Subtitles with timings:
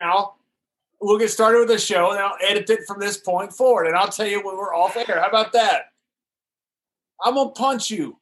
[0.00, 0.34] now.
[1.00, 3.86] We'll get started with the show, and I'll edit it from this point forward.
[3.86, 5.20] And I'll tell you when we're off air.
[5.20, 5.92] How about that?
[7.24, 8.18] I'm gonna punch you.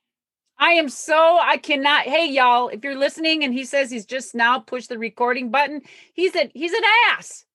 [0.59, 2.05] I am so I cannot.
[2.05, 5.81] Hey y'all, if you're listening and he says he's just now pushed the recording button,
[6.13, 7.46] he's a he's an ass.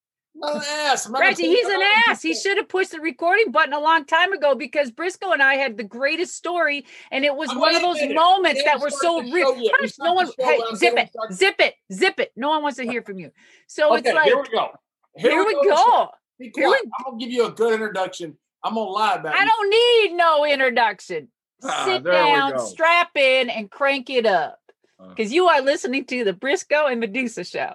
[0.44, 1.06] I'm an ass.
[1.06, 2.22] I'm not Reggie, he's an ass.
[2.22, 5.56] He should have pushed the recording button a long time ago because Briscoe and I
[5.56, 8.16] had the greatest story, and it was Oh, one wait of those minute.
[8.16, 9.46] moments that were so the show rich.
[9.63, 9.74] yet.
[9.81, 11.36] We Hush, no one, hey, zip it, started.
[11.36, 12.31] zip it, zip it.
[12.36, 13.31] No one wants to hear from you.
[13.67, 14.70] So Okay, it's like, here we go.
[15.17, 16.09] here we to the go.
[16.39, 18.38] Be Here we- I'm gonna give you a good introduction.
[18.63, 19.45] I'm gonna lie about I you.
[19.50, 21.27] don't need no introduction.
[21.63, 24.59] Ah, Sit down, strap in, and crank it up.
[25.00, 25.09] Uh.
[25.09, 27.73] Because you are listening to the Briscoe and Medusa show.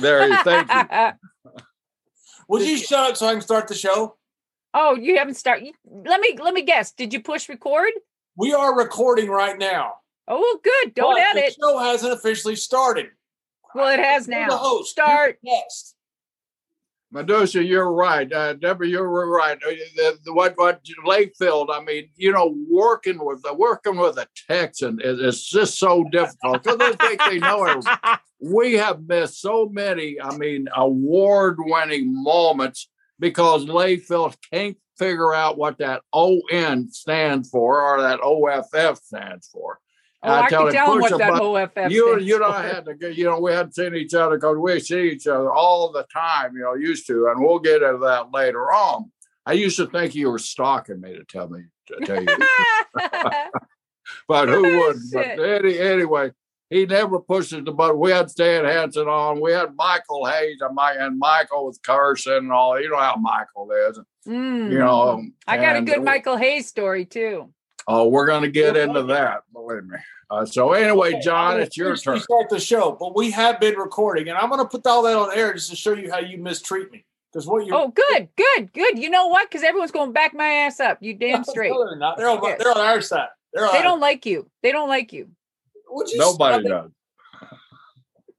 [0.00, 1.10] There, you- thank you.
[2.48, 4.16] Would you shut up so I can start the show?
[4.74, 5.74] oh, you haven't started.
[5.84, 6.92] Let me let me guess.
[6.92, 7.90] Did you push record?
[8.36, 9.94] We are recording right now.
[10.28, 10.94] Oh, good.
[10.94, 11.56] Don't but edit.
[11.58, 13.06] The show hasn't officially started.
[13.74, 14.48] Well, it has now.
[14.48, 14.90] The host.
[14.90, 15.38] Start.
[15.44, 15.94] Guest.
[17.10, 18.30] Medusa, you're right.
[18.30, 19.56] Uh, Deborah, you're right.
[19.66, 21.68] Uh, The, the, what what Layfield?
[21.70, 26.04] I mean, you know, working with the working with a Texan is, is just so
[26.12, 27.94] difficult because they think they know everything.
[28.40, 30.20] We have missed so many.
[30.22, 32.88] I mean, award-winning moments
[33.18, 39.80] because Layfield can't figure out what that ON stands for or that OFF stands for.
[40.22, 41.40] Oh, I, tell can him, tell him what that.
[41.40, 42.44] OFF you you and.
[42.44, 45.26] I had to go, you know, we hadn't seen each other because we see each
[45.28, 49.12] other all the time, you know, used to, and we'll get into that later on.
[49.46, 52.36] I used to think you were stalking me to tell me to tell you,
[54.28, 54.96] but who would?
[55.12, 55.38] But Shit.
[55.64, 56.32] any, anyway,
[56.68, 57.98] he never pushes the button.
[57.98, 59.40] We had Stan Hansen on.
[59.40, 62.78] We had Michael Hayes and, my, and Michael was cursing and all.
[62.80, 64.70] You know how Michael is, Mm.
[64.72, 65.24] you know.
[65.46, 67.50] I got a good Michael Hayes story too.
[67.90, 69.44] Oh, we're going to get into that.
[69.52, 69.96] Believe me.
[70.30, 72.22] Uh, so anyway, John, it's your officially turn.
[72.22, 75.16] Start the show, but we have been recording, and I'm going to put all that
[75.16, 77.06] on air just to show you how you mistreat me.
[77.32, 78.98] Because what you Oh, good, good, good.
[78.98, 79.48] You know what?
[79.48, 80.98] Because everyone's going to back my ass up.
[81.00, 81.70] You damn straight.
[81.70, 82.18] No, they're not.
[82.18, 82.56] They're on, Yeah.
[82.58, 83.28] they're on our side.
[83.54, 84.50] They're on They don't like you.
[84.62, 85.30] They don't like you.
[85.88, 86.90] Would you Nobody stop
[87.40, 87.48] does.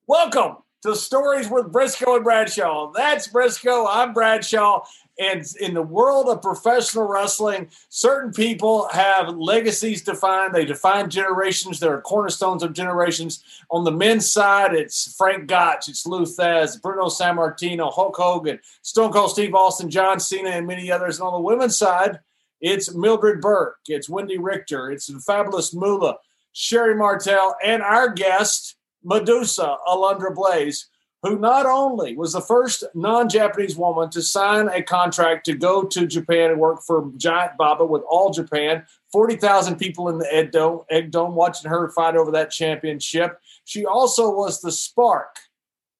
[0.05, 2.91] Welcome to Stories with Briscoe and Bradshaw.
[2.95, 3.87] That's Briscoe.
[3.87, 4.83] I'm Bradshaw.
[5.19, 10.55] And in the world of professional wrestling, certain people have legacies defined.
[10.55, 11.79] They define generations.
[11.79, 13.43] There are cornerstones of generations.
[13.69, 19.11] On the men's side, it's Frank Gotch, it's Lou Thesz, Bruno Sammartino, Hulk Hogan, Stone
[19.11, 21.19] Cold Steve Austin, John Cena, and many others.
[21.19, 22.19] And on the women's side,
[22.61, 26.17] it's Mildred Burke, it's Wendy Richter, it's the fabulous Moolah,
[26.53, 30.87] Sherri Martel, and our guest, Medusa Alundra Blaze,
[31.21, 36.07] who not only was the first non-Japanese woman to sign a contract to go to
[36.07, 40.81] Japan and work for Giant Baba with All Japan, 40,000 people in the Egg Dome,
[40.89, 43.39] Egg Dome watching her fight over that championship.
[43.65, 45.35] She also was the spark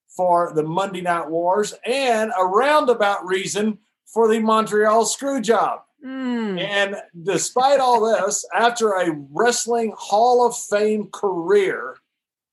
[0.08, 5.82] for the Monday Night Wars and a roundabout reason for the Montreal Screwjob.
[6.06, 6.60] Mm.
[6.60, 11.98] And despite all this, after a wrestling Hall of Fame career,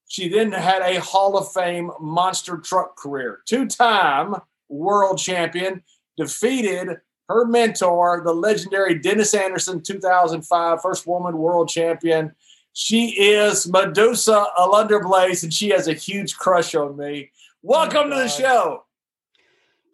[0.08, 3.40] she then had a Hall of Fame monster truck career.
[3.46, 4.36] Two time
[4.68, 5.82] world champion,
[6.16, 12.32] defeated her mentor, the legendary Dennis Anderson, 2005, first woman world champion.
[12.72, 17.30] She is Medusa Alundra Blaze, and she has a huge crush on me.
[17.32, 18.84] Oh Welcome to the show.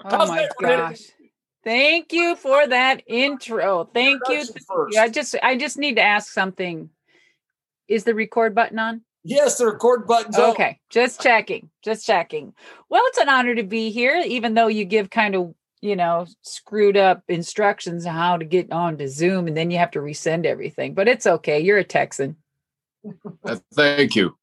[0.04, 1.00] Oh my gosh.
[1.64, 3.84] Thank you for that intro.
[3.84, 4.44] Thank you.
[4.66, 4.98] First.
[4.98, 6.90] I just I just need to ask something.
[7.86, 9.02] Is the record button on?
[9.24, 10.50] Yes, the record button's on.
[10.50, 11.70] Okay, just checking.
[11.82, 12.54] Just checking.
[12.88, 16.26] Well, it's an honor to be here, even though you give kind of, you know,
[16.42, 20.00] screwed up instructions on how to get on to Zoom and then you have to
[20.00, 20.94] resend everything.
[20.94, 21.60] But it's okay.
[21.60, 22.36] You're a Texan.
[23.44, 24.36] Uh, Thank you.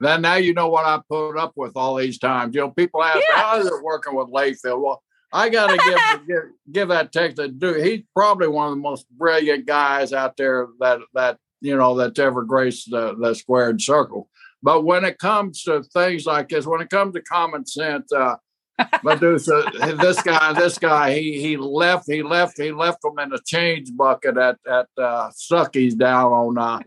[0.00, 2.54] Then now you know what I put up with all these times.
[2.54, 3.36] You know, people ask, Yeah.
[3.36, 4.80] how is it working with Layfield?
[4.80, 5.02] Well,
[5.32, 6.42] I got to give, give
[6.72, 7.74] give that text a do.
[7.74, 12.18] He's probably one of the most brilliant guys out there that that you know that's
[12.18, 14.28] ever graced the, the squared circle.
[14.62, 18.36] But when it comes to things like this, when it comes to common sense, uh,
[19.02, 19.64] Medusa,
[20.00, 23.90] this guy, this guy, he he left, he left, he left them in a change
[23.96, 26.80] bucket at at uh, Buc-ee's down on uh,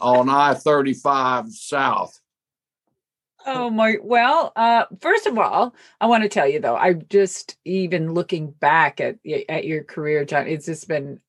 [0.00, 2.18] on I thirty five South.
[3.48, 7.56] Oh my well, uh first of all, I want to tell you though, I'm just
[7.64, 9.18] even looking back at
[9.48, 11.20] at your career, John, it's just been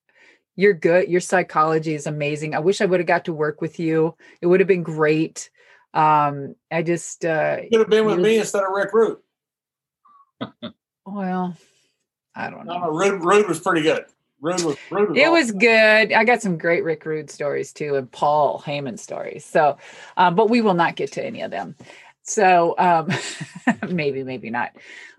[0.57, 1.07] you're good.
[1.07, 2.54] Your psychology is amazing.
[2.56, 4.15] I wish I would have got to work with you.
[4.42, 5.50] It would have been great.
[5.94, 9.19] Um I just uh Could have been with You- me instead of Rick Rude.
[11.06, 11.56] well,
[12.36, 12.80] I don't know.
[12.80, 14.06] no, Rude, Rude was pretty good.
[14.42, 15.33] Rude was Rude was It awesome.
[15.33, 16.13] was good.
[16.13, 19.44] I got some great Rick Rude stories too, and Paul Heyman stories.
[19.45, 19.77] So,
[20.18, 21.75] um, but we will not get to any of them.
[22.21, 23.10] So um,
[23.89, 24.71] maybe, maybe not.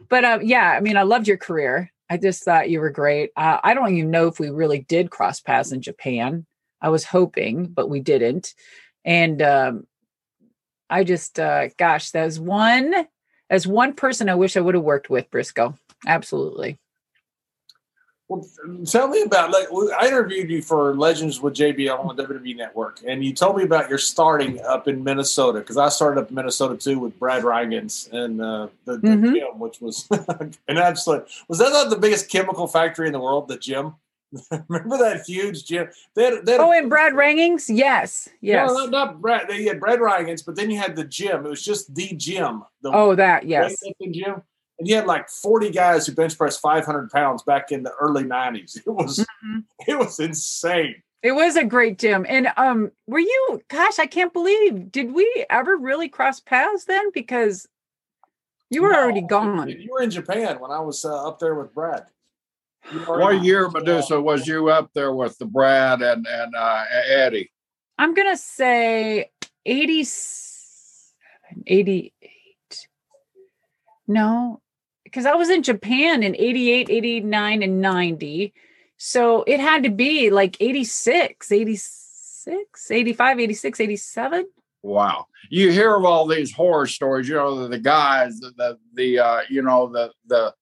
[0.08, 1.90] But uh, yeah, I mean, I loved your career.
[2.10, 3.30] I just thought you were great.
[3.36, 6.46] Uh, I don't even know if we really did cross paths in Japan.
[6.80, 8.54] I was hoping, but we didn't.
[9.04, 9.86] And um,
[10.88, 12.94] I just, uh, gosh, there's one,
[13.50, 15.74] as one person I wish I would have worked with, Briscoe.
[16.06, 16.78] Absolutely.
[18.28, 18.46] Well,
[18.84, 23.00] tell me about like I interviewed you for Legends with JBL on the WWE Network,
[23.06, 26.34] and you told me about your starting up in Minnesota because I started up in
[26.34, 29.32] Minnesota too with Brad Rheingans and uh, the, the Mhm.
[29.34, 30.06] gym, which was
[30.68, 31.26] an absolute.
[31.48, 33.48] Was that not the biggest chemical factory in the world?
[33.48, 33.94] The gym.
[34.68, 35.88] Remember that huge gym?
[36.14, 37.70] They had, they had Oh, and Brad Rheingans?
[37.74, 38.28] Yes.
[38.42, 38.70] Yes.
[38.70, 39.48] No, not, Brad.
[39.48, 41.46] They had Brad Rheingans, but then you had the gym.
[41.46, 42.62] It was just the gym.
[42.82, 43.82] The Oh, that, yes.
[44.12, 44.42] gym.
[44.78, 48.22] And you had like 40 guys who bench pressed 500 pounds back in the early
[48.24, 48.76] 90s.
[48.76, 49.64] It was Mhm.
[49.86, 51.02] it was insane.
[51.22, 52.24] It was a great gym.
[52.28, 57.10] And um, were you, gosh, I can't believe, did we ever really cross paths then?
[57.12, 57.66] Because
[58.70, 59.68] you were already gone.
[59.68, 62.06] You were in Japan when I was uh, up there with Brad.
[63.06, 67.50] What year, Medusa, was you up there with the Brad and and uh, Eddie?
[67.98, 69.32] I'm going to say
[69.66, 72.88] 87, 88.
[74.06, 74.60] No,
[75.08, 78.52] because I was in Japan in 88, 89, and 90.
[78.98, 84.46] So it had to be like 86, 86, 85, 86, 87.
[84.82, 85.26] Wow.
[85.50, 89.18] You hear of all these horror stories, you know, the, the guys, the, the, the
[89.18, 90.54] uh, you know, the, the,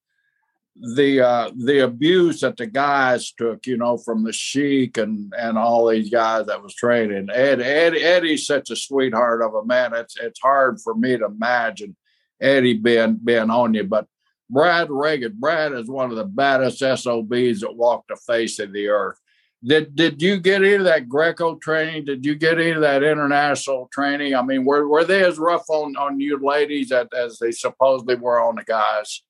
[0.94, 5.58] the, uh, the abuse that the guys took, you know, from the Sheik and, and
[5.58, 7.28] all these guys that was training.
[7.32, 9.94] Ed, Ed, Eddie's such a sweetheart of a man.
[9.94, 11.96] It's, it's hard for me to imagine
[12.40, 14.06] Eddie being, being on you, but
[14.48, 18.88] Brad Reagan, Brad is one of the baddest SOBs that walked the face of the
[18.88, 19.20] earth.
[19.64, 22.04] Did did you get of that Greco training?
[22.04, 24.34] Did you get of that international training?
[24.34, 28.14] I mean, were were they as rough on on you ladies as, as they supposedly
[28.16, 29.22] were on the guys?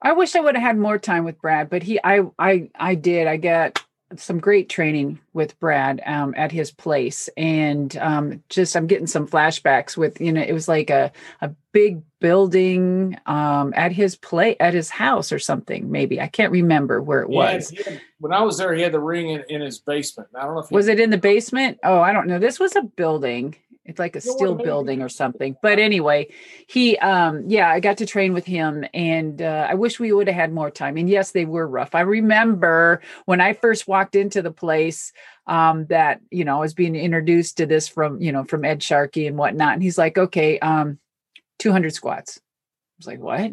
[0.00, 2.94] I wish I would have had more time with Brad, but he, I, I, I
[2.94, 3.26] did.
[3.26, 3.82] I got
[4.16, 9.26] some great training with Brad um, at his place, and um, just I'm getting some
[9.28, 14.56] flashbacks with you know it was like a a big building um, at his play
[14.60, 15.90] at his house or something.
[15.90, 17.70] Maybe I can't remember where it was.
[17.70, 20.28] he had- when I was there, he had the ring in, in his basement.
[20.34, 21.78] I don't know if Was it in the basement?
[21.84, 22.40] Oh, I don't know.
[22.40, 23.54] This was a building.
[23.88, 25.56] It's like a steel building or something.
[25.62, 26.28] But anyway,
[26.68, 30.28] he um yeah, I got to train with him and uh, I wish we would
[30.28, 30.98] have had more time.
[30.98, 31.94] And yes, they were rough.
[31.94, 35.12] I remember when I first walked into the place
[35.46, 38.82] um that, you know, I was being introduced to this from, you know, from Ed
[38.82, 39.72] Sharkey and whatnot.
[39.72, 40.98] And he's like, okay, um
[41.58, 42.38] 200 squats.
[42.38, 43.52] I was like, what?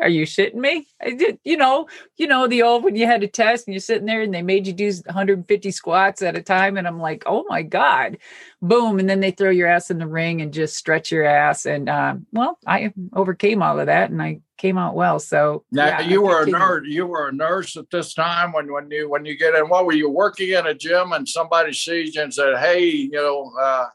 [0.00, 0.86] Are you shitting me?
[1.00, 3.80] I did, you know, you know, the old when you had a test and you're
[3.80, 6.76] sitting there and they made you do 150 squats at a time.
[6.76, 8.18] And I'm like, oh my God,
[8.60, 8.98] boom.
[8.98, 11.66] And then they throw your ass in the ring and just stretch your ass.
[11.66, 15.18] And um, well, I overcame all of that and I came out well.
[15.18, 16.86] So Now yeah, you were a nurse.
[16.86, 19.68] You were a nurse at this time when when you when you get in.
[19.68, 23.10] What were you working in a gym and somebody sees you and said, "Hey, you
[23.10, 23.86] know, uh,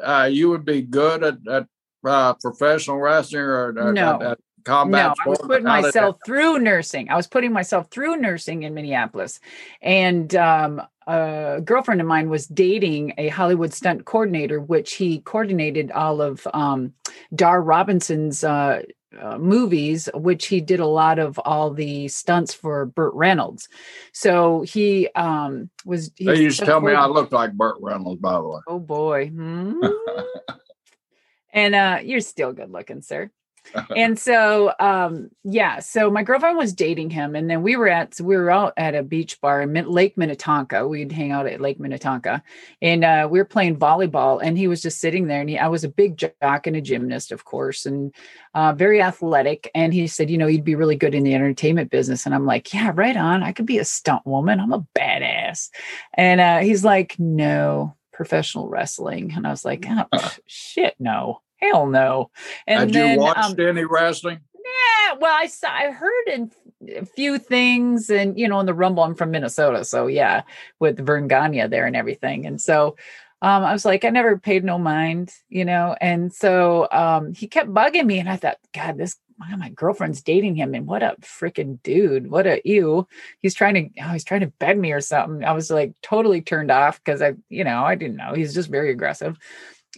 [0.00, 1.66] uh, you would be good at, at
[2.04, 4.16] uh, professional wrestling or at, No.
[4.16, 7.10] at, at combat no, I was putting myself through nursing.
[7.10, 9.40] I was putting myself through nursing in Minneapolis.
[9.82, 15.90] And um, a girlfriend of mine was dating a Hollywood stunt coordinator, which he coordinated
[15.90, 16.94] all of um,
[17.34, 18.82] Dar Robinson's uh,
[19.20, 23.68] uh, movies, which he did a lot of all the stunts for Burt Reynolds.
[24.12, 26.12] So he um, was.
[26.16, 28.60] he They used to tell me I looked like Burt Reynolds, by the way.
[28.68, 29.28] Oh boy.
[29.28, 29.80] Hmm.
[31.52, 33.30] and uh you're still good looking, sir.
[33.96, 38.20] and so um yeah, so my girlfriend was dating him and then we were at
[38.20, 40.86] we were out at a beach bar in Lake Minnetonka.
[40.86, 42.42] We'd hang out at Lake Minnetonka
[42.82, 45.68] and uh we were playing volleyball and he was just sitting there and he, I
[45.68, 48.14] was a big jock and a gymnast, of course, and
[48.54, 51.90] uh very athletic and he said, you know, you'd be really good in the entertainment
[51.90, 53.42] business and I'm like, yeah, right on.
[53.42, 54.60] I could be a stunt woman.
[54.60, 55.70] I'm a badass.
[56.14, 59.32] And uh he's like, no, professional wrestling.
[59.34, 62.30] And I was like, oh, pff, shit, no, hell no.
[62.66, 64.40] And Had then, you watched um, any wrestling?
[64.54, 66.52] yeah, well, I saw, I heard in
[66.96, 70.42] a few things, and you know, in the Rumble, I'm from Minnesota, so yeah,
[70.78, 72.96] with Verne Gagne there and everything, and so.
[73.42, 77.46] Um, I was like, I never paid no mind, you know, and so um, he
[77.48, 81.02] kept bugging me, and I thought, God, this wow, my girlfriend's dating him, and what
[81.02, 82.30] a freaking dude!
[82.30, 83.08] What a ew!
[83.40, 85.42] He's trying to, oh, he's trying to bed me or something.
[85.42, 88.34] I was like totally turned off because I, you know, I didn't know.
[88.34, 89.38] He's just very aggressive,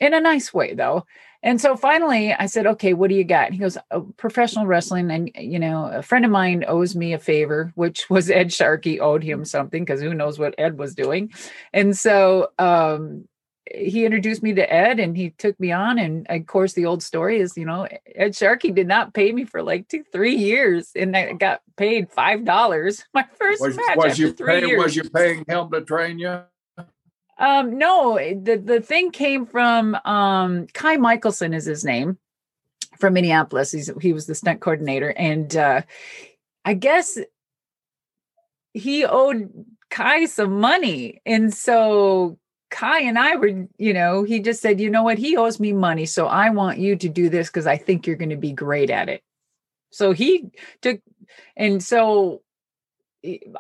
[0.01, 1.05] in a nice way though.
[1.43, 3.47] And so finally I said, okay, what do you got?
[3.47, 5.11] And he goes, oh, professional wrestling.
[5.11, 9.01] And, you know, a friend of mine owes me a favor, which was Ed Sharkey
[9.01, 11.33] owed him something because who knows what Ed was doing.
[11.73, 13.27] And so um,
[13.75, 15.99] he introduced me to Ed and he took me on.
[15.99, 19.45] And of course, the old story is, you know, Ed Sharkey did not pay me
[19.45, 23.97] for like two, three years, and I got paid five dollars my first Was, match
[23.97, 24.69] was after you three paying?
[24.69, 24.83] years.
[24.83, 26.43] Was you paying him to train you?
[27.39, 32.19] Um, no, the the thing came from um Kai Michelson is his name
[32.99, 33.73] from Minneapolis.
[33.73, 35.83] He's he was the stunt coordinator, and uh
[36.65, 37.19] I guess
[38.75, 39.51] he owed
[39.91, 42.39] Kai some money, and so
[42.71, 45.73] Kai and I were, you know, he just said, you know what, he owes me
[45.73, 48.53] money, so I want you to do this because I think you're going to be
[48.53, 49.23] great at it.
[49.91, 51.01] So he took,
[51.57, 52.43] and so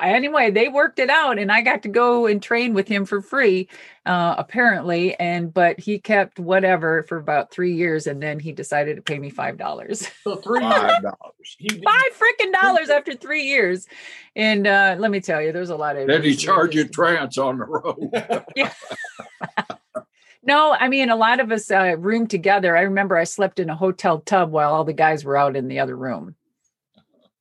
[0.00, 3.22] anyway they worked it out and i got to go and train with him for
[3.22, 3.68] free
[4.06, 8.96] uh apparently and but he kept whatever for about three years and then he decided
[8.96, 10.08] to pay me five dollars.
[10.24, 10.60] So three.
[10.60, 11.56] Five dollars.
[11.84, 13.86] Five freaking dollars after three years.
[14.34, 17.38] And uh let me tell you there's a lot of Did he charge you trance
[17.38, 18.44] on the road?
[20.44, 22.76] no i mean a lot of us uh roomed together.
[22.76, 25.68] I remember i slept in a hotel tub while all the guys were out in
[25.68, 26.34] the other room.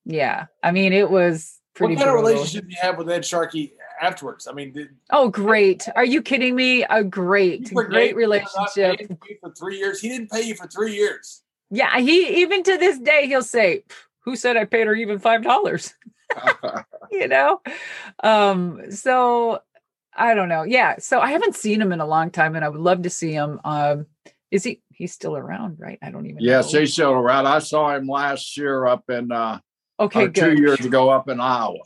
[0.06, 0.46] Yeah.
[0.62, 3.74] I mean it was pretty what kind of relationship do you have with Ed Sharkey
[4.02, 4.48] afterwards?
[4.48, 5.88] I mean, did, Oh, great.
[5.96, 6.84] Are you kidding me?
[6.84, 9.12] A you great, great him for not paying relationship.
[9.42, 10.00] for three years.
[10.00, 11.44] He didn't pay you for three years.
[11.70, 13.84] Yeah, he even to this day he'll say,
[14.22, 15.94] Who said I paid her even five dollars?
[17.12, 17.62] you know?
[18.24, 19.62] Um, so
[20.16, 20.64] I don't know.
[20.64, 20.96] Yeah.
[21.00, 23.32] So I haven't seen him in a long time and I would love to see
[23.32, 23.60] him.
[23.64, 24.08] Um,
[24.50, 25.98] is he he's still around, right?
[26.02, 26.82] I don't even yes, know.
[26.82, 27.48] he's still around.
[27.48, 29.60] I saw him last year up in uh,
[30.02, 31.80] okay, or two years ago up in Iowa.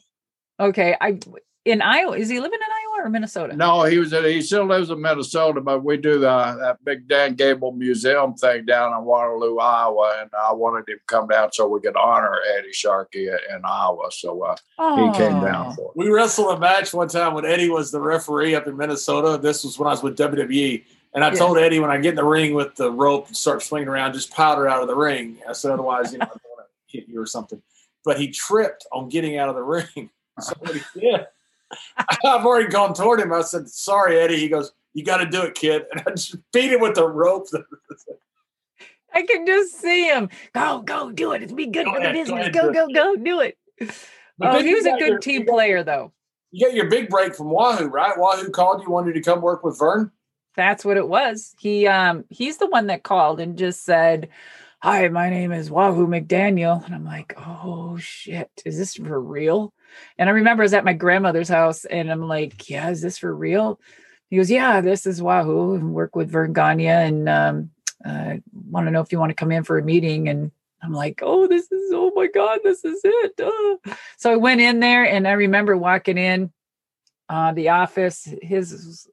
[0.60, 0.96] Okay.
[1.00, 1.20] I
[1.66, 2.16] in Iowa.
[2.18, 3.56] Is he living in Iowa or Minnesota?
[3.56, 4.12] No, he was.
[4.12, 8.66] He still lives in Minnesota, but we do the that big Dan Gable Museum thing
[8.66, 12.38] down in Waterloo, Iowa, and I wanted him to come down so we could honor
[12.58, 14.10] Eddie Sharkey in Iowa.
[14.12, 14.56] So uh,
[14.96, 15.98] he came down for it.
[15.98, 19.40] We wrestled a match one time when Eddie was the referee up in Minnesota.
[19.42, 20.84] This was when I was with WWE.
[21.16, 21.36] And I Yeah.
[21.40, 24.14] told Eddie when I get in the ring with the rope and start swinging around,
[24.14, 25.38] just powder out of the ring.
[25.48, 27.62] I said, otherwise, you know, I'm going to hit you or something.
[28.06, 30.10] But he tripped on getting out of the ring.
[30.42, 31.22] So what he did,
[32.26, 33.32] I've already gone toward him.
[33.32, 34.36] I said, sorry, Eddie.
[34.38, 35.86] He goes, you got to do it, kid.
[35.92, 37.48] And I just beat him with the rope.
[39.14, 40.28] I can just see him.
[40.54, 41.42] Go, go, do it.
[41.44, 42.40] It's be good Go for the ahead, go business.
[42.42, 43.58] ahead, Go, go, go, do it.
[44.38, 46.12] But oh, he was a good your- team player, though.
[46.52, 48.18] You got your big break from Wahoo, right?
[48.18, 50.12] Wahoo called you, wanted to come work with Verne.
[50.58, 51.56] That's what it was.
[51.58, 54.28] He um he's the one that called and just said,
[54.86, 56.86] Hi, my name is Wahoo McDaniel.
[56.86, 59.74] And I'm like, oh shit, is this for real?
[60.20, 63.18] And I remember I was at my grandmother's house and I'm like, Yeah, is this
[63.18, 63.80] for real?
[64.30, 67.72] He goes, Yeah, this is Wahoo and work with Verne Gagne and um
[68.06, 70.30] uh want to know if you want to come in for a meeting.
[70.30, 70.52] And
[70.84, 73.40] I'm like, oh, this is oh my god, this is it.
[73.40, 73.96] Uh.
[74.18, 76.54] So I went in there and I remember walking in
[77.28, 78.32] uh the office.
[78.40, 79.10] His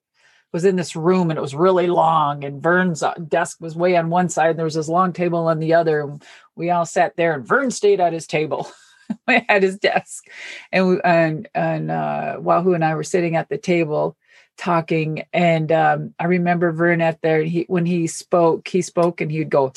[0.53, 3.97] was in this room and it was really long and Verne's uh, desk was way
[3.97, 6.23] on one side and there was this long table on the other and
[6.57, 8.71] we all sat there and Verne stayed at his table
[9.29, 10.27] at his desk.
[10.71, 14.17] And we, and and uh Wahoo and I were sitting at the table
[14.59, 19.31] talking and um I remember Verne at there he when he spoke he spoke and
[19.31, 19.73] he'd go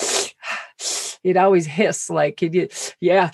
[1.23, 3.31] he'd always hiss like he'd yeah.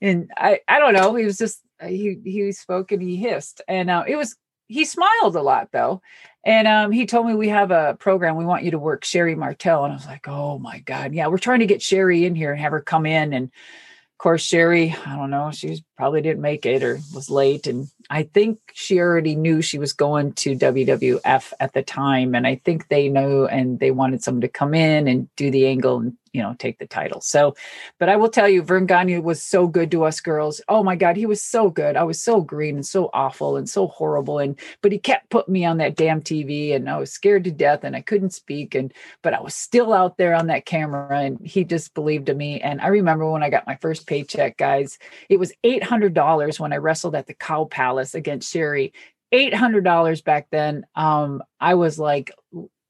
[0.00, 3.90] And I I don't know he was just he he spoke and he hissed and
[3.90, 4.36] uh, it was
[4.66, 6.00] he smiled a lot though
[6.44, 8.36] and um, he told me we have a program.
[8.36, 9.84] We want you to work Sherri Martel.
[9.84, 11.14] And I was like, oh my God.
[11.14, 13.32] Yeah, we're trying to get Sherri in here and have her come in.
[13.32, 17.66] And of course, Sherri, I don't know, she probably didn't make it or was late.
[17.66, 22.34] And I think she already knew she was going to WWF at the time.
[22.34, 25.66] And I think they knew and they wanted someone to come in and do the
[25.66, 27.20] angle and, you know, take the title.
[27.20, 27.54] So,
[27.98, 30.60] but I will tell you, Verne Gagne was so good to us girls.
[30.68, 31.96] Oh my God, he was so good.
[31.96, 34.40] I was so green and so awful and so horrible.
[34.40, 37.52] And but he kept putting me on that damn TV and I was scared to
[37.52, 41.20] death and I couldn't speak and but I was still out there on that camera
[41.20, 44.56] and he just believed in me and I remember when I got my first paycheck
[44.56, 44.98] guys
[45.28, 48.92] it was $800 when I wrestled at the Cow Palace against Sherri
[49.32, 52.32] $800 back then um I was like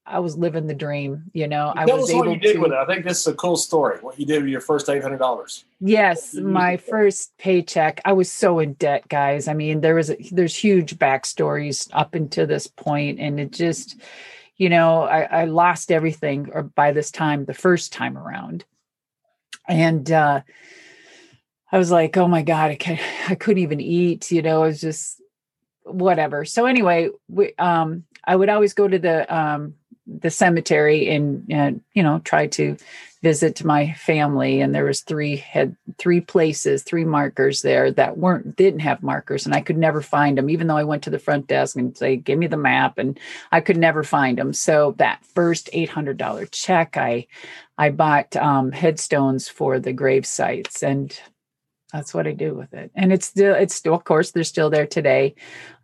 [0.06, 2.58] I was living the dream you know I was us what able you did to
[2.60, 2.78] with it.
[2.78, 3.98] I think this is a cool story.
[4.00, 5.64] What you did with your first eight hundred dollars.
[5.80, 8.00] Yes, my first paycheck.
[8.04, 9.48] I was so in debt, guys.
[9.48, 13.96] I mean, there was a, there's huge backstories up until this point, and it just,
[14.56, 18.64] you know, I, I lost everything or by this time, the first time around,
[19.68, 20.40] and uh,
[21.70, 24.30] I was like, oh my god, I can't, I couldn't even eat.
[24.30, 25.20] You know, it was just
[25.82, 26.44] whatever.
[26.44, 29.74] So anyway, we, um, I would always go to the um,
[30.06, 32.76] the cemetery and, and you know try to
[33.22, 34.60] visit to my family.
[34.60, 39.46] And there was three had three places three markers there that weren't didn't have markers.
[39.46, 41.96] And i could never find them even though i went to the front desk and
[41.96, 43.18] say give me the map and
[43.50, 47.26] i could never find them so that first $800 check i
[47.78, 50.82] i bought um, headstones for the grave sites.
[50.82, 51.18] And
[51.94, 52.90] that's what I do with it.
[52.96, 55.36] And it's still, it's still, of course, they're still there today.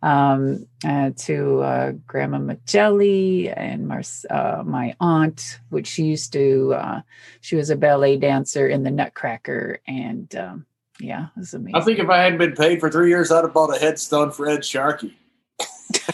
[0.03, 3.89] Um, uh, to uh, Grandma Magelli and
[4.29, 7.01] uh, my aunt, which she used to, uh,
[7.39, 9.79] she was a ballet dancer in the Nutcracker.
[9.87, 10.65] And um,
[10.99, 11.75] yeah, it was amazing.
[11.75, 14.31] I think if I hadn't been paid for three years, I'd have bought a headstone
[14.31, 15.17] for Ed Sharkey.
[15.57, 16.09] That's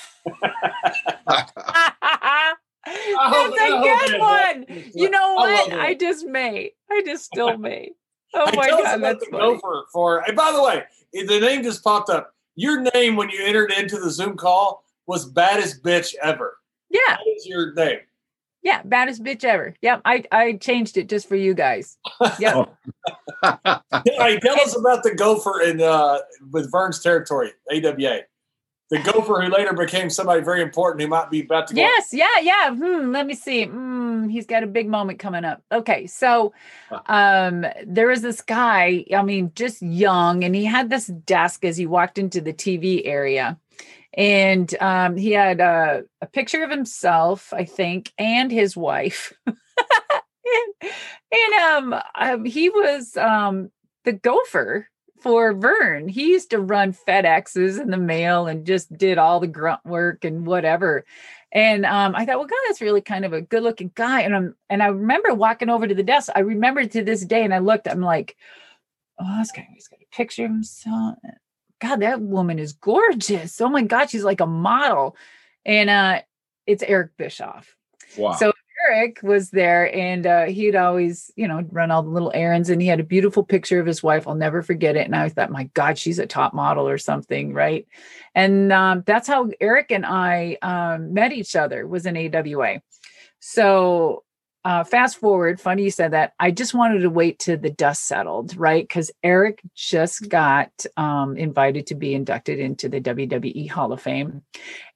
[2.85, 4.65] a good one.
[4.93, 5.73] You know what?
[5.73, 6.73] I, I just may.
[6.91, 7.93] I just still may.
[8.33, 9.55] Oh my god, that's the funny.
[9.55, 10.27] gopher for.
[10.27, 12.33] And by the way, the name just popped up.
[12.55, 16.57] Your name when you entered into the Zoom call was baddest bitch ever.
[16.89, 17.99] Yeah, that is your name.
[18.63, 19.75] Yeah, baddest bitch ever.
[19.81, 21.97] Yep, I I changed it just for you guys.
[22.39, 22.75] Yep.
[23.43, 26.19] hey, tell us about the gopher in uh,
[26.51, 28.21] with Verne's territory, AWA
[28.89, 31.81] the gopher who later became somebody very important who might be about to go.
[31.81, 32.73] Yes, yeah, yeah.
[32.73, 33.65] Hmm, let me see.
[33.65, 35.61] Hmm, he's got a big moment coming up.
[35.71, 36.53] Okay, so
[37.07, 41.75] um there was this guy, I mean, just young, and he had this desk as
[41.75, 43.57] he walked into the TV area.
[44.13, 49.31] And um, he had a, a picture of himself, I think, and his wife.
[49.45, 50.91] and,
[51.31, 51.53] and
[51.93, 53.69] um, um, he was um,
[54.05, 54.89] the gopher
[55.19, 56.07] for Verne.
[56.07, 60.23] He used to run FedExes in the mail and just did all the grunt work
[60.23, 61.05] and whatever.
[61.51, 64.21] And um, I thought, well, God, that's really kind of a good looking guy.
[64.21, 66.29] And I'm and I remember walking over to the desk.
[66.35, 68.35] I remember to this day, and I looked, I'm like,
[69.19, 71.15] oh, this guy, he's got a picture of himself.
[71.79, 73.61] God, that woman is gorgeous.
[73.61, 75.15] Oh my God, she's like a model.
[75.65, 76.21] And uh
[76.65, 77.75] it's Eric Bischoff.
[78.17, 78.33] Wow.
[78.33, 78.51] So
[78.85, 82.81] Eric was there and uh, he'd always, you know, run all the little errands and
[82.81, 84.27] he had a beautiful picture of his wife.
[84.27, 85.05] I'll never forget it.
[85.05, 87.87] And I thought, my God, she's a top model or something, right?
[88.35, 92.81] And um, that's how Eric and I um, met each other was in AWA.
[93.39, 94.23] So
[94.65, 96.33] uh, fast forward, funny you said that.
[96.39, 98.83] I just wanted to wait till the dust settled, right?
[98.83, 104.41] Because Eric just got um, invited to be inducted into the WWE Hall of Fame.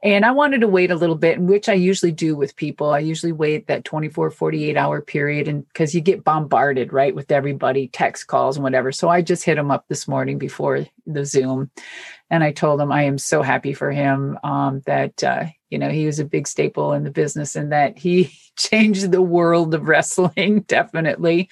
[0.04, 2.89] And I wanted to wait a little bit, which I usually do with people.
[2.89, 5.47] I usually wait that 24, 48 hour period.
[5.47, 8.91] And because you get bombarded, right, with everybody, text calls and whatever.
[8.91, 11.71] So I just hit him up this morning before the Zoom.
[12.30, 15.89] And I told him I am so happy for him um, that, uh, you know,
[15.89, 19.88] he was a big staple in the business and that he changed the world of
[19.88, 21.49] wrestling, definitely.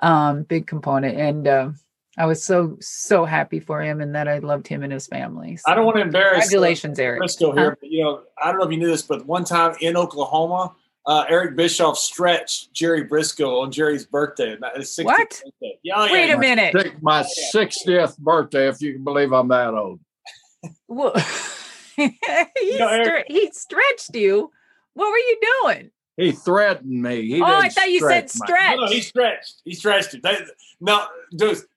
[0.00, 1.18] Um, big component.
[1.18, 1.70] And uh,
[2.16, 5.56] I was so, so happy for him and that I loved him and his family.
[5.56, 7.18] So, I don't want to embarrass congratulations, Eric.
[7.18, 7.76] Briscoe here, huh?
[7.80, 10.74] but you know, I don't know if you knew this, but one time in Oklahoma,
[11.06, 14.56] uh, Eric Bischoff stretched Jerry Briscoe on Jerry's birthday.
[14.76, 15.28] His 60th what?
[15.28, 15.78] Birthday.
[15.82, 16.34] Yeah, oh, Wait yeah.
[16.34, 17.02] a minute.
[17.02, 17.24] My
[17.54, 20.00] 60th birthday, if you can believe I'm that old.
[20.88, 21.14] Well,
[22.16, 22.18] he,
[22.62, 24.50] you know, Eric, he stretched you.
[24.94, 25.90] What were you doing?
[26.16, 27.26] He threatened me.
[27.26, 28.76] He oh, I thought you said stretch.
[28.76, 29.60] No, no, he stretched.
[29.64, 30.22] He stretched it.
[30.22, 30.38] They,
[30.80, 31.08] now,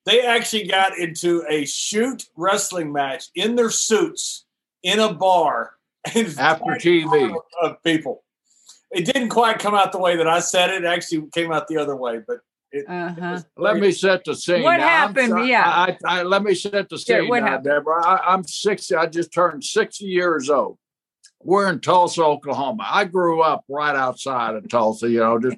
[0.06, 4.46] they actually got into a shoot wrestling match in their suits
[4.82, 5.74] in a bar
[6.06, 8.24] after TV of people.
[8.92, 10.84] It didn't quite come out the way that I said it.
[10.84, 12.40] it actually came out the other way, but
[12.72, 13.42] it, uh-huh.
[13.58, 14.64] let me set the scene.
[14.64, 15.48] What now, happened?
[15.48, 15.64] yeah.
[15.66, 17.24] I, I, let me set the scene.
[17.24, 17.66] Yeah, what now, happened?
[17.66, 18.06] Deborah.
[18.06, 18.96] I, I'm 60.
[18.96, 20.78] I just turned 60 years old.
[21.42, 22.86] We're in Tulsa, Oklahoma.
[22.88, 25.58] I grew up right outside of Tulsa, you know, just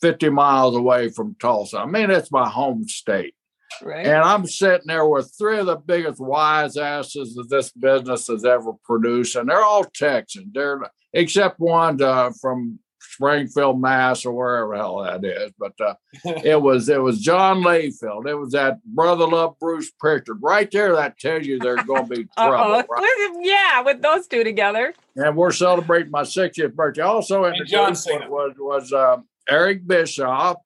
[0.00, 1.78] 50 miles away from Tulsa.
[1.78, 3.34] I mean, it's my home state.
[3.80, 4.04] Right.
[4.04, 8.44] And I'm sitting there with three of the biggest wise asses that this business has
[8.44, 10.48] ever produced, and they're all Texans.
[10.52, 10.82] They're
[11.14, 12.78] except one uh, from
[13.12, 15.52] Springfield, Mass, or wherever hell that is.
[15.58, 15.94] But uh,
[16.44, 18.26] it was it was John Layfield.
[18.26, 20.94] It was that brother love Bruce Prichard right there.
[20.94, 22.82] That tells you there's going to be trouble.
[22.88, 23.30] Right?
[23.40, 24.94] yeah, with those two together.
[25.16, 27.02] And we're celebrating my 60th birthday.
[27.02, 30.56] Also in and the John Cena was was uh, Eric Bischoff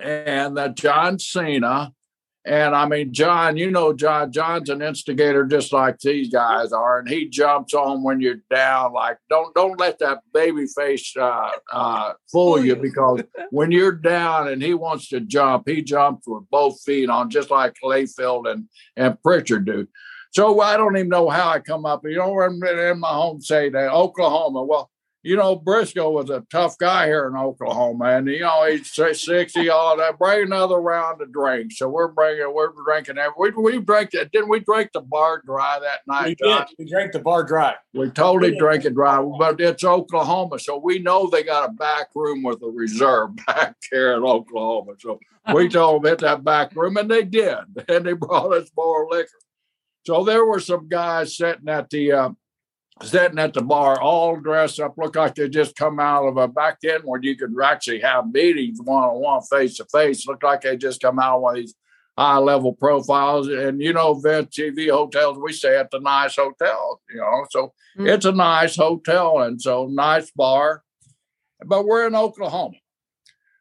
[0.00, 1.92] and uh, John Cena
[2.44, 6.98] and I mean, John, you know, John, John's an instigator just like these guys are,
[6.98, 8.92] and he jumps on when you're down.
[8.92, 14.48] Like, don't don't let that baby face uh, uh, fool you because when you're down
[14.48, 18.68] and he wants to jump, he jumps with both feet on, just like Layfield and
[18.96, 19.86] and Prichard do.
[20.32, 22.02] So I don't even know how I come up.
[22.04, 24.64] You know, in my home state, Oklahoma.
[24.64, 24.90] Well,
[25.24, 29.68] you know, Briscoe was a tough guy here in Oklahoma, and you know he's sixty,
[29.68, 30.18] all that.
[30.18, 31.78] Bring another round of drinks.
[31.78, 33.18] So we're bringing, we're drinking.
[33.38, 34.32] We we drank it.
[34.32, 36.38] Didn't we drink the bar dry that night?
[36.40, 36.64] We did.
[36.76, 37.76] We drank the bar dry.
[37.94, 42.08] We totally drank it dry, but it's Oklahoma, so we know they got a back
[42.16, 44.94] room with a reserve back here in Oklahoma.
[44.98, 45.20] So
[45.54, 47.58] we told them hit that back room, and they did,
[47.88, 49.30] and they brought us more liquor.
[50.04, 52.10] So there were some guys sitting at the.
[52.10, 52.30] Uh,
[53.00, 56.48] sitting at the bar, all dressed up, look like they just come out of a
[56.48, 60.26] back then when you could actually have meetings one on one, face to face.
[60.26, 61.74] look like they just come out of one of these
[62.16, 63.48] high level profiles.
[63.48, 67.72] And you know, Vince TV hotels, we stay at the nice hotel, you know, so
[67.96, 68.08] mm-hmm.
[68.08, 70.82] it's a nice hotel and so nice bar.
[71.64, 72.74] But we're in Oklahoma.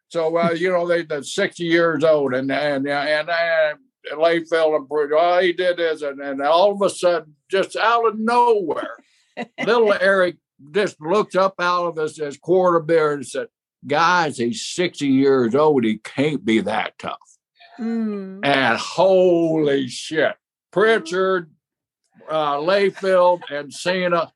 [0.10, 3.80] So uh, you know, they they're 60 years old and and and, and
[4.14, 8.20] Layfield and Bruce, he did this, and, and all of a sudden, just out of
[8.20, 8.98] nowhere,
[9.66, 10.38] little Eric
[10.72, 13.48] just looked up out of his, his quarter beer and said,
[13.86, 15.84] Guys, he's 60 years old.
[15.84, 17.18] He can't be that tough.
[17.80, 18.46] Mm.
[18.46, 20.36] And holy shit,
[20.72, 21.50] Prichard,
[22.30, 24.32] uh, Layfield, and Cena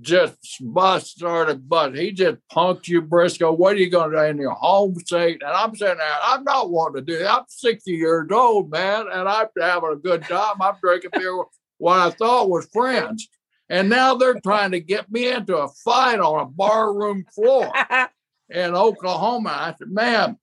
[0.00, 3.52] just bust started but he just punked you Briscoe.
[3.52, 5.42] What are you gonna do in your home state?
[5.42, 7.38] And I'm saying that I'm not wanting to do that.
[7.40, 10.56] I'm 60 years old, man, and I'm having a good time.
[10.60, 13.28] I'm drinking beer with what I thought was friends.
[13.70, 17.72] And now they're trying to get me into a fight on a barroom floor
[18.50, 19.50] in Oklahoma.
[19.50, 20.36] I said, man.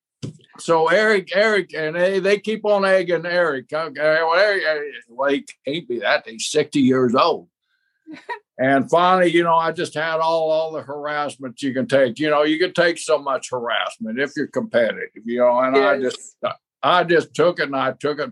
[0.59, 3.71] So Eric, Eric, and they, they keep on egging Eric.
[3.71, 4.63] Okay, well, Eric,
[5.09, 6.27] well, he can't be that.
[6.27, 7.49] He's 60 years old.
[8.57, 12.17] and finally, you know, I just had all all the harassment you can take.
[12.17, 15.09] You know, you can take so much harassment if you're competitive.
[15.25, 15.85] You know, and yes.
[15.85, 16.37] I just
[16.81, 18.31] I just took it and I took it.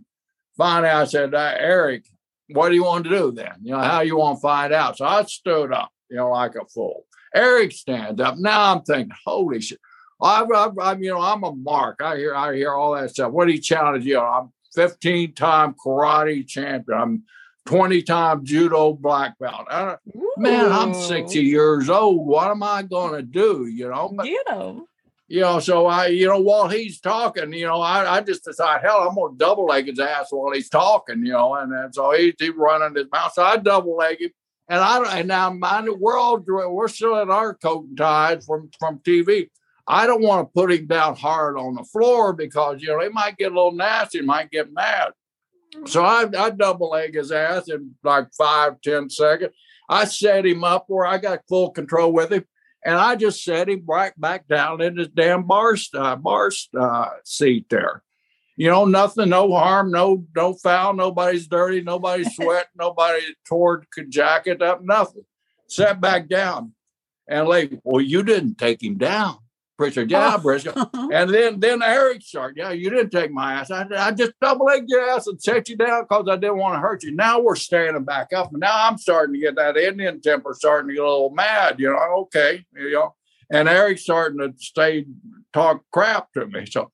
[0.57, 2.05] Finally, I said, uh, Eric,
[2.49, 3.53] what do you want to do then?
[3.61, 4.97] You know, how you want to find out?
[4.97, 7.05] So I stood up, you know, like a fool.
[7.33, 8.37] Eric stands up.
[8.37, 9.79] Now I'm thinking, holy shit.
[10.21, 12.01] I'm, I'm, you know, I'm a mark.
[12.01, 13.31] I hear, I hear all that stuff.
[13.31, 14.19] What do you challenge you?
[14.19, 16.97] I'm 15 time karate champion.
[16.97, 17.23] I'm
[17.65, 19.67] 20 time judo black belt.
[20.37, 22.25] man, I'm 60 years old.
[22.25, 23.65] What am I going to do?
[23.65, 24.87] You know, but, you know,
[25.27, 28.81] you know, so I, you know, while he's talking, you know, I, I just decide,
[28.81, 32.11] hell, I'm gonna double leg his ass while he's talking, you know, and, and so
[32.11, 33.33] he's he running his mouth.
[33.33, 34.29] So I double leg him,
[34.69, 38.69] and I and now mind we're all we're still in our coat and ties from
[38.77, 39.49] from TV.
[39.87, 43.09] I don't want to put him down hard on the floor because you know he
[43.09, 45.11] might get a little nasty, might get mad.
[45.87, 49.53] So I, I double leg his ass in like five ten seconds.
[49.89, 52.45] I set him up where I got full control with him
[52.85, 57.09] and I just set him right back down in his damn bar, uh, bar uh,
[57.23, 58.03] seat there.
[58.57, 64.61] You know, nothing, no harm, no no foul, nobody's dirty, nobody's sweat, nobody tore jacket
[64.61, 65.25] up, nothing.
[65.67, 66.73] Sat back down,
[67.27, 69.39] and like, well, you didn't take him down.
[69.77, 70.37] Prichard, yeah, oh.
[70.37, 70.73] Briscoe.
[70.93, 73.71] and then then Eric started, yeah, you didn't take my ass.
[73.71, 76.75] I, I just double legged your ass and set you down because I didn't want
[76.75, 77.13] to hurt you.
[77.13, 80.89] Now we're standing back up, and now I'm starting to get that Indian temper starting
[80.89, 82.21] to get a little mad, you know.
[82.23, 83.15] Okay, you know,
[83.51, 85.05] and Eric's starting to stay
[85.53, 86.65] talk crap to me.
[86.65, 86.91] So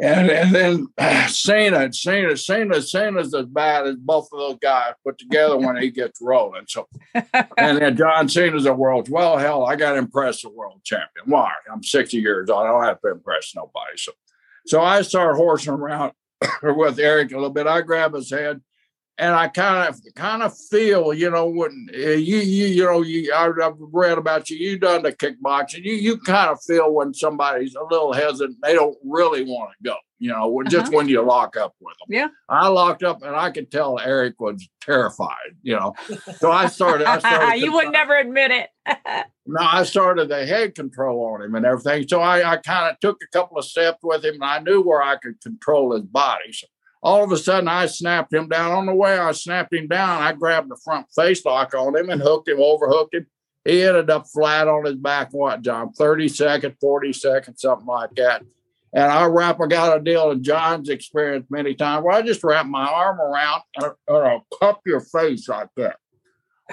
[0.00, 0.86] and and then
[1.28, 5.90] Cena, Cena, Cena, Cena's as bad as both of those guys put together when he
[5.90, 6.64] gets rolling.
[6.68, 6.88] So,
[7.56, 9.08] and then John Cena's a world.
[9.08, 11.26] Well, hell, I got to impress the world champion.
[11.26, 11.50] Why?
[11.72, 12.66] I'm 60 years old.
[12.66, 13.96] I don't have to impress nobody.
[13.96, 14.12] So,
[14.66, 16.12] so I start horsing around
[16.62, 17.66] with Eric a little bit.
[17.66, 18.60] I grab his head
[19.18, 23.02] and I kind of kind of feel, you know, when uh, you you you know,
[23.02, 24.56] you I, have read about you.
[24.56, 25.84] You done the kickboxing.
[25.84, 28.58] You you kind of feel when somebody's a little hesitant.
[28.62, 29.96] They don't really want to go.
[30.20, 30.70] You know, uh-huh.
[30.70, 32.16] just when you lock up with them.
[32.16, 32.28] Yeah.
[32.48, 35.56] I locked up, and I could tell Eric was terrified.
[35.62, 35.94] You know,
[36.38, 37.06] so I started.
[37.08, 38.70] I started you would never admit it.
[39.46, 42.06] no, I started the head control on him and everything.
[42.06, 44.80] So I I kind of took a couple of steps with him, and I knew
[44.80, 46.52] where I could control his body.
[46.52, 46.68] So
[47.08, 48.72] all of a sudden, I snapped him down.
[48.72, 52.10] On the way I snapped him down, I grabbed the front face lock on him
[52.10, 53.26] and hooked him, overhooked him.
[53.64, 55.92] He ended up flat on his back, what, John?
[55.92, 58.42] 30 seconds, 40 seconds, something like that.
[58.92, 62.44] And I wrap, I got a deal, and John's experienced many times where I just
[62.44, 65.96] wrap my arm around and, I'll cup your face like that,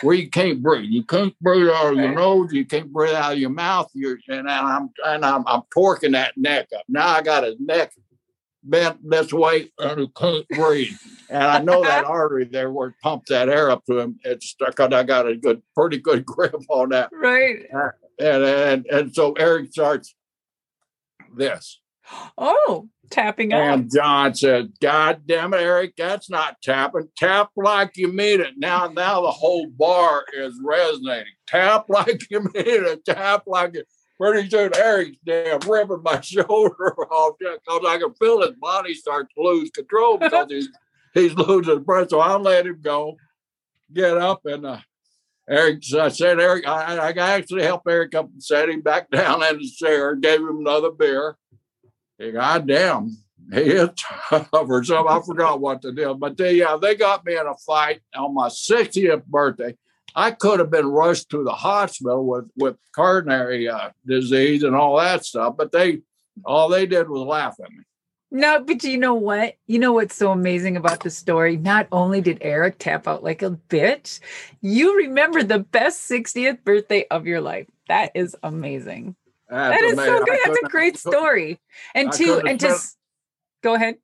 [0.02, 0.90] where you can't breathe.
[0.90, 3.90] You can't breathe out of your nose, you can't breathe out of your mouth.
[3.94, 6.84] You're, and I'm and I'm, I'm torquing that neck up.
[6.90, 7.94] Now I got his neck
[8.66, 10.98] bent this way and he can't breathe.
[11.30, 14.20] And I know that artery there where it pumps that air up to him.
[14.24, 17.10] It's stuck I got a good, pretty good grip on that.
[17.12, 17.66] Right.
[17.74, 20.16] Uh, and and and so Eric starts
[21.36, 21.80] this.
[22.38, 22.90] Oh.
[23.10, 23.62] tapping out.
[23.62, 27.10] And John said, God damn it, Eric, that's not tapping.
[27.18, 28.54] Tap like you mean it.
[28.58, 31.34] Now, now the whole bar is resonating.
[31.48, 33.06] Tap like you mean it.
[33.06, 33.88] Tap like it.
[34.20, 39.28] Pretty soon, Eric's damn ripping my shoulder off because I can feel his body start
[39.36, 40.70] to lose control because he's
[41.14, 42.10] he's losing breath.
[42.10, 43.18] So I let him go,
[43.94, 44.80] get up, and uh,
[45.50, 49.44] Eric, I said, Eric, I, I actually helped Eric up and set him back down
[49.44, 51.38] in the chair, gave him another beer.
[52.18, 53.18] He, God damn,
[53.54, 55.08] he is tough or something.
[55.08, 56.16] I forgot what to do.
[56.16, 59.76] But they, yeah, they got me in a fight on my 60th birthday.
[60.16, 64.98] I could have been rushed to the hospital with, with coronary uh, disease and all
[64.98, 66.02] that stuff, but they
[66.46, 67.84] all they did was laugh at me.
[68.32, 69.56] No, but you know what?
[69.68, 71.58] You know what's so amazing about the story?
[71.58, 74.20] Not only did Eric tap out like a bitch,
[74.62, 77.68] you remember the best 60th birthday of your life.
[77.88, 79.16] That is amazing.
[79.50, 80.14] That's that is amazing.
[80.14, 80.40] so good.
[80.44, 81.60] That's a great story.
[81.94, 82.78] And to and to
[83.62, 83.98] go ahead.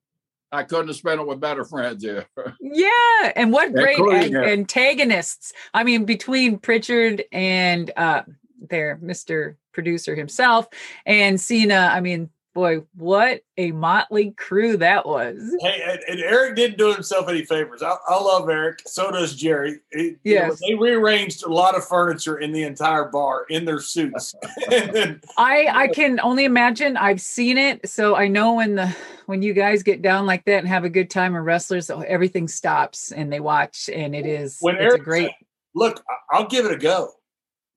[0.51, 2.03] I couldn't have spent it with better friends.
[2.03, 2.23] Yeah.
[2.61, 3.31] Yeah.
[3.35, 5.53] And what great ag- antagonists.
[5.73, 8.23] I mean, between Prichard and uh
[8.69, 9.55] their Mr.
[9.73, 10.67] Producer himself
[11.05, 15.55] and Cena, I mean, boy, what a motley crew that was.
[15.61, 17.81] Hey, and, and Eric didn't do himself any favors.
[17.81, 18.81] I, I love Eric.
[18.85, 19.79] So does Jerry.
[19.91, 20.59] He, yes.
[20.61, 24.35] You know, they rearranged a lot of furniture in the entire bar in their suits.
[24.69, 26.97] then, I I can only imagine.
[26.97, 30.59] I've seen it, so I know when the when you guys get down like that
[30.59, 34.25] and have a good time and wrestlers, oh, everything stops and they watch, and it
[34.25, 35.25] is when it's Eric a great.
[35.25, 37.11] Said, Look, I'll give it a go.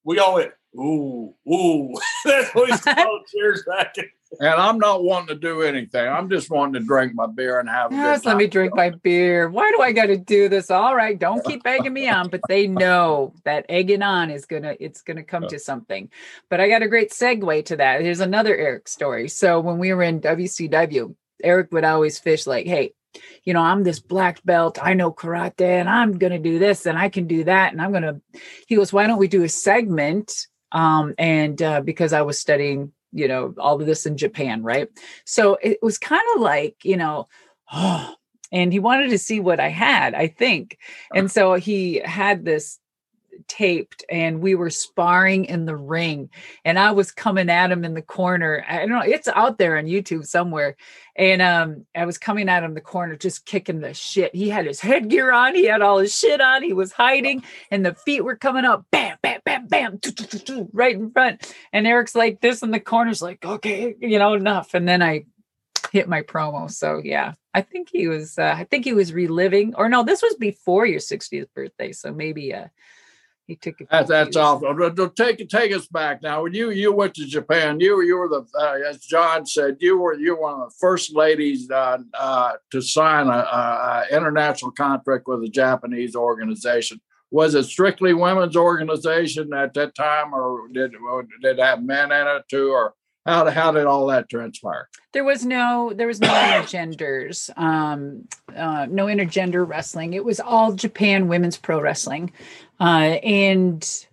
[0.04, 1.94] We all went ooh ooh.
[2.24, 3.22] That's what he's called.
[3.28, 3.94] Cheers back.
[4.40, 6.08] And I'm not wanting to do anything.
[6.08, 8.90] I'm just wanting to drink my beer and have a yes, let me drink my
[8.90, 9.48] beer.
[9.48, 10.70] Why do I got to do this?
[10.70, 14.74] All right, don't keep egging me on, but they know that egging on is gonna
[14.80, 16.10] it's gonna come to something.
[16.50, 18.00] But I got a great segue to that.
[18.00, 19.28] Here's another Eric story.
[19.28, 22.94] So when we were in WCW, Eric would always fish like, "Hey,
[23.44, 24.78] you know, I'm this black belt.
[24.82, 27.92] I know karate, and I'm gonna do this, and I can do that, and I'm
[27.92, 28.20] gonna."
[28.66, 32.92] He goes, "Why don't we do a segment?" Um, and uh, because I was studying
[33.14, 34.88] you know, all of this in Japan, right?
[35.24, 37.28] So it was kind of like, you know,
[37.72, 38.14] oh,
[38.52, 40.78] and he wanted to see what I had, I think.
[41.14, 42.78] And so he had this
[43.48, 46.30] taped and we were sparring in the ring
[46.64, 48.64] and I was coming at him in the corner.
[48.68, 50.76] I don't know, it's out there on YouTube somewhere.
[51.16, 54.34] And um I was coming at him in the corner just kicking the shit.
[54.34, 57.84] He had his headgear on, he had all his shit on, he was hiding and
[57.84, 60.00] the feet were coming up bam bam bam bam
[60.72, 61.54] right in front.
[61.72, 65.24] And Eric's like this in the corner's like, "Okay, you know, enough." And then I
[65.92, 66.70] hit my promo.
[66.70, 70.22] So yeah, I think he was uh, I think he was reliving or no, this
[70.22, 71.92] was before your 60th birthday.
[71.92, 72.66] So maybe uh
[73.46, 73.88] he took it.
[73.90, 74.74] That's, that's awful.
[75.10, 76.42] Take take us back now.
[76.42, 79.98] When you you went to Japan, you you were the uh, as John said, you
[79.98, 84.70] were you were one of the first ladies uh, uh, to sign a, a, international
[84.70, 87.00] contract with a Japanese organization.
[87.30, 90.92] Was it strictly women's organization at that time, or did
[91.42, 92.94] did it have men in it too, or
[93.26, 94.88] how, how did all that transpire?
[95.12, 100.12] There was no there was no intergenders, um, uh, no intergender wrestling.
[100.12, 102.32] It was all Japan women's pro wrestling,
[102.80, 104.06] uh, and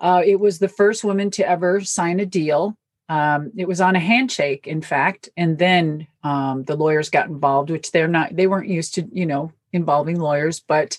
[0.00, 2.76] uh, it was the first woman to ever sign a deal.
[3.08, 7.70] Um, it was on a handshake, in fact, and then um, the lawyers got involved,
[7.70, 10.98] which they're not they weren't used to, you know, involving lawyers, but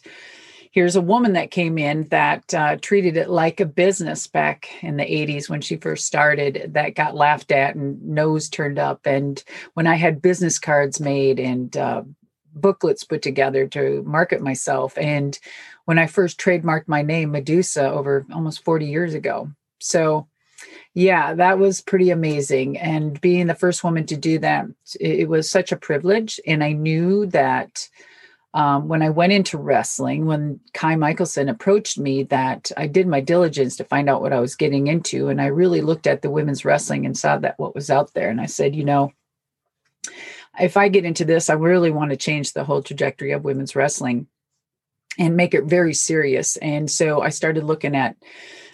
[0.71, 4.97] here's a woman that came in that uh, treated it like a business back in
[4.97, 9.43] the 80s when she first started that got laughed at and nose turned up and
[9.73, 12.03] when i had business cards made and uh,
[12.61, 15.39] booklets put together to market myself and
[15.85, 20.27] when i first trademarked my name medusa over almost 40 years ago so
[20.93, 24.65] yeah that was pretty amazing and being the first woman to do that
[24.99, 27.87] it, was such a privilege and i knew that
[28.53, 33.21] um, when I went into wrestling, when Kai Michelson approached me, that I did my
[33.21, 35.27] diligence to find out what I was getting into.
[35.27, 38.29] And I really looked at the women's wrestling and saw that what was out there.
[38.29, 39.11] And I said, you know,
[40.59, 43.75] if I get into this, I really want to change the whole trajectory of women's
[43.75, 44.27] wrestling
[45.17, 46.57] and make it very serious.
[46.57, 48.15] And so I started looking at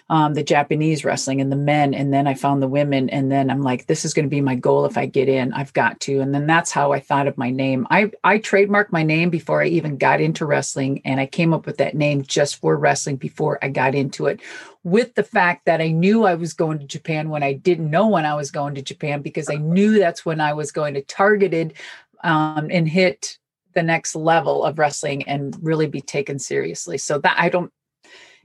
[0.08, 3.50] um, the Japanese wrestling and the men, and then I found the women, and then
[3.50, 5.52] I'm like, this is going to be my goal if I get in.
[5.52, 7.88] I've got to, and then that's how I thought of my name.
[7.90, 11.66] I I trademarked my name before I even got into wrestling, and I came up
[11.66, 14.40] with that name just for wrestling before I got into it.
[14.84, 18.06] With the fact that I knew I was going to Japan when I didn't know
[18.06, 21.02] when I was going to Japan because I knew that's when I was going to
[21.02, 21.74] targeted
[22.22, 23.38] um, and hit
[23.74, 26.96] the next level of wrestling and really be taken seriously.
[26.98, 27.72] So that I don't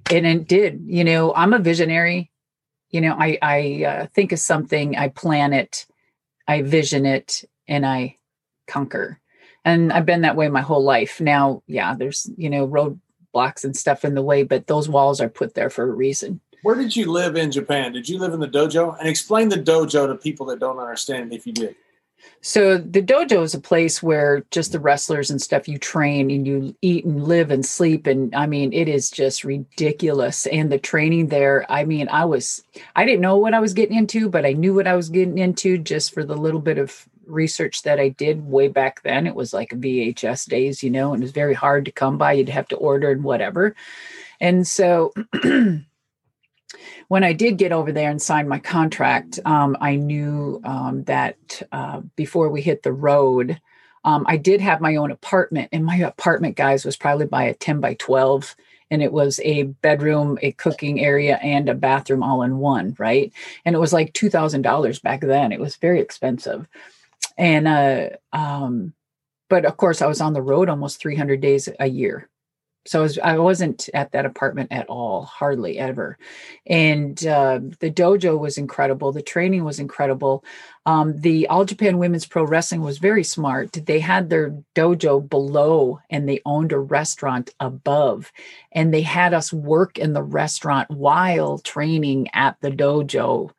[0.10, 2.32] and it did you know i'm a visionary
[2.90, 5.86] you know i i uh, think of something i plan it
[6.48, 8.18] i vision it and I
[8.68, 9.20] conquer.
[9.64, 11.22] And I've been that way my whole life.
[11.22, 15.30] Now, yeah, there's, you know, roadblocks and stuff in the way, but those walls are
[15.30, 16.42] put there for a reason.
[16.64, 17.94] Where did you live in Japan?
[17.94, 18.98] Did you live in the dojo?
[19.00, 21.76] And explain the dojo to people that don't understand if you did.
[22.42, 26.48] So the dojo is a place where just the wrestlers and stuff you train and
[26.48, 28.08] you eat and live and sleep.
[28.08, 30.48] And I mean it is just ridiculous.
[30.48, 32.64] And the training there I mean I was
[32.96, 35.38] I didn't know what I was getting into but I knew what I was getting
[35.38, 39.28] into just for the little bit of research that I did way back then.
[39.28, 42.34] It was like VHS days you know and it was very hard to come by.
[42.34, 43.76] You'd have to order and whatever.
[44.40, 45.14] And so
[47.12, 51.62] when I did get over there and sign my contract, um, I knew um, that
[51.74, 53.60] uh, before we hit the road,
[54.06, 57.54] um, I did have my own apartment, and my apartment, guys, was probably by a
[57.54, 58.56] 10 by 12.
[58.91, 63.34] And it was a bedroom, a cooking area, and a bathroom all in one, right?
[63.65, 65.52] And it was like $2,000 back then.
[65.52, 66.65] It was very expensive.
[67.38, 68.93] And, uh, um,
[69.50, 72.30] but of course, I was on the road almost 300 days a year
[72.86, 76.17] so I, was, I wasn't at that apartment at all hardly ever.
[76.65, 80.44] And uh, the dojo was incredible the training was incredible.
[80.88, 83.72] Um, the all japan women's pro wrestling was very smart.
[83.74, 88.32] They had their dojo below and they owned a restaurant above.
[88.72, 93.52] And they had us work in the restaurant while training at the dojo.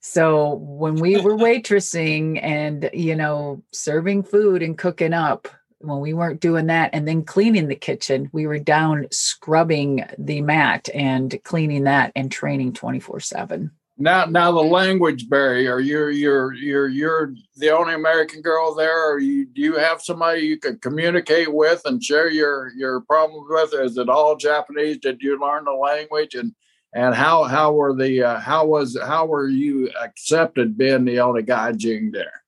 [0.00, 5.46] So when we were waitressing and you know serving food and cooking up
[5.82, 10.40] when we weren't doing that and then cleaning the kitchen, we were down scrubbing the
[10.42, 13.70] mat and cleaning that and training 24 7.
[13.98, 15.78] Now, now the language barrier.
[15.78, 20.40] You're you're you're you're the only American girl there, or you do you have somebody
[20.40, 23.74] you could communicate with and share your your problems with?
[23.74, 24.98] Is it all Japanese?
[24.98, 26.54] Did you learn the language and
[26.94, 31.42] and how how were the uh, how was how were you accepted being the only
[31.42, 32.42] gaijin there?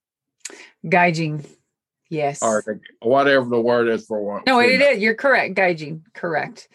[0.87, 1.47] Gaijin,
[2.11, 2.43] Yes.
[2.43, 2.63] Or
[3.01, 4.43] whatever the word is for one.
[4.47, 4.99] No, it is.
[5.01, 5.55] You're correct.
[5.55, 6.03] Gaijin.
[6.13, 6.69] Correct.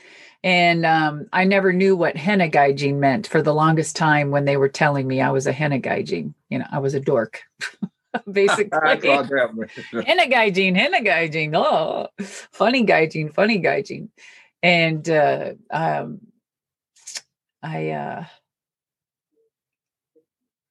[0.43, 4.55] And um, I never knew what henna gaijin meant for the longest time when they
[4.55, 6.33] were telling me I was a henna gaijin.
[6.49, 7.41] You know, I was a dork.
[8.31, 11.53] Basically, henna gaijin, henna gaijin.
[11.55, 14.09] Oh, funny gaijin, funny gaijin.
[14.63, 16.21] And uh, um,
[17.61, 18.25] I, uh,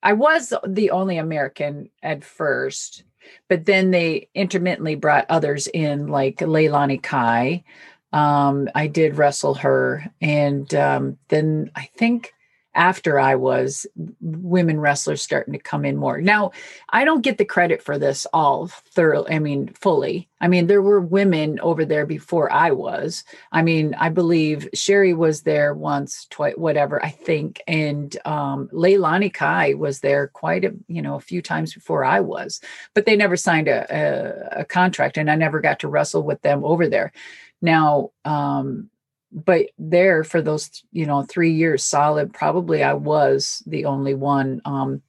[0.03, 3.05] I was the only American at first
[3.49, 7.65] but then they intermittently brought others in, like Leilani Kai.
[8.13, 12.33] Um, I did wrestle her, and um, then I think
[12.79, 13.87] after I was,
[14.21, 16.21] women wrestlers starting to come in more.
[16.21, 16.53] Now,
[16.91, 20.29] I don't get the credit for this all thoroughly, I mean, fully.
[20.41, 23.25] I mean, there were women over there before I was.
[23.51, 27.61] I mean, I believe Sherri was there once, twice, whatever, I think.
[27.67, 32.21] And um, Leilani Kai was there quite a, you know, a few times before I
[32.21, 32.61] was,
[32.95, 36.41] but they never signed a, a, a contract and I never got to wrestle with
[36.43, 37.13] them over there.
[37.61, 38.89] Now, um,
[39.33, 44.61] but there for those you know three years solid probably i was the only one
[44.65, 45.03] um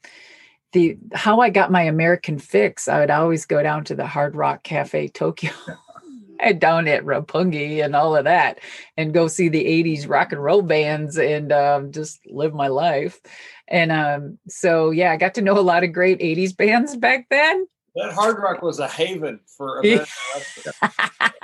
[0.73, 4.35] the how i got my american fix i would always go down to the hard
[4.35, 5.51] rock cafe tokyo
[6.39, 8.59] and down at Roppongi and all of that
[8.97, 13.19] and go see the 80s rock and roll bands and um, just live my life.
[13.67, 17.27] And um, so yeah i got to know a lot of great 80s bands back
[17.29, 17.67] then.
[17.95, 19.83] That hard rock was a haven for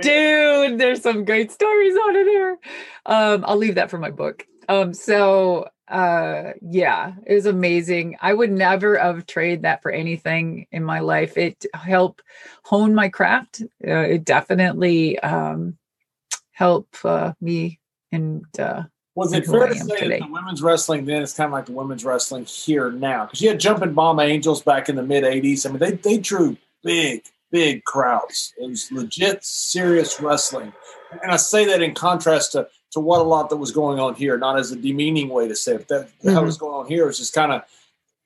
[0.00, 2.58] Dude, there's some great stories on it here.
[3.06, 4.46] Um, I'll leave that for my book.
[4.68, 8.16] Um, so uh yeah, it was amazing.
[8.20, 11.36] I would never have traded that for anything in my life.
[11.36, 12.22] It helped
[12.64, 13.62] hone my craft.
[13.86, 15.76] Uh, it definitely um
[16.52, 17.80] helped uh, me
[18.12, 20.18] and uh was it fair to say today.
[20.18, 23.26] that the women's wrestling then is kind of like the women's wrestling here now?
[23.26, 25.66] Because you had Jumping Bomb Angels back in the mid 80s.
[25.66, 27.22] I mean, they, they drew big,
[27.54, 28.52] big crowds.
[28.58, 30.72] It was legit, serious wrestling.
[31.22, 34.16] And I say that in contrast to, to what a lot that was going on
[34.16, 35.86] here, not as a demeaning way to say it.
[35.86, 36.34] That, mm-hmm.
[36.34, 37.62] that was going on here was just kind of,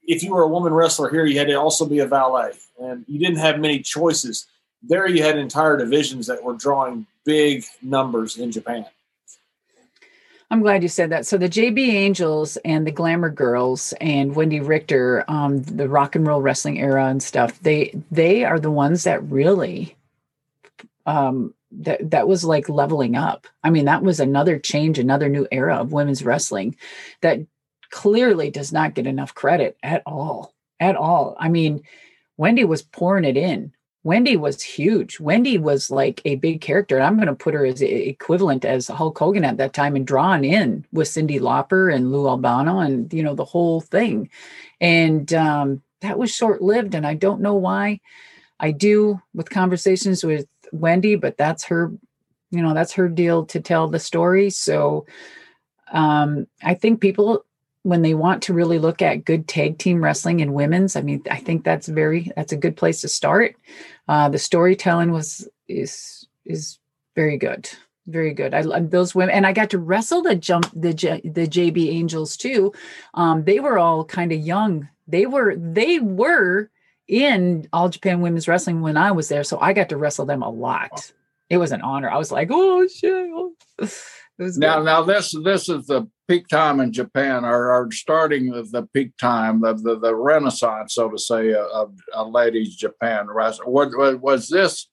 [0.03, 2.53] if you were a woman wrestler here, you had to also be a valet.
[2.81, 4.47] And you didn't have many choices.
[4.83, 8.87] There you had entire divisions that were drawing big numbers in Japan.
[10.51, 11.27] I'm glad you said that.
[11.27, 16.27] So the JB Angels and the Glamour Girls and Wendy Richter, um, the rock and
[16.27, 19.95] roll wrestling era and stuff, they they are the ones that really
[21.05, 23.47] um that that was like leveling up.
[23.63, 26.77] I mean, that was another change, another new era of women's wrestling
[27.21, 27.41] that
[27.91, 30.55] clearly does not get enough credit at all.
[30.81, 31.37] At all.
[31.39, 31.83] I mean,
[32.39, 33.73] Wendy was pouring it in
[34.09, 35.21] Wendy was huge.
[35.21, 36.97] Wendy was like a big character.
[36.97, 40.07] And I'm going to put her as equivalent as Hulk Hogan at that time and
[40.07, 44.31] drawn in with Cyndi Lauper and Lou Albano and, you know, the whole thing.
[44.81, 46.95] And um, that was short lived.
[46.95, 48.01] And I don't know why.
[48.59, 51.93] I do with conversations with Wendy, but that's her,
[52.51, 54.49] you know, that's her deal to tell the story.
[54.49, 55.05] So
[55.93, 57.45] um, I think people,
[57.89, 61.23] when they want to really look at good tag team wrestling in women's, I mean,
[61.31, 63.57] I think that's very, that's a good place to start.
[64.07, 66.79] Uh, the storytelling was, is, is
[67.15, 67.69] very good
[68.09, 68.55] very good.
[68.55, 71.91] I love those women, and I got to wrestle the jump the J, the JB
[71.91, 72.73] Angels too.
[73.15, 74.89] Um, they were all kind of young.
[75.07, 76.71] They were they were
[77.07, 80.43] in All Japan Women's Wrestling when I was there, so I got to wrestle them
[80.43, 81.13] a lot.
[81.51, 82.11] It was an honor.
[82.11, 83.31] I was like, oh shit.
[84.39, 84.85] Was now, good.
[84.85, 89.17] now this this is the peak time in Japan, or, or starting of the peak
[89.17, 94.89] time of the, the renaissance, so to say, of, of ladies Japan what was this?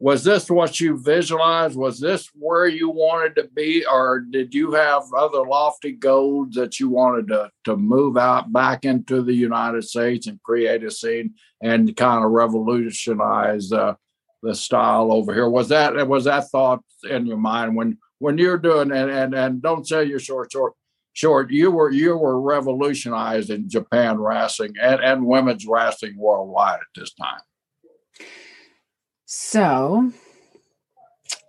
[0.00, 1.76] Was this what you visualized?
[1.76, 6.78] Was this where you wanted to be, or did you have other lofty goals that
[6.78, 11.34] you wanted to to move out back into the United States and create a scene
[11.62, 13.94] and kind of revolutionize uh,
[14.42, 15.48] the style over here?
[15.48, 19.62] Was that was that thought in your mind when when you're doing and and, and
[19.62, 20.74] don't sell your short short
[21.14, 21.50] short.
[21.50, 27.14] You were you were revolutionized in japan wrestling and, and women's wrestling worldwide at this
[27.14, 27.40] time.
[29.24, 30.12] So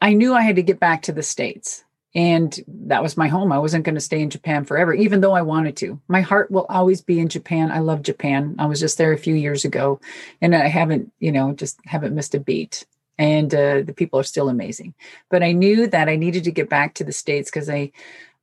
[0.01, 1.83] i knew i had to get back to the states
[2.17, 3.51] and that was my home.
[3.51, 5.99] I wasn't going to stay in japan forever even though i wanted to.
[6.07, 7.71] My heart will always be in japan.
[7.71, 8.55] I love japan.
[8.59, 9.99] I was just there a few years ago
[10.41, 12.85] and i haven't you know just haven't missed a beat
[13.17, 14.93] and uh, the people are still amazing.
[15.29, 17.91] But I knew that I needed to get back to the states because I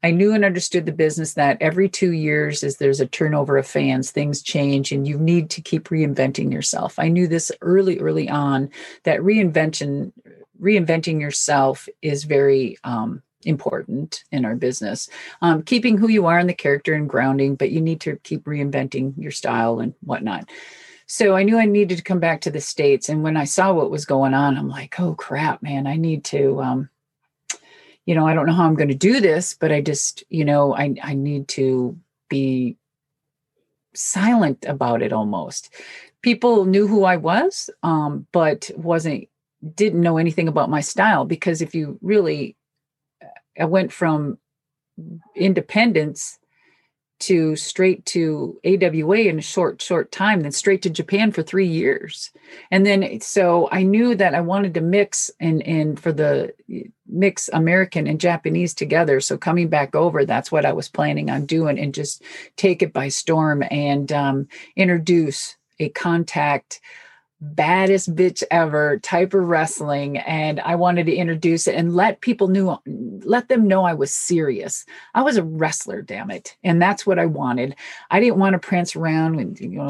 [0.04, 3.66] I knew and understood the business that every two years, is there's a turnover of
[3.66, 6.98] fans, things change and you need to keep reinventing yourself.
[6.98, 8.68] I knew this early, early on
[9.04, 10.12] that reinvention,
[10.60, 15.08] reinventing yourself is very um, important in our business.
[15.40, 18.44] Um, keeping who you are in the character and grounding, but you need to keep
[18.44, 20.48] reinventing your style and whatnot.
[21.12, 23.10] So I knew I needed to come back to the States.
[23.10, 26.24] And when I saw what was going on, I'm like, oh crap, man, I need
[26.24, 26.88] to, um,
[28.06, 30.46] you know, I don't know how I'm going to do this, but I just, you
[30.46, 31.98] know, I, I need to
[32.30, 32.78] be
[33.92, 35.74] silent about it almost.
[36.22, 39.28] People knew who I was, um, but wasn't,
[39.74, 42.56] didn't know anything about my style because if you really,
[43.60, 44.38] I went from
[45.36, 46.38] independence
[47.20, 51.66] to straight to AWA in a short, short time, then straight to Japan for three
[51.66, 52.30] years.
[52.70, 56.52] And then so I knew that I wanted to mix and and for the
[57.06, 59.20] mix American and Japanese together.
[59.20, 62.22] So coming back over, that's what I was planning on doing and just
[62.56, 66.80] take it by storm and um, introduce a contact
[67.42, 72.46] baddest bitch ever type of wrestling and i wanted to introduce it and let people
[72.46, 72.76] knew
[73.24, 74.86] let them know i was serious.
[75.14, 77.74] I was a wrestler damn it and that's what i wanted.
[78.10, 79.88] I didn't want to prance around and you know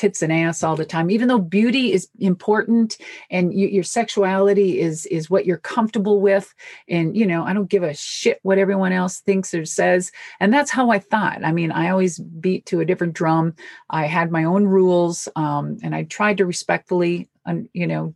[0.00, 2.96] tits and ass all the time even though beauty is important
[3.28, 6.54] and you, your sexuality is is what you're comfortable with.
[6.88, 10.10] And you know i don't give a shit what everyone else thinks or says.
[10.40, 11.44] And that's how i thought.
[11.44, 13.54] I mean i always beat to a different drum.
[13.90, 17.28] I had my own rules um, and i tried to respectfully
[17.74, 18.14] you know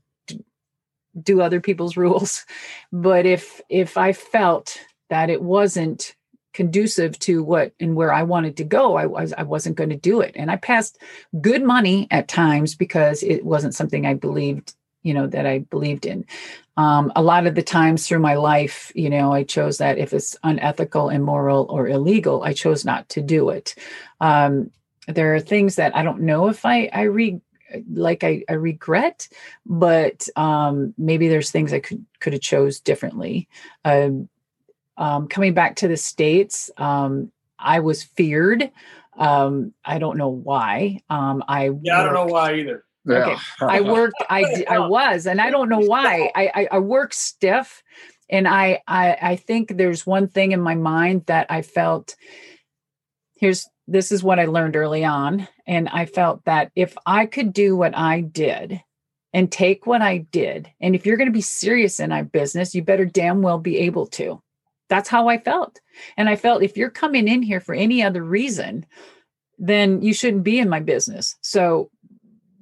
[1.22, 2.46] do other people's rules.
[2.92, 4.80] But if if i felt
[5.10, 6.16] that it wasn't
[6.54, 9.96] conducive to what and where I wanted to go, I was I wasn't going to
[9.96, 10.32] do it.
[10.36, 10.98] And I passed
[11.40, 16.06] good money at times because it wasn't something I believed, you know, that I believed
[16.06, 16.24] in.
[16.76, 20.12] Um, a lot of the times through my life, you know, I chose that if
[20.12, 23.74] it's unethical, immoral, or illegal, I chose not to do it.
[24.20, 24.70] Um,
[25.06, 27.40] there are things that I don't know if I I read
[27.92, 29.28] like I, I regret,
[29.66, 33.48] but um, maybe there's things I could could have chose differently.
[33.84, 34.28] Um,
[34.96, 38.70] um, coming back to the states, um, I was feared.
[39.16, 41.00] Um, I don't know why.
[41.10, 42.84] Um, I yeah, I don't know why either.
[43.08, 43.66] Okay, yeah.
[43.66, 44.22] I worked.
[44.28, 46.30] I I was, and I don't know why.
[46.34, 47.82] I I, I work stiff,
[48.30, 52.16] and I, I I think there's one thing in my mind that I felt.
[53.36, 57.52] Here's this is what I learned early on, and I felt that if I could
[57.52, 58.80] do what I did,
[59.32, 62.74] and take what I did, and if you're going to be serious in our business,
[62.74, 64.40] you better damn well be able to
[64.88, 65.80] that's how I felt.
[66.16, 68.86] And I felt if you're coming in here for any other reason,
[69.58, 71.36] then you shouldn't be in my business.
[71.40, 71.90] So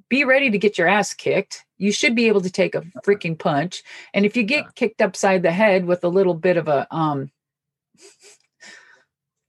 [0.09, 1.65] be ready to get your ass kicked.
[1.77, 3.83] You should be able to take a freaking punch.
[4.13, 7.31] And if you get kicked upside the head with a little bit of a um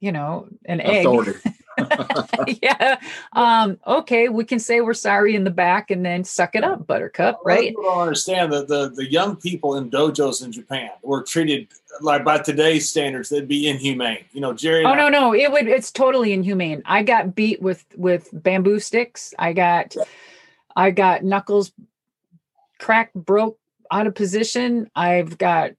[0.01, 1.33] you know, an Authority.
[1.47, 1.55] egg.
[2.63, 2.99] yeah.
[3.33, 6.87] Um, okay, we can say we're sorry in the back and then suck it up,
[6.87, 7.71] Buttercup, right?
[7.71, 11.69] People don't understand that the, the young people in dojos in Japan were treated
[12.01, 14.25] like by today's standards, they'd be inhumane.
[14.33, 14.85] You know, Jerry.
[14.85, 15.67] Oh no, no, it would.
[15.67, 16.83] It's totally inhumane.
[16.85, 19.35] I got beat with with bamboo sticks.
[19.39, 19.97] I got,
[20.75, 21.73] I got knuckles
[22.79, 23.59] cracked, broke,
[23.91, 24.91] out of position.
[24.95, 25.73] I've got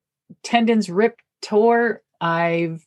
[0.44, 2.02] tendons ripped, tore.
[2.20, 2.86] I've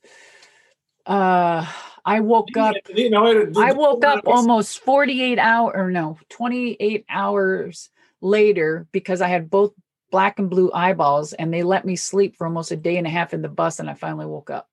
[1.06, 1.66] uh
[2.08, 7.04] I woke up You know, it- I woke up almost 48 hour or no, 28
[7.08, 7.90] hours
[8.22, 9.74] later because I had both
[10.10, 13.10] black and blue eyeballs and they let me sleep for almost a day and a
[13.10, 14.66] half in the bus and I finally woke up.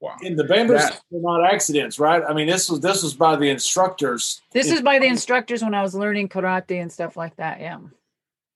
[0.00, 0.16] Wow.
[0.22, 2.22] And the bamboo That- were not accidents, right?
[2.28, 4.42] I mean, this was this was by the instructors.
[4.50, 7.60] This is by the instructors when I was learning karate and stuff like that.
[7.60, 7.78] Yeah.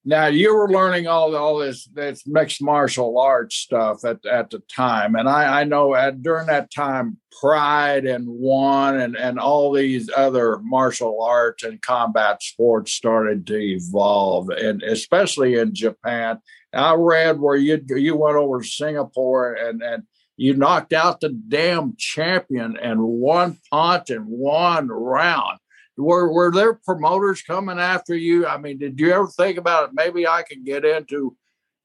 [0.09, 4.61] Now you were learning all all this this mixed martial arts stuff at at the
[4.75, 9.71] time, and I I know at during that time, Pride and One and and all
[9.71, 16.39] these other martial arts and combat sports started to evolve, and especially in Japan.
[16.73, 20.05] I read where you you went over to Singapore and and
[20.39, 25.59] you knocked out the damn champion in one punch in one round
[25.99, 28.47] were were there promoters coming after you?
[28.47, 29.95] I mean, did you ever think about it?
[29.95, 31.37] Maybe I could get into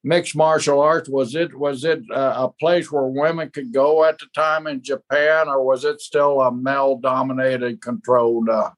[0.04, 1.10] mixed martial arts.
[1.10, 4.84] Was it was it uh, a place where women could go at the time in
[4.84, 8.72] Japan, or was it still a male dominated, controlled uh,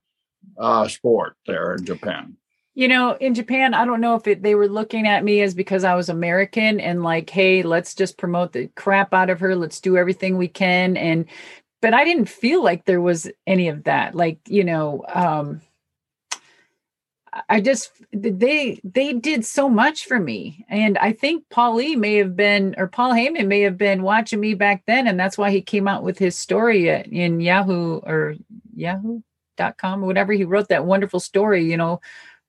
[0.57, 2.37] uh, sport there in Japan?
[2.77, 5.53] You know, in Japan, I don't know if it, they were looking at me as
[5.53, 9.55] because I was American and like, hey, let's just promote the crap out of her.
[9.55, 10.97] Let's do everything we can.
[10.97, 11.25] And,
[11.85, 14.15] but I didn't feel like there was any of that.
[14.15, 15.61] Like, you know, um,
[17.47, 22.15] I just they they did so much for me, and I think Paul Lee may
[22.15, 25.51] have been or Paul Heyman may have been watching me back then, and that's why
[25.51, 28.33] he came out with his story in Yahoo or
[28.73, 30.33] Yahoo.com or whatever.
[30.33, 32.01] He wrote that wonderful story, you know,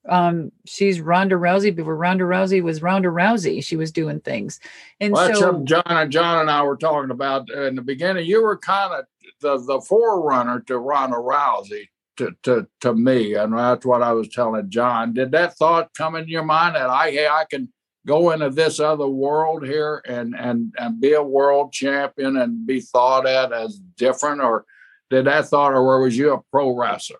[0.08, 4.60] um she's Ronda Rousey before Ronda Rousey was Ronda Rousey she was doing things
[5.00, 8.26] and well, that's so John and John and I were talking about in the beginning.
[8.26, 9.04] You were kind of
[9.40, 14.28] the the forerunner to Ronda Rousey to to to me, and that's what I was
[14.28, 15.12] telling John.
[15.12, 17.72] Did that thought come in your mind that I hey I can
[18.06, 22.80] go into this other world here and and and be a world champion and be
[22.80, 24.64] thought at as different, or
[25.10, 27.18] did that thought, or where was you a pro wrestler?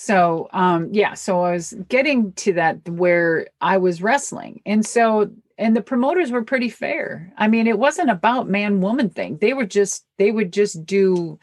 [0.00, 5.28] so um yeah so i was getting to that where i was wrestling and so
[5.58, 7.32] and the promoters were pretty fair.
[7.36, 9.38] I mean it wasn't about man woman thing.
[9.40, 11.38] They were just they would just do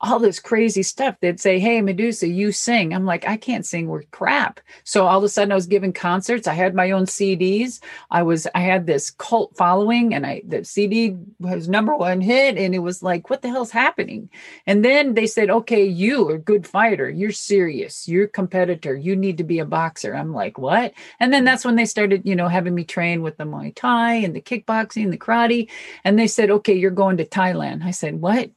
[0.00, 3.88] all this crazy stuff they'd say hey medusa you sing i'm like i can't sing
[3.88, 7.04] worth crap so all of a sudden i was giving concerts i had my own
[7.04, 7.80] cds
[8.10, 12.56] i was i had this cult following and i the cd was number one hit
[12.56, 14.28] and it was like what the hell's happening
[14.66, 17.08] and then they said, okay, you are a good fighter.
[17.08, 18.08] You're serious.
[18.08, 18.94] You're a competitor.
[18.94, 20.14] You need to be a boxer.
[20.14, 20.92] I'm like, what?
[21.20, 24.14] And then that's when they started, you know, having me train with the Muay Thai
[24.14, 25.70] and the kickboxing, and the karate.
[26.04, 27.84] And they said, okay, you're going to Thailand.
[27.84, 28.50] I said, what?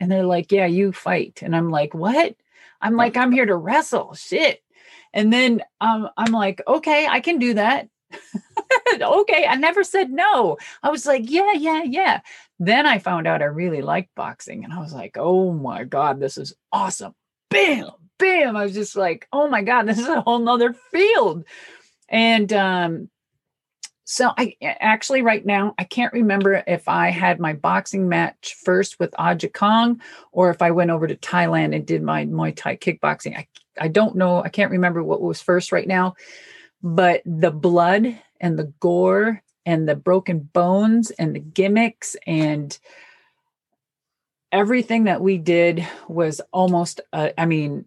[0.00, 1.40] And they're like, yeah, you fight.
[1.42, 2.36] And I'm like, what?
[2.80, 4.14] I'm like, I'm here to wrestle.
[4.14, 4.62] Shit.
[5.12, 7.88] And then um, I'm like, okay, I can do that.
[9.00, 9.46] okay.
[9.46, 10.58] I never said no.
[10.82, 12.20] I was like, yeah, yeah, yeah.
[12.58, 16.20] Then I found out I really liked boxing and I was like, oh my God,
[16.20, 17.14] this is awesome.
[17.50, 18.56] Bam, bam.
[18.56, 21.44] I was just like, oh my God, this is a whole nother field.
[22.08, 23.10] And um,
[24.08, 29.00] so I actually right now I can't remember if I had my boxing match first
[29.00, 30.00] with Aja Kong
[30.30, 33.36] or if I went over to Thailand and did my Muay Thai kickboxing.
[33.36, 33.48] I
[33.78, 34.42] I don't know.
[34.44, 36.14] I can't remember what was first right now,
[36.82, 42.78] but the blood and the gore and the broken bones and the gimmicks and
[44.52, 47.84] everything that we did was almost uh, i mean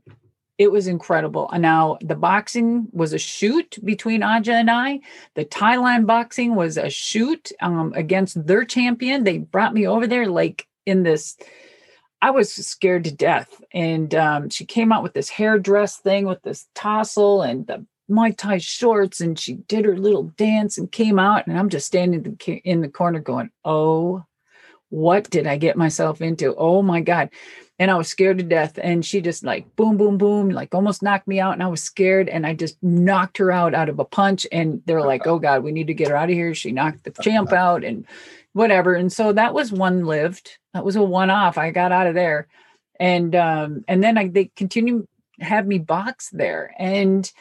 [0.59, 1.49] it was incredible.
[1.51, 4.99] And now the boxing was a shoot between aja and i.
[5.35, 9.23] The thailand boxing was a shoot um, against their champion.
[9.23, 11.37] They brought me over there like in this
[12.21, 13.61] i was scared to death.
[13.73, 18.35] And um, she came out with this hairdress thing with this tassel and the Muay
[18.35, 21.47] Thai shorts and she did her little dance and came out.
[21.47, 24.25] And I'm just standing in the, in the corner going, "Oh,
[24.89, 26.53] what did I get myself into?
[26.55, 27.29] Oh my god."
[27.79, 31.01] And I was scared to death and she just like boom boom boom like almost
[31.01, 33.99] knocked me out and I was scared and I just knocked her out out of
[33.99, 36.53] a punch and they're like, "Oh god, we need to get her out of here."
[36.53, 38.05] She knocked the champ out and
[38.53, 38.93] whatever.
[38.93, 40.57] And so that was one lived.
[40.73, 41.57] That was a one off.
[41.57, 42.47] I got out of there.
[42.99, 45.07] And um and then I they continue
[45.39, 47.31] have me box there and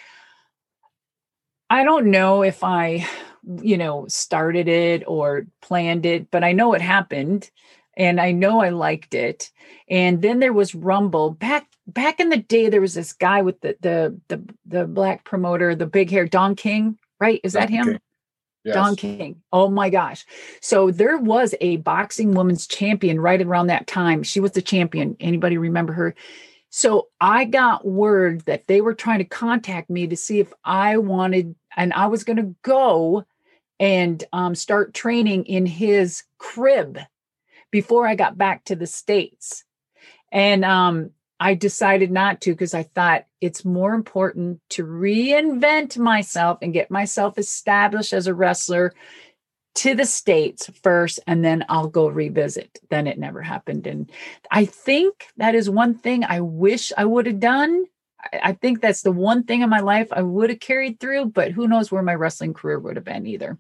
[1.71, 3.07] I don't know if I,
[3.45, 7.51] you know, started it or planned it, but I know it happened
[7.99, 9.51] and I know I liked it.
[9.91, 13.61] And then there was Rumble back back in the day there was this guy with
[13.61, 17.41] the the the, the black promoter, the big hair, Don King, right?
[17.43, 17.99] Is that him?
[18.65, 18.75] Yes.
[18.75, 19.43] Don King.
[19.53, 20.25] Oh my gosh.
[20.61, 24.23] So there was a boxing women's champion right around that time.
[24.23, 25.17] She was the champion.
[25.21, 26.15] Anybody remember her?
[26.71, 30.99] So I got word that they were trying to contact me to see if I
[30.99, 33.25] wanted, and I was going to go
[33.81, 36.99] and um, start training in his crib
[37.71, 39.65] before I got back to the States.
[40.31, 41.11] And um,
[41.41, 46.91] I decided not to because I thought it's more important to reinvent myself and get
[46.91, 48.93] myself established as a wrestler
[49.77, 52.81] to the States first, and then I'll go revisit.
[52.91, 53.87] Then it never happened.
[53.87, 54.11] And
[54.51, 57.85] I think that is one thing I wish I would have done.
[58.33, 61.27] I- I think that's the one thing in my life I would have carried through,
[61.27, 63.59] but who knows where my wrestling career would have been either.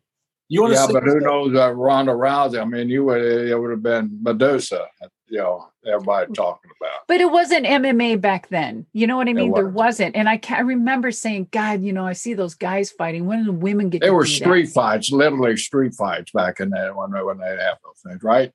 [0.49, 2.61] You want to Yeah, sing but who knows uh, Ronda Rousey?
[2.61, 4.87] I mean, you would it would have been Medusa.
[5.27, 7.07] You know, everybody talking about.
[7.07, 8.87] But it wasn't MMA back then.
[8.95, 9.53] You know what I mean?
[9.53, 9.75] There wasn't.
[9.75, 10.17] wasn't.
[10.17, 13.27] And I can't I remember saying, God, you know, I see those guys fighting.
[13.27, 16.31] When do the women get There to were do that?" street fights, literally street fights
[16.33, 18.51] back in that when they when they have those things, right?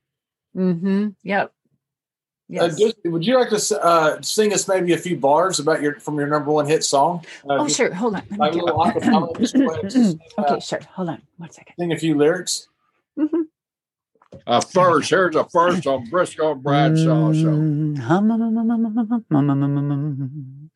[0.58, 1.10] Mm-hmm.
[1.24, 1.52] Yep.
[2.52, 2.78] Uh, Yes.
[2.78, 6.18] just- would you like to uh, sing us maybe a few bars about your from
[6.20, 7.24] your number one hit song?
[7.50, 7.92] Uh, oh, just sure.
[7.94, 8.22] Hold on.
[8.30, 10.80] Let me like a get- little acapella, just go ahead and sing, uh, okay, sure.
[10.96, 11.22] Hold on.
[11.38, 11.74] One second.
[11.80, 12.68] Sing a few lyrics.
[13.18, 13.44] Mhm.
[14.48, 17.54] Uh, first, here's a first on Briscoe and Bradshaw show.
[17.54, 20.70] Mm, hum, hum, hum, hum, hum, hum,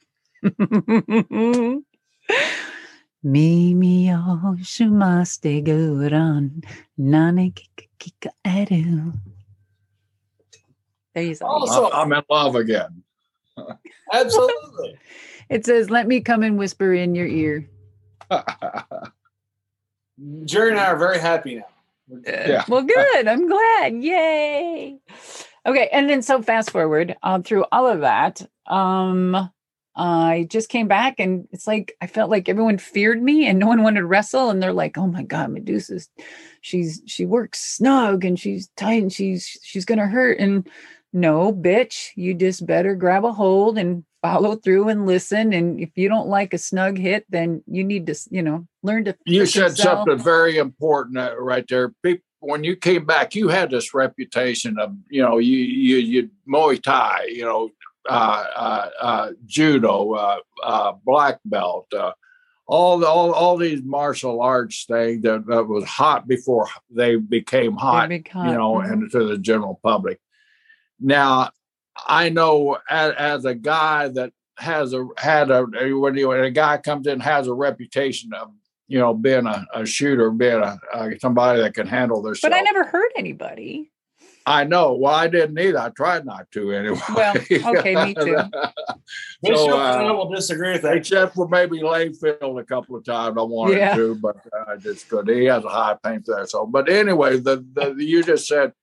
[11.23, 13.03] He's also, I'm in love again.
[14.13, 14.97] Absolutely.
[15.49, 17.67] it says, "Let me come and whisper in your ear."
[20.45, 21.65] Jerry and I are very happy now.
[22.25, 22.63] Yeah.
[22.67, 23.27] Well, good.
[23.27, 23.93] I'm glad.
[24.01, 24.99] Yay.
[25.65, 29.49] Okay, and then so fast forward um, through all of that, um,
[29.97, 33.67] I just came back and it's like I felt like everyone feared me and no
[33.67, 34.49] one wanted to wrestle.
[34.49, 36.07] And they're like, "Oh my God, Medusa's,
[36.61, 40.69] she's she works snug and she's tight and she's she's gonna hurt." And
[41.13, 45.53] no, bitch, you just better grab a hold and follow through and listen.
[45.53, 49.05] And if you don't like a snug hit, then you need to, you know, learn
[49.05, 50.05] to You said sell.
[50.05, 51.93] something very important uh, right there.
[52.03, 56.29] People, when you came back, you had this reputation of, you know, you you you
[56.47, 57.69] Muay Thai, you know,
[58.07, 62.11] uh, uh, uh, judo, uh, uh, black belt, uh,
[62.67, 67.75] all the all, all these martial arts things that, that was hot before they became
[67.75, 68.91] hot, big you hot, know, mhm.
[68.91, 70.19] and to the general public.
[70.99, 71.49] Now,
[72.07, 76.51] I know as, as a guy that has a had a when, you, when a
[76.51, 78.51] guy comes in has a reputation of
[78.87, 82.35] you know being a, a shooter, being a, uh somebody that can handle their.
[82.41, 83.91] But I never hurt anybody.
[84.47, 84.93] I know.
[84.93, 85.77] Well, I didn't either.
[85.77, 86.97] I tried not to anyway.
[87.13, 88.37] Well, okay, me too.
[89.45, 90.97] So, and I uh, will disagree with that.
[90.97, 93.95] except for maybe Layfield a couple of times I wanted Yeah.
[93.95, 94.37] to, but
[94.67, 95.37] I just couldn't.
[95.37, 96.71] He has a high pain threshold.
[96.71, 98.73] But anyway, the, the you just said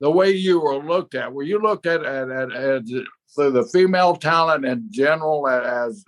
[0.00, 1.32] the way you were looked at.
[1.32, 2.82] Were you looked at at, at, at
[3.34, 6.04] through the female talent in general as?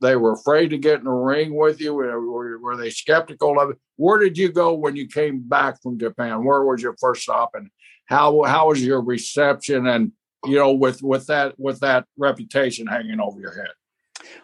[0.00, 1.92] They were afraid to get in the ring with you.
[1.92, 3.78] Were, were they skeptical of it?
[3.96, 6.44] Where did you go when you came back from Japan?
[6.44, 7.68] Where was your first stop, and
[8.06, 9.86] how how was your reception?
[9.86, 10.12] And
[10.44, 13.72] you know, with with that with that reputation hanging over your head.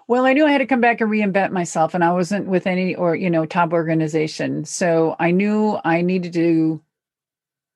[0.09, 2.67] Well, I knew I had to come back and reinvent myself, and I wasn't with
[2.67, 6.83] any or you know top organization, so I knew I needed to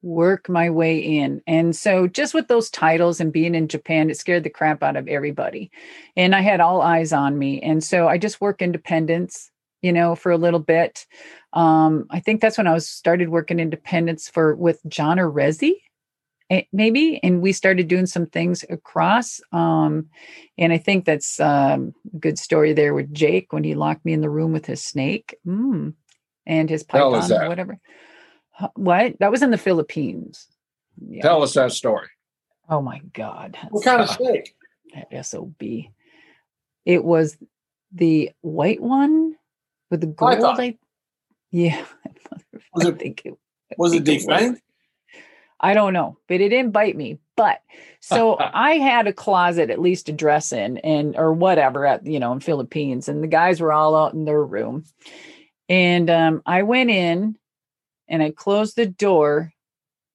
[0.03, 1.43] work my way in.
[1.47, 4.97] And so, just with those titles and being in Japan, it scared the crap out
[4.97, 5.71] of everybody,
[6.17, 9.51] and I had all eyes on me, and so I just work independence,
[9.83, 11.07] you know, for a little bit.
[11.53, 15.73] Um, I think that's when I was started working independence for with John Arezzi.
[16.51, 19.41] eh, Maybe, and we started doing some things across.
[19.53, 20.09] Um,
[20.57, 24.13] and I think that's um, a good story there with Jake when he locked me
[24.13, 25.95] in the room with his snake mm.
[26.47, 27.79] and his python or whatever.
[28.75, 29.19] What?
[29.21, 30.47] That was in the Philippines.
[31.07, 31.23] Yeah.
[31.23, 32.09] Tell us that story.
[32.69, 33.57] oh my God.
[33.71, 34.55] What kind of snake?
[34.95, 35.63] that SOB?
[36.85, 37.37] It was
[37.93, 39.37] the white one
[39.91, 40.33] with the gold.
[40.33, 40.61] Python.
[40.61, 40.79] I,
[41.51, 41.85] yeah.
[42.75, 43.35] Was I it- think it,
[43.79, 44.61] Was think it defanged?
[45.61, 47.19] I don't know, but it didn't bite me.
[47.37, 47.63] But
[48.01, 52.21] so I had a closet at least to dress in and or whatever at you
[52.21, 54.85] know in Philippines, and the guys were all out in their room.
[55.69, 57.37] And um, I went in
[58.09, 59.53] and I closed the door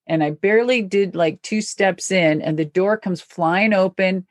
[0.07, 4.27] and I barely did like two steps in, and the door comes flying open,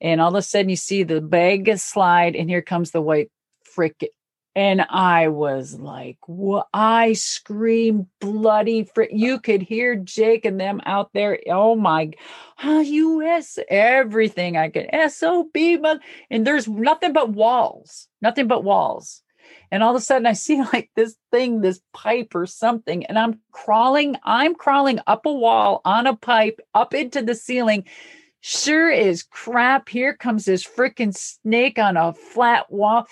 [0.00, 3.30] and all of a sudden you see the bag slide, and here comes the white
[3.62, 4.02] frick
[4.56, 8.84] and I was like, "What?" I screamed bloody!
[8.84, 9.10] frick.
[9.12, 11.40] you could hear Jake and them out there.
[11.48, 12.12] Oh my,
[12.62, 13.58] ah, U.S.
[13.68, 19.22] everything I could sob, and there's nothing but walls, nothing but walls.
[19.70, 23.18] And all of a sudden, I see like this thing, this pipe or something, and
[23.18, 24.16] I'm crawling.
[24.24, 27.84] I'm crawling up a wall on a pipe up into the ceiling.
[28.40, 29.88] Sure is crap.
[29.88, 33.06] Here comes this freaking snake on a flat wall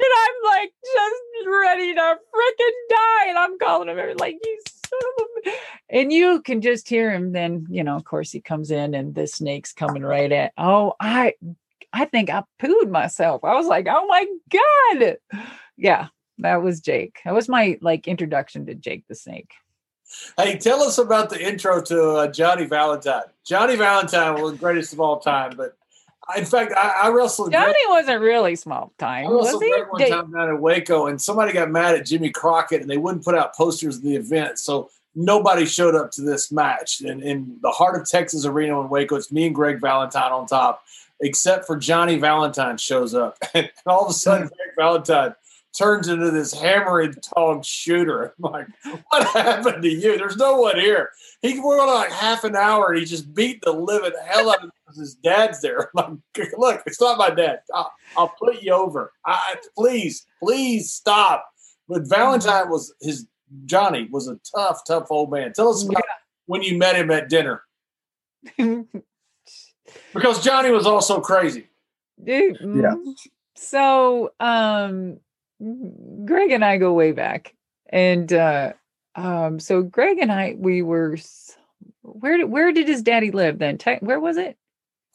[0.00, 3.28] and I'm like just ready to freaking die.
[3.28, 4.58] And I'm calling him like you
[5.88, 9.14] and you can just hear him then, you know, of course he comes in and
[9.14, 11.34] the snake's coming right at oh, I
[11.92, 13.44] I think I pooed myself.
[13.44, 15.16] I was like, oh my God.
[15.76, 17.20] Yeah, that was Jake.
[17.24, 19.50] That was my like introduction to Jake the Snake.
[20.36, 23.22] Hey, tell us about the intro to uh, Johnny Valentine.
[23.46, 25.76] Johnny Valentine was the greatest of all time, but
[26.36, 27.52] in fact, I, I wrestled.
[27.52, 29.28] Johnny Greg, wasn't really small time.
[29.28, 32.82] I wrestled was one time down in Waco, and somebody got mad at Jimmy Crockett,
[32.82, 36.52] and they wouldn't put out posters of the event, so nobody showed up to this
[36.52, 37.00] match.
[37.00, 40.46] And in the heart of Texas Arena in Waco, it's me and Greg Valentine on
[40.46, 40.84] top,
[41.20, 45.34] except for Johnny Valentine shows up, and all of a sudden, Greg Valentine
[45.76, 48.34] turns into this hammer and tong shooter.
[48.44, 48.66] I'm like,
[49.08, 50.18] what happened to you?
[50.18, 51.10] There's no one here.
[51.42, 54.64] He went on like half an hour and he just beat the living hell out
[54.64, 55.90] of his dad's there.
[55.96, 57.60] I'm like, look, it's not my dad.
[57.72, 59.12] I'll, I'll put you over.
[59.24, 61.46] I, please, please stop.
[61.88, 63.26] But Valentine was his
[63.64, 65.52] Johnny was a tough, tough old man.
[65.52, 66.14] Tell us about yeah.
[66.46, 67.62] when you met him at dinner.
[70.14, 71.68] Because Johnny was also crazy.
[72.22, 72.94] Dude, yeah.
[72.94, 73.14] Mm,
[73.56, 75.18] so um
[76.24, 77.54] Greg and I go way back.
[77.88, 78.72] And uh
[79.14, 81.16] um so Greg and I we were
[82.02, 83.78] where did where did his daddy live then?
[84.00, 84.56] Where was it?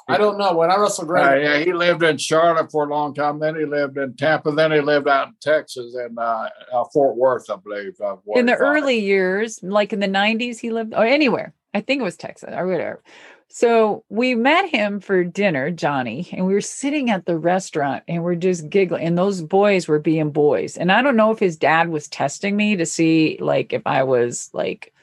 [0.07, 0.55] I don't know.
[0.55, 3.39] When I wrestled Greg, uh, yeah, he lived in Charlotte for a long time.
[3.39, 4.51] Then he lived in Tampa.
[4.51, 7.93] Then he lived out in Texas and uh, uh, Fort Worth, I believe.
[7.99, 11.53] Uh, in the early years, like in the '90s, he lived or anywhere.
[11.73, 13.01] I think it was Texas or whatever.
[13.50, 18.24] So we met him for dinner, Johnny, and we were sitting at the restaurant and
[18.24, 19.06] we're just giggling.
[19.06, 20.78] And those boys were being boys.
[20.78, 24.04] And I don't know if his dad was testing me to see like if I
[24.04, 24.93] was like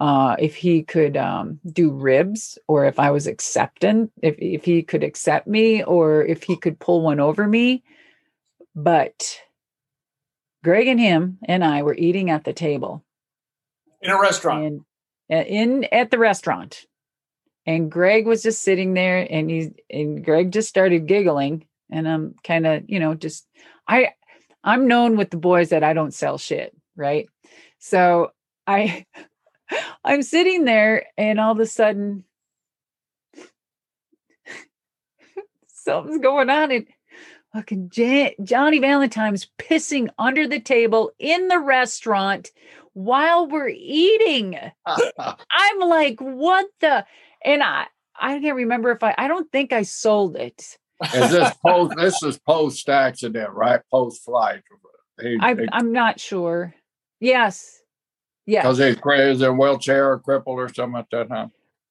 [0.00, 4.82] uh if he could um do ribs or if I was accepting, if if he
[4.82, 7.82] could accept me or if he could pull one over me.
[8.74, 9.40] But
[10.62, 13.04] Greg and him and I were eating at the table.
[14.00, 14.84] In a restaurant.
[15.28, 16.86] In, in at the restaurant
[17.68, 22.34] and Greg was just sitting there and he and Greg just started giggling and I'm
[22.42, 23.46] kind of, you know, just
[23.86, 24.12] I
[24.64, 27.28] I'm known with the boys that I don't sell shit, right?
[27.78, 28.32] So
[28.66, 29.04] I
[30.04, 32.24] I'm sitting there and all of a sudden
[35.66, 36.86] something's going on and
[37.52, 42.50] fucking Jan- Johnny Valentine's pissing under the table in the restaurant
[42.94, 44.58] while we're eating.
[44.86, 47.04] I'm like, what the
[47.44, 47.86] and I
[48.18, 50.78] I can't remember if I I don't think I sold it.
[51.14, 51.96] Is this post?
[51.96, 53.80] this is post accident, right?
[53.90, 54.62] Post flight.
[55.20, 56.74] I, I'm not sure.
[57.20, 57.80] Yes.
[58.46, 58.62] Yeah.
[58.62, 61.48] Because he's crazy in wheelchair or crippled or something like that, huh?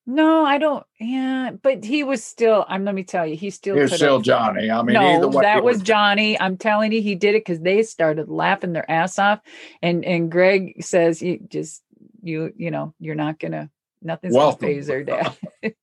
[0.10, 0.86] No, I don't.
[1.02, 2.64] Yeah, but he was still.
[2.70, 2.86] I'm.
[2.86, 3.76] Let me tell you, he still.
[3.76, 4.72] He's still Johnny.
[4.72, 6.40] I mean, no, that was, was Johnny.
[6.40, 9.42] I'm telling you, he did it because they started laughing their ass off,
[9.82, 11.84] and and Greg says, "You just
[12.24, 13.70] you you know you're not gonna
[14.02, 14.60] Nothing's Welcome.
[14.60, 15.36] gonna faze their dad.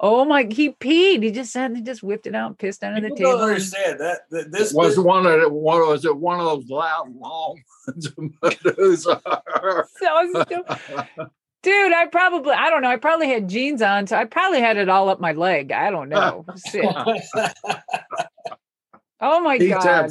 [0.00, 0.46] oh my!
[0.50, 1.22] He peed.
[1.22, 3.32] He just said he just whipped it out, and pissed under the table.
[3.32, 6.46] Don't understand that, that this was this, one of the, one was it one of
[6.46, 8.08] those loud long ones.
[9.02, 9.20] so
[11.62, 12.88] Dude, I probably I don't know.
[12.88, 15.72] I probably had jeans on, so I probably had it all up my leg.
[15.72, 16.46] I don't know.
[19.20, 20.10] oh my god.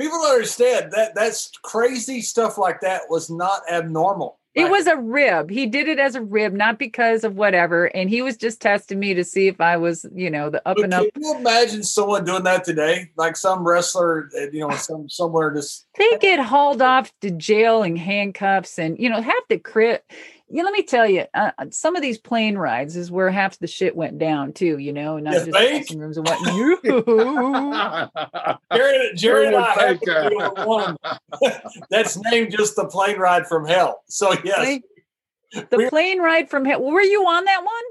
[0.00, 4.38] People understand that that's crazy stuff like that was not abnormal.
[4.54, 5.48] It was a rib.
[5.48, 7.86] He did it as a rib, not because of whatever.
[7.86, 10.76] And he was just testing me to see if I was, you know, the up
[10.76, 11.06] but and up.
[11.14, 13.10] Can you imagine someone doing that today?
[13.16, 17.82] Like some wrestler, uh, you know, some somewhere just they get hauled off to jail
[17.82, 20.04] in handcuffs and you know have to crit
[20.52, 23.58] yeah, let me tell you, uh, uh, some of these plane rides is where half
[23.58, 24.76] the shit went down too.
[24.76, 26.38] You know, not you just dressing rooms and what.
[26.52, 26.78] You,
[28.74, 30.96] Jared, Jared and I have one
[31.90, 34.02] that's named just the plane ride from hell.
[34.08, 34.80] So yes,
[35.52, 36.82] the plane ride from hell.
[36.82, 37.84] Were you on that one?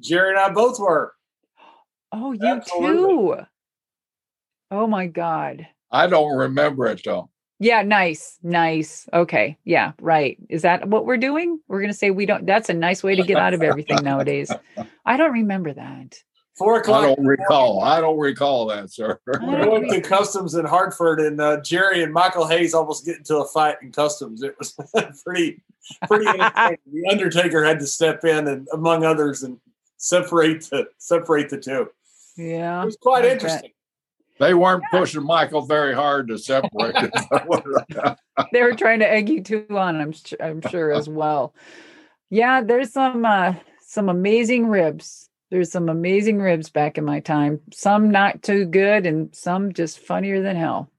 [0.00, 1.12] Jerry and I both were.
[2.12, 3.36] Oh, you Absolutely.
[3.36, 3.46] too.
[4.70, 5.66] Oh my god.
[5.90, 7.28] I don't remember it though.
[7.58, 9.08] Yeah, nice, nice.
[9.12, 10.36] Okay, yeah, right.
[10.48, 11.58] Is that what we're doing?
[11.68, 12.44] We're going to say we don't.
[12.44, 14.50] That's a nice way to get out of everything nowadays.
[15.06, 16.18] I don't remember that.
[16.58, 17.04] Four o'clock.
[17.04, 17.82] I don't recall.
[17.82, 19.20] I don't recall that, sir.
[19.26, 23.36] We went to customs in Hartford, and uh, Jerry and Michael Hayes almost get into
[23.38, 24.42] a fight in customs.
[24.42, 24.72] It was
[25.24, 25.62] pretty,
[26.06, 26.24] pretty.
[26.24, 29.58] the Undertaker had to step in, and among others, and
[29.96, 31.90] separate the separate the two.
[32.36, 32.82] Yeah.
[32.82, 33.64] It was quite I bet.
[34.38, 36.94] They weren't pushing Michael very hard to separate.
[38.52, 41.54] they were trying to egg you two on i'm i'm sure as well.
[42.30, 45.30] Yeah there's some uh some amazing ribs.
[45.50, 47.60] There's some amazing ribs back in my time.
[47.72, 50.90] Some not too good and some just funnier than hell.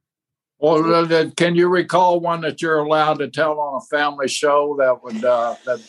[0.59, 4.75] Well, uh, can you recall one that you're allowed to tell on a family show
[4.79, 5.79] that would uh, that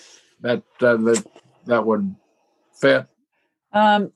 [0.40, 1.24] that uh, that
[1.66, 2.14] that would
[2.74, 3.06] fit?
[3.72, 4.10] um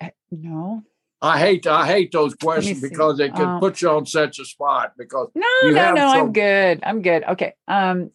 [0.00, 0.82] eh, no
[1.22, 4.44] I hate I hate those questions because they can Um, put you on such a
[4.44, 8.10] spot because no no no i'm good i'm good okay um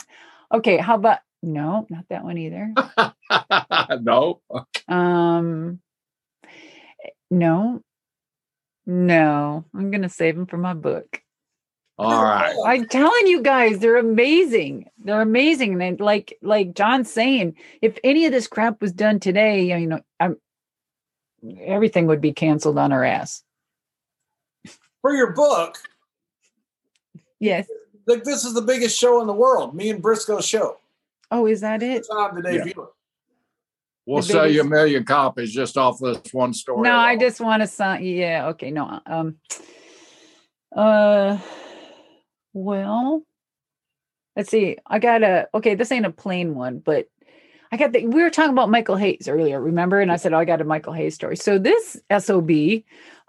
[0.54, 2.74] okay how about no not that one either
[4.02, 4.42] no.
[4.90, 5.80] um
[7.32, 7.82] no
[8.86, 11.22] no i'm gonna save them for my book
[11.98, 12.56] All right.
[12.66, 14.86] I'm telling you guys, they're amazing.
[15.00, 15.82] They're amazing.
[15.82, 20.02] And like like John's saying, if any of this crap was done today, you know,
[20.20, 20.38] I'm
[21.62, 23.44] everything would be canceled on our ass.
[25.02, 25.78] For your book,
[27.40, 27.68] Yes.
[28.08, 29.76] like this is the biggest show in the world.
[29.76, 30.80] Me and Briscoe's show.
[31.30, 32.06] Oh, is that it?
[32.10, 32.90] Time to debut it.
[34.06, 36.82] We'll The sell you a million copies just off this one story.
[36.82, 38.04] No, I just want to sign.
[38.06, 38.48] Yeah.
[38.48, 38.72] Okay.
[38.72, 39.02] No.
[39.06, 39.36] Um.
[40.74, 41.38] Uh.
[42.54, 43.24] Well.
[44.38, 44.78] Let's see.
[44.88, 45.50] I got a.
[45.54, 47.08] Okay, this ain't a plain one, but
[47.72, 48.06] I got the.
[48.08, 50.00] We were talking about Michael Hayes earlier, remember?
[50.00, 52.50] And I said, "Oh, I got a Michael Hayes story." So this sob,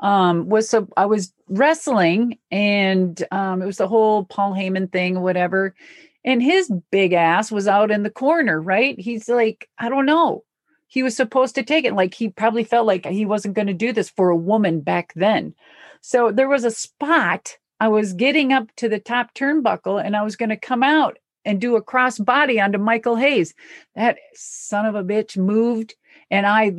[0.00, 5.20] um, was so I was wrestling, and um, it was the whole Paul Heyman thing,
[5.20, 5.74] whatever.
[6.24, 8.98] And his big ass was out in the corner, right?
[8.98, 10.44] He's like, I don't know
[10.88, 11.94] he was supposed to take it.
[11.94, 15.12] Like he probably felt like he wasn't going to do this for a woman back
[15.14, 15.54] then.
[16.00, 17.58] So there was a spot.
[17.78, 21.18] I was getting up to the top turnbuckle and I was going to come out
[21.44, 23.54] and do a cross body onto Michael Hayes.
[23.94, 25.94] That son of a bitch moved
[26.30, 26.72] and I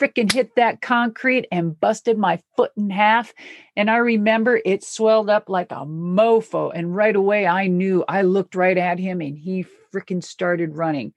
[0.00, 3.34] freaking hit that concrete and busted my foot in half.
[3.76, 6.72] And I remember it swelled up like a mofo.
[6.74, 11.12] And right away I knew I looked right at him and he freaking started running.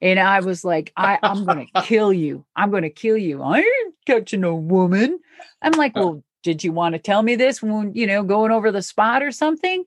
[0.00, 2.44] And I was like, I, I'm going to kill you.
[2.54, 3.42] I'm going to kill you.
[3.42, 5.18] I ain't catching a woman.
[5.62, 8.70] I'm like, well, did you want to tell me this when, you know, going over
[8.70, 9.84] the spot or something?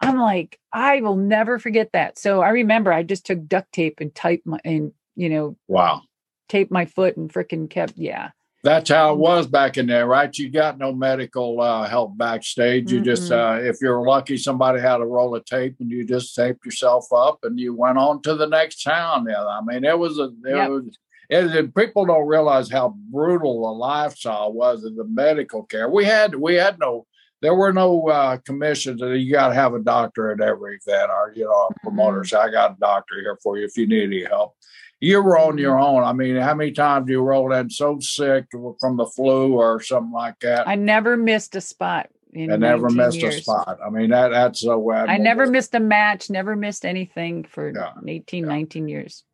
[0.00, 2.18] I'm like, I will never forget that.
[2.18, 6.02] So I remember I just took duct tape and typed my, and, you know, Wow.
[6.48, 8.30] taped my foot and freaking kept, yeah.
[8.62, 10.36] That's how it was back in there, right?
[10.36, 12.92] You got no medical uh, help backstage.
[12.92, 16.34] You just, uh, if you're lucky, somebody had a roll of tape and you just
[16.34, 19.26] taped yourself up and you went on to the next town.
[19.30, 20.70] Yeah, I mean, it was a, it Yep.
[20.70, 25.88] was, people don't realize how brutal the lifestyle was in the medical care.
[25.88, 27.06] We had, we had no,
[27.42, 29.00] there were no uh, commissions.
[29.00, 32.24] that You got to have a doctor at every event, or you know, a promoter
[32.24, 34.54] say, "I got a doctor here for you if you need any help."
[35.02, 36.04] you were on your own.
[36.04, 38.44] I mean, how many times do you roll in so sick
[38.78, 40.68] from the flu or something like that?
[40.68, 42.10] I never missed a spot.
[42.34, 43.38] In I never missed years.
[43.38, 43.78] a spot.
[43.84, 47.92] I mean, that that's so I never missed a match, never missed anything for Yeah,
[48.06, 48.48] 18, yeah.
[48.50, 49.24] 19 years.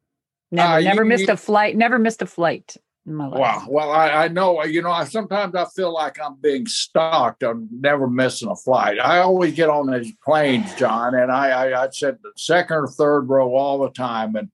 [0.53, 2.86] Never, Uh, you- missed you- a flight, never missed a flight in my life.
[3.07, 3.67] Wow.
[3.69, 7.69] Well, I, I know, you know, I sometimes I feel like I'm being stalked on
[7.71, 8.99] never missing a flight.
[8.99, 12.89] I always get on these planes, John, and I, I, I said the second or
[12.89, 14.35] third row all the time.
[14.35, 14.51] And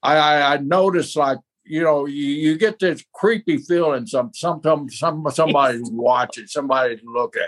[0.00, 4.06] I, I, I notice like, you know, you, you get this creepy feeling.
[4.06, 7.42] Some, sometimes some, somebody's watching, somebody's looking.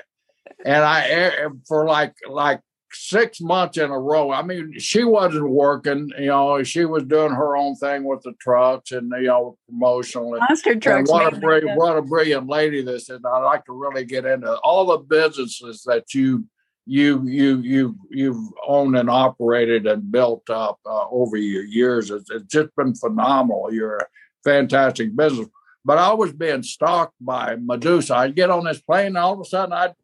[0.65, 2.61] And I, eh, for like, like
[2.95, 4.31] six months in a row.
[4.31, 8.33] I mean, she wasn't working, you know, she was doing her own thing with the
[8.41, 10.35] trucks and, you know, promotional.
[10.35, 13.21] And, Monster and what a brilliant, what a brilliant lady this is.
[13.25, 16.45] I'd like to really get into all the businesses that you
[16.87, 22.11] you you you you've owned and operated and built up uh, over your years.
[22.11, 23.73] It's, it's just been phenomenal.
[23.73, 24.07] You're a
[24.45, 25.49] fantastic business.
[25.85, 28.17] But I was being stalked by Medusa.
[28.17, 29.95] I'd get on this plane, and all of a sudden, I'd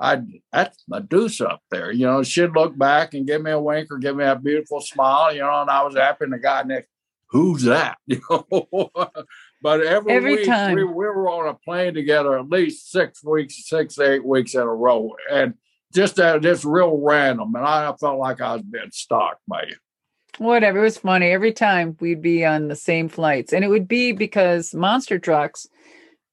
[0.00, 1.92] I'd that's Medusa up there.
[1.92, 4.80] You know, she'd look back and give me a wink or give me a beautiful
[4.80, 5.32] smile.
[5.32, 6.24] You know, and I was happy.
[6.24, 6.88] And the guy next,
[7.28, 7.98] who's that?
[8.06, 9.00] You know.
[9.62, 10.74] but every, Every week time.
[10.74, 14.60] we, we were on a plane together at least six weeks, six eight weeks in
[14.60, 15.54] a row, and
[15.94, 17.54] just uh, just real random.
[17.54, 19.76] And I felt like I was being stalked by you.
[20.38, 20.80] Whatever.
[20.80, 21.30] It was funny.
[21.30, 23.52] Every time we'd be on the same flights.
[23.52, 25.68] And it would be because monster trucks,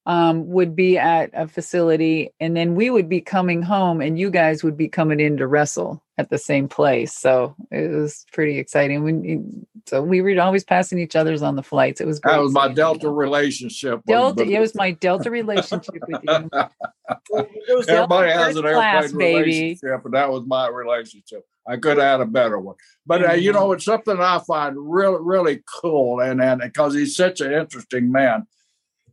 [0.05, 4.31] um, would be at a facility, and then we would be coming home, and you
[4.31, 7.13] guys would be coming in to wrestle at the same place.
[7.13, 9.03] So it was pretty exciting.
[9.03, 12.01] When so we were always passing each other's on the flights.
[12.01, 12.33] It was great.
[12.33, 14.01] That was my Delta relationship.
[14.07, 16.49] Delta, it was my Delta relationship with you.
[17.87, 19.51] Everybody has an class, airplane baby.
[19.51, 21.45] relationship, and that was my relationship.
[21.67, 22.75] I could have had a better one,
[23.05, 27.15] but uh, you know, it's something I find really, really cool, and and because he's
[27.15, 28.47] such an interesting man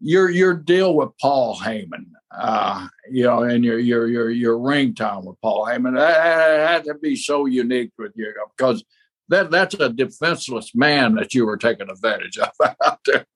[0.01, 4.95] your your deal with Paul Heyman, uh, you know, and your your your your ring
[4.95, 8.85] time with Paul Heyman, that, that had to be so unique with you because
[9.29, 12.51] that that's a defenseless man that you were taking advantage of
[12.85, 13.27] out there.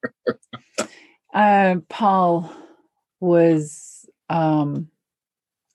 [1.34, 2.52] uh, Paul
[3.20, 4.88] was um,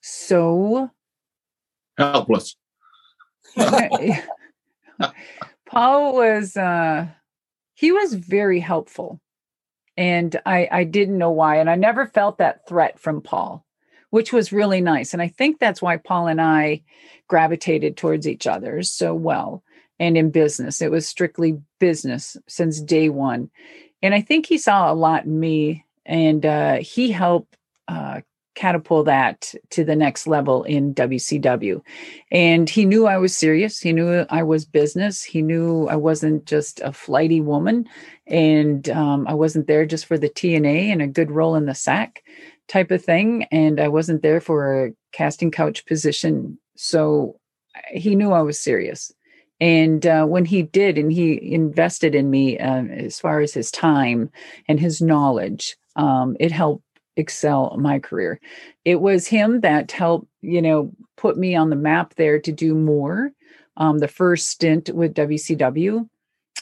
[0.00, 0.90] so
[1.96, 2.56] helpless.
[5.66, 7.08] Paul was uh,
[7.74, 9.20] he was very helpful
[9.98, 11.56] and I, I didn't know why.
[11.56, 13.66] And I never felt that threat from Paul,
[14.10, 15.12] which was really nice.
[15.12, 16.82] And I think that's why Paul and I
[17.26, 19.64] gravitated towards each other so well.
[19.98, 23.50] And in business, it was strictly business since day one.
[24.00, 27.56] And I think he saw a lot in me, and uh, he helped
[27.88, 28.20] uh,
[28.58, 31.80] catapult that to the next level in WCW.
[32.30, 33.78] And he knew I was serious.
[33.78, 35.22] He knew I was business.
[35.22, 37.88] He knew I wasn't just a flighty woman
[38.28, 41.74] and um, I wasn't there just for the TNA and a good roll in the
[41.74, 42.22] sack
[42.68, 43.44] type of thing.
[43.50, 46.58] And I wasn't there for a casting couch position.
[46.76, 47.40] So
[47.90, 49.12] he knew I was serious.
[49.60, 53.70] And uh, when he did, and he invested in me uh, as far as his
[53.70, 54.30] time
[54.68, 56.84] and his knowledge, um, it helped
[57.16, 58.38] excel my career.
[58.84, 62.74] It was him that helped, you know, put me on the map there to do
[62.74, 63.32] more.
[63.76, 66.08] Um, the first stint with WCW,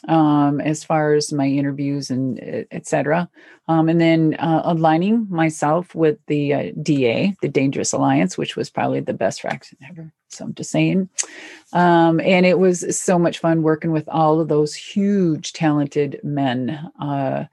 [0.08, 2.38] um, as far as my interviews and
[2.70, 3.28] etc.
[3.68, 8.70] Um, and then uh, aligning myself with the uh, DA, the Dangerous Alliance, which was
[8.70, 10.12] probably the best fraction ever.
[10.28, 11.08] So I'm just saying.
[11.72, 16.90] Um, and it was so much fun working with all of those huge, talented men.
[17.00, 17.44] Uh,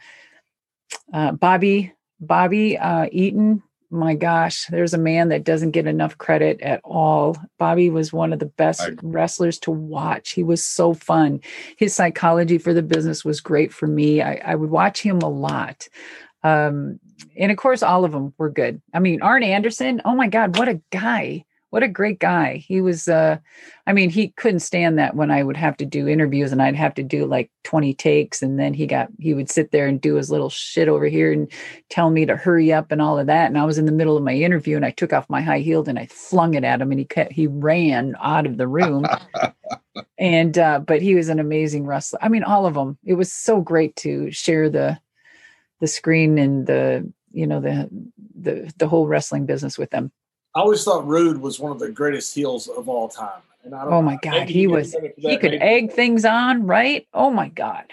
[1.11, 3.61] uh Bobby Bobby uh, Eaton,
[3.93, 7.37] my gosh, there's a man that doesn't get enough credit at all.
[7.59, 10.31] Bobby was one of the best I, wrestlers to watch.
[10.31, 11.41] He was so fun.
[11.77, 14.21] His psychology for the business was great for me.
[14.21, 15.87] I, I would watch him a lot.
[16.43, 16.99] Um,
[17.37, 18.81] and of course, all of them were good.
[18.93, 22.57] I mean, Arn Anderson, oh my God, what a guy what a great guy.
[22.57, 23.39] He was uh
[23.87, 26.75] I mean, he couldn't stand that when I would have to do interviews and I'd
[26.75, 29.99] have to do like 20 takes and then he got he would sit there and
[29.99, 31.51] do his little shit over here and
[31.89, 34.15] tell me to hurry up and all of that and I was in the middle
[34.15, 36.79] of my interview and I took off my high heeled and I flung it at
[36.79, 39.07] him and he kept, he ran out of the room.
[40.19, 42.19] and uh but he was an amazing wrestler.
[42.21, 42.99] I mean, all of them.
[43.03, 44.99] It was so great to share the
[45.79, 47.89] the screen and the you know the
[48.39, 50.11] the the whole wrestling business with them.
[50.55, 53.41] I always thought Rude was one of the greatest heels of all time.
[53.63, 57.07] And I don't, oh my God, he was he could egg things on, right?
[57.13, 57.85] Oh my God.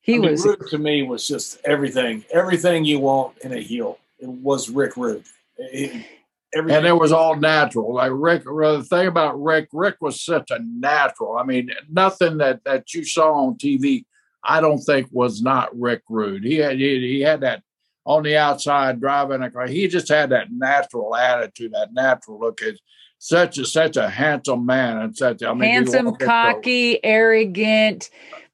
[0.00, 3.60] He I mean, was Rude to me was just everything, everything you want in a
[3.60, 3.98] heel.
[4.18, 5.24] It was Rick Rude.
[5.56, 6.04] It,
[6.52, 7.94] and it was all natural.
[7.94, 11.36] Like Rick, the thing about Rick, Rick was such a natural.
[11.36, 14.04] I mean, nothing that that you saw on TV,
[14.42, 16.44] I don't think was not Rick Rude.
[16.44, 17.62] He had he, he had that
[18.04, 19.66] on the outside driving a car.
[19.66, 22.60] He just had that natural attitude, that natural look.
[22.62, 22.80] It's
[23.18, 28.10] such a such a handsome man and such I mean, handsome, cocky, arrogant,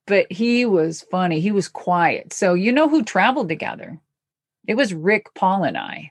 [0.07, 1.41] but he was funny.
[1.41, 2.33] He was quiet.
[2.33, 4.01] So you know who traveled together?
[4.67, 6.11] It was Rick, Paul, and I.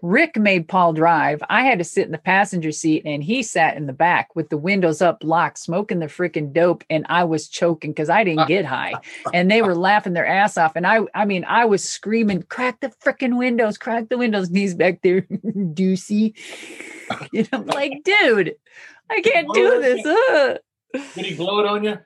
[0.00, 1.42] Rick made Paul drive.
[1.48, 4.48] I had to sit in the passenger seat and he sat in the back with
[4.48, 6.84] the windows up, locked, smoking the freaking dope.
[6.90, 8.94] And I was choking because I didn't get high.
[9.32, 10.76] And they were laughing their ass off.
[10.76, 14.48] And I, I mean, I was screaming, crack the freaking windows, crack the windows.
[14.52, 16.34] And he's back there, deucey.
[17.34, 18.54] And I'm like, dude,
[19.10, 20.06] I can't do this.
[20.06, 20.58] Uh.
[21.14, 21.98] Did he blow it on you?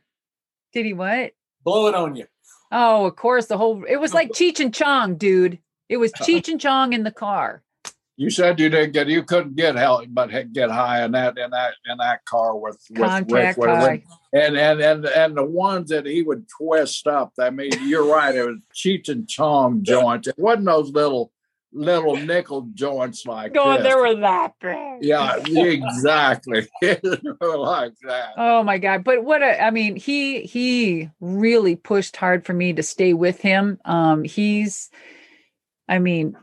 [0.72, 1.32] Did he what?
[1.62, 2.26] Blow it on you.
[2.72, 3.46] Oh, of course.
[3.46, 5.58] The whole, it was like Cheech and Chong, dude.
[5.88, 7.62] It was Cheech and Chong in the car.
[8.16, 11.50] You said you didn't get you couldn't get help but get high in that in
[11.50, 14.02] that in that car with with Rick high.
[14.32, 17.32] and and and and the ones that he would twist up.
[17.38, 18.34] I mean, you're right.
[18.34, 20.28] It was Cheech and Chong joints.
[20.28, 21.30] It wasn't those little
[21.76, 25.04] little nickel joints like God, they were that big.
[25.04, 26.66] Yeah, exactly.
[26.82, 28.32] like that.
[28.36, 29.04] Oh my God.
[29.04, 33.40] But what a I mean, he he really pushed hard for me to stay with
[33.40, 33.78] him.
[33.84, 34.88] Um he's
[35.88, 36.36] I mean,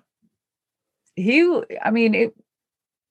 [1.16, 2.36] he, I mean, it,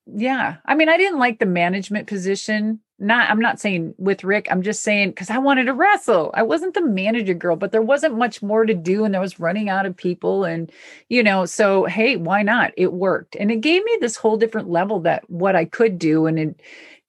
[0.06, 0.56] yeah.
[0.64, 4.62] I mean, I didn't like the management position not I'm not saying with Rick, I'm
[4.62, 6.30] just saying because I wanted to wrestle.
[6.34, 9.40] I wasn't the manager girl, but there wasn't much more to do, and there was
[9.40, 10.70] running out of people, and
[11.08, 12.72] you know, so hey, why not?
[12.76, 16.26] It worked, and it gave me this whole different level that what I could do,
[16.26, 16.60] and it,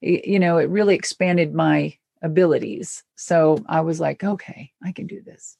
[0.01, 3.03] you know, it really expanded my abilities.
[3.15, 5.57] So I was like, okay, I can do this.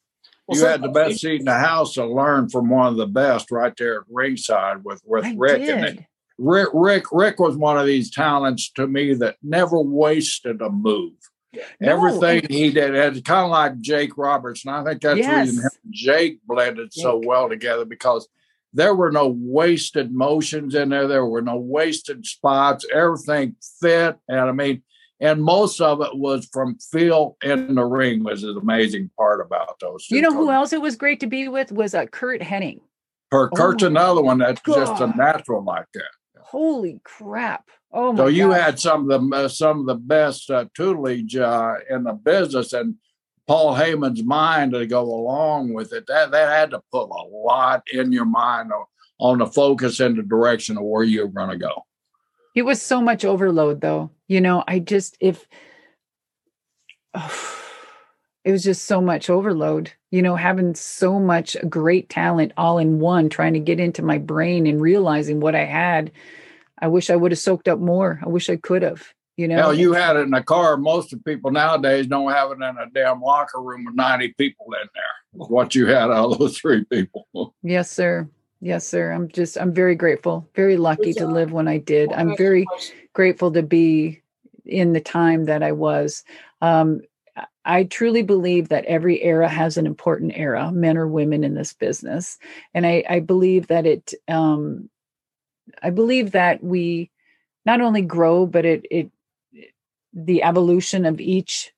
[0.54, 3.52] You had the best seat in the house to learn from one of the best
[3.52, 5.62] right there at ringside with with I Rick.
[5.62, 5.84] Did.
[5.84, 6.06] And
[6.38, 11.14] Rick, Rick, Rick was one of these talents to me that never wasted a move.
[11.54, 11.62] No.
[11.82, 15.50] Everything he did, it's kind of like Jake Roberts, and I think that's yes.
[15.50, 17.04] reason Jake blended Jake.
[17.04, 18.28] so well together because
[18.74, 21.08] there were no wasted motions in there.
[21.08, 22.86] There were no wasted spots.
[22.92, 24.82] Everything fit, and I mean,
[25.24, 29.80] and most of it was from Phil in the ring, was the amazing part about
[29.80, 30.06] those.
[30.10, 32.82] You know who else it was great to be with was uh, Curt Hennig.
[33.32, 34.76] Her, oh another one that's God.
[34.76, 36.04] just a natural like that
[36.54, 38.62] holy crap oh my so you gosh.
[38.62, 42.74] had some of the uh, some of the best uh, tutelage uh, in the business
[42.74, 42.94] and
[43.48, 47.82] paul heyman's mind to go along with it that that had to put a lot
[47.92, 48.86] in your mind on,
[49.20, 51.84] on the focus and the direction of where you're going to go
[52.56, 55.48] it was so much overload though you know i just if
[57.14, 57.60] oh,
[58.44, 63.00] it was just so much overload you know having so much great talent all in
[63.00, 66.12] one trying to get into my brain and realizing what i had
[66.84, 68.20] I wish I would have soaked up more.
[68.22, 69.08] I wish I could have.
[69.38, 70.76] You know, Hell, you had it in a car.
[70.76, 74.66] Most of people nowadays don't have it in a damn locker room with 90 people
[74.82, 75.48] in there.
[75.48, 77.56] What you had out of those three people.
[77.64, 78.28] yes, sir.
[78.64, 79.12] Yes, sir.
[79.12, 82.14] I'm just, I'm very grateful, very lucky to live when I did.
[82.14, 82.66] I'm very
[83.12, 84.22] grateful to be
[84.66, 86.24] in the time that I was.
[86.62, 87.02] Um,
[87.66, 91.74] I truly believe that every era has an important era, men or women in this
[91.74, 92.38] business.
[92.74, 94.90] And I, I believe that it, um,
[95.82, 97.12] I believe that we
[97.66, 99.12] not only grow, but it it
[100.14, 101.74] the evolution of each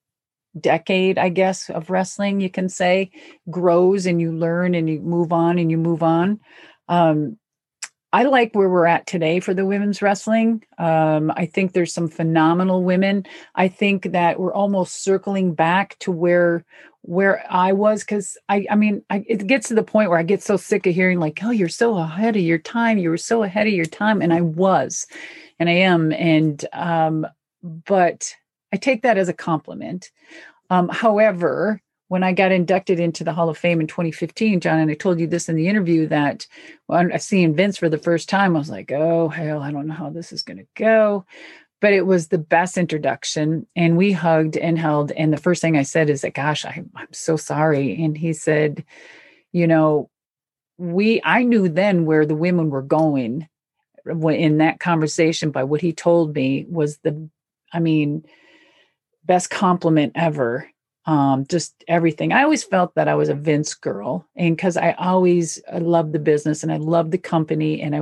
[0.59, 3.11] decade, I guess, of wrestling, you can say,
[3.49, 6.39] grows and you learn and you move on and you move on.
[6.87, 7.37] Um,
[8.13, 10.63] I like where we're at today for the women's wrestling.
[10.77, 13.25] Um, I think there's some phenomenal women.
[13.55, 16.63] I think that we're almost circling back to where
[17.01, 20.23] where I was because I I mean I, it gets to the point where I
[20.23, 23.17] get so sick of hearing like oh you're so ahead of your time you were
[23.17, 25.05] so ahead of your time and I was
[25.59, 27.27] and I am and um
[27.61, 28.33] but
[28.73, 30.11] I take that as a compliment.
[30.69, 34.91] Um, however, when I got inducted into the Hall of Fame in 2015, John, and
[34.91, 36.45] I told you this in the interview that
[36.85, 39.87] when I seen Vince for the first time, I was like, oh hell, I don't
[39.87, 41.25] know how this is going to go.
[41.81, 45.77] But it was the best introduction and we hugged and held and the first thing
[45.77, 48.01] i said is that gosh I, i'm so sorry.
[48.03, 48.83] And he said
[49.51, 50.09] you know
[50.77, 53.47] we i knew then where the women were going
[54.05, 57.29] in that conversation by what he told me was the
[57.71, 58.25] i mean
[59.25, 60.69] best compliment ever
[61.05, 62.31] um, just everything.
[62.31, 66.13] I always felt that I was a Vince girl, and because I always I loved
[66.13, 68.01] the business and I loved the company, and I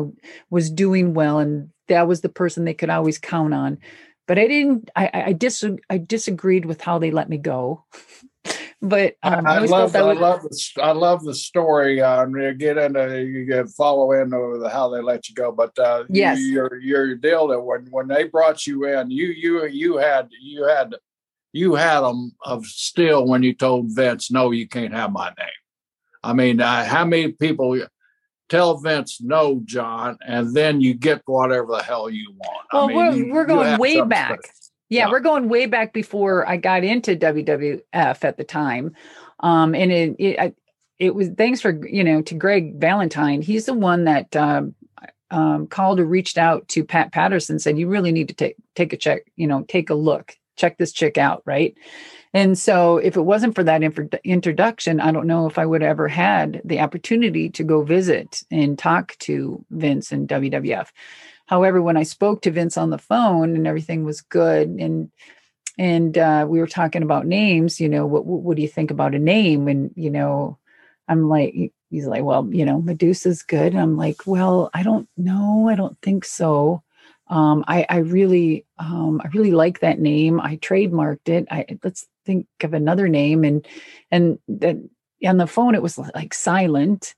[0.49, 3.77] was doing well, and that was the person they could always count on.
[4.25, 4.89] But I didn't.
[4.95, 7.83] I I, dis, I disagreed with how they let me go.
[8.81, 12.01] but um, I, I, love I love the I love the story.
[12.01, 15.51] Uh, you get into you get follow into the, how they let you go.
[15.51, 19.27] But uh, yes, you, your your deal that when when they brought you in, you
[19.27, 20.95] you you had you had
[21.53, 25.47] you had them of still when you told Vince, no, you can't have my name.
[26.23, 27.79] I mean, uh, how many people
[28.49, 32.67] tell Vince no, John, and then you get whatever the hell you want.
[32.71, 34.39] Well, I mean, we're, you, we're going way back.
[34.89, 38.95] Yeah, yeah, we're going way back before I got into WWF at the time.
[39.39, 40.55] Um, and it, it,
[40.99, 43.41] it was thanks for, you know, to Greg Valentine.
[43.41, 44.75] He's the one that, um,
[45.31, 48.93] um, called or reached out to Pat Patterson, said, you really need to take, take
[48.93, 51.41] a check, you know, take a look, check this chick out.
[51.45, 51.75] Right.
[52.33, 53.83] And so, if it wasn't for that
[54.23, 58.41] introduction, I don't know if I would have ever had the opportunity to go visit
[58.49, 60.87] and talk to Vince and WWF.
[61.45, 65.11] However, when I spoke to Vince on the phone and everything was good, and
[65.77, 69.15] and uh, we were talking about names, you know, what what do you think about
[69.15, 69.67] a name?
[69.67, 70.57] And you know,
[71.07, 73.73] I'm like, he's like, well, you know, Medusa's good.
[73.73, 76.81] And I'm like, well, I don't know, I don't think so
[77.27, 80.41] um, I, I really, um, I really like that name.
[80.41, 81.47] I trademarked it.
[81.49, 83.65] I let's think of another name, and
[84.11, 84.89] and then
[85.25, 87.15] on the phone it was like silent,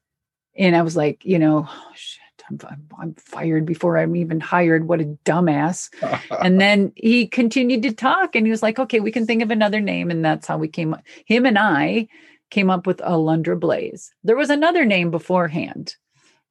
[0.56, 4.40] and I was like, you know, oh, shit, I'm, I'm, I'm fired before I'm even
[4.40, 4.88] hired.
[4.88, 5.90] What a dumbass!
[6.30, 9.52] and then he continued to talk, and he was like, okay, we can think of
[9.52, 10.96] another name, and that's how we came.
[11.26, 12.08] Him and I
[12.52, 14.12] came up with Alundra Blayze.
[14.24, 15.96] There was another name beforehand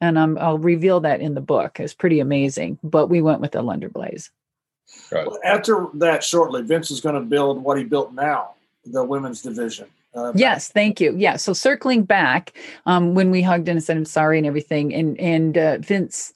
[0.01, 1.81] and um, I'll reveal that in the book.
[1.81, 2.79] It's pretty amazing.
[2.83, 4.31] But we went with the Alundra Blayze.
[5.11, 5.27] Right.
[5.45, 9.87] After that, shortly, Vince is going to build what he built now, the women's division.
[10.15, 11.15] Uh, yes, thank you.
[11.17, 11.37] Yeah.
[11.37, 12.53] So circling back,
[12.87, 16.33] um, when we hugged and said I'm sorry and everything, and and uh, Vince,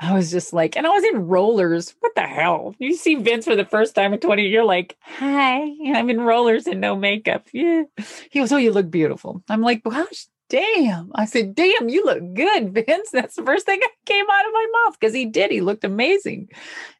[0.00, 1.94] I was just like, and I was in rollers.
[2.00, 2.74] What the hell?
[2.78, 6.66] You see Vince for the first time in 20, you're like, hi, I'm in rollers
[6.66, 7.46] and no makeup.
[7.52, 7.84] Yeah.
[8.30, 9.42] He goes, oh, you look beautiful.
[9.48, 11.10] I'm like, gosh, damn.
[11.14, 13.10] I said, damn, you look good, Vince.
[13.12, 15.50] That's the first thing that came out of my mouth because he did.
[15.50, 16.48] He looked amazing.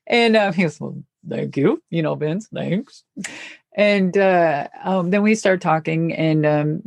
[0.06, 1.82] And uh, he goes, well, thank you.
[1.90, 3.04] You know, Vince, thanks.
[3.74, 6.82] And uh, um, then we started talking, and um,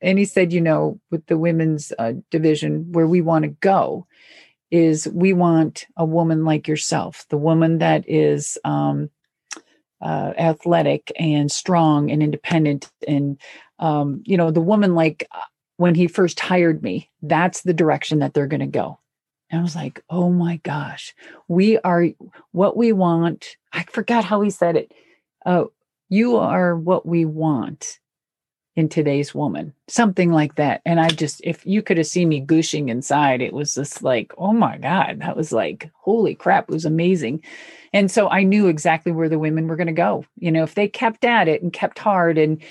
[0.00, 4.06] and he said, you know, with the women's uh, division, where we want to go
[4.72, 9.10] is we want a woman like yourself, the woman that is um,
[10.00, 13.40] uh, athletic and strong and independent, and
[13.78, 15.40] um, you know, the woman like uh,
[15.80, 17.08] when he first hired me.
[17.22, 18.98] That's the direction that they're going to go.
[19.48, 21.14] And I was like, oh my gosh,
[21.48, 22.08] we are
[22.52, 23.56] what we want.
[23.72, 24.92] I forgot how he said it.
[25.46, 25.64] Uh,
[26.10, 27.98] you are what we want
[28.76, 30.82] in today's woman, something like that.
[30.84, 34.34] And I just, if you could have seen me gushing inside, it was just like,
[34.36, 37.42] oh my God, that was like, holy crap, it was amazing.
[37.94, 40.26] And so I knew exactly where the women were going to go.
[40.36, 42.62] You know, if they kept at it and kept hard and,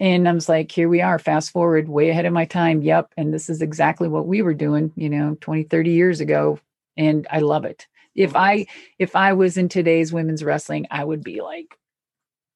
[0.00, 2.80] and I was like, here we are, fast forward way ahead of my time.
[2.80, 3.12] Yep.
[3.18, 6.58] And this is exactly what we were doing, you know, 20, 30 years ago.
[6.96, 7.86] And I love it.
[8.14, 8.66] If I
[8.98, 11.76] if I was in today's women's wrestling, I would be like,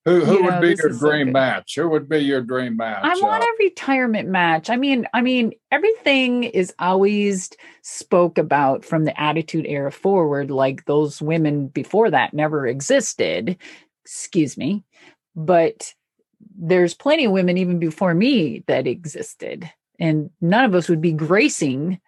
[0.05, 1.75] who who you would know, be your dream so match?
[1.77, 3.05] Who would be your dream match?
[3.05, 4.69] I want uh, a retirement match.
[4.69, 7.51] I mean, I mean, everything is always
[7.83, 13.57] spoke about from the Attitude Era forward, like those women before that never existed.
[14.05, 14.83] Excuse me,
[15.37, 15.95] but
[16.56, 21.12] there's plenty of women even before me that existed and none of us would be
[21.12, 22.01] gracing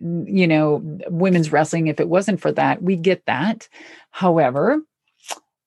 [0.00, 3.68] you know women's wrestling if it wasn't for that we get that
[4.10, 4.80] however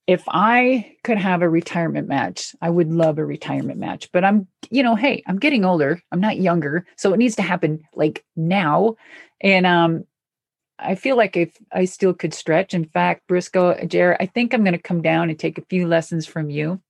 [0.06, 4.46] if i could have a retirement match i would love a retirement match but i'm
[4.70, 8.24] you know hey i'm getting older i'm not younger so it needs to happen like
[8.36, 8.94] now
[9.40, 10.04] and um
[10.78, 12.72] I feel like if I still could stretch.
[12.72, 15.88] In fact, Brisco, Jared, I think I'm going to come down and take a few
[15.88, 16.80] lessons from you.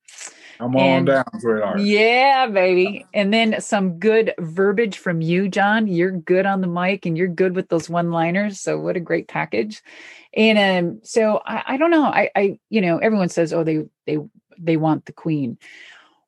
[0.61, 1.81] I'm on down, sweetheart.
[1.81, 3.07] Yeah, baby.
[3.15, 5.87] And then some good verbiage from you, John.
[5.87, 8.61] You're good on the mic and you're good with those one-liners.
[8.61, 9.83] So what a great package.
[10.35, 12.05] And um, so I, I don't know.
[12.05, 14.19] I, I, you know, everyone says, oh, they they
[14.59, 15.59] they want the queen.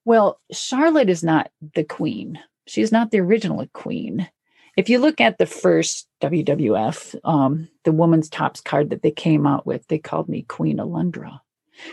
[0.04, 2.38] Well, Charlotte is not the queen.
[2.66, 4.28] She's not the original queen.
[4.76, 9.46] If you look at the first WWF, um, the woman's tops card that they came
[9.46, 11.40] out with, they called me Queen Alundra.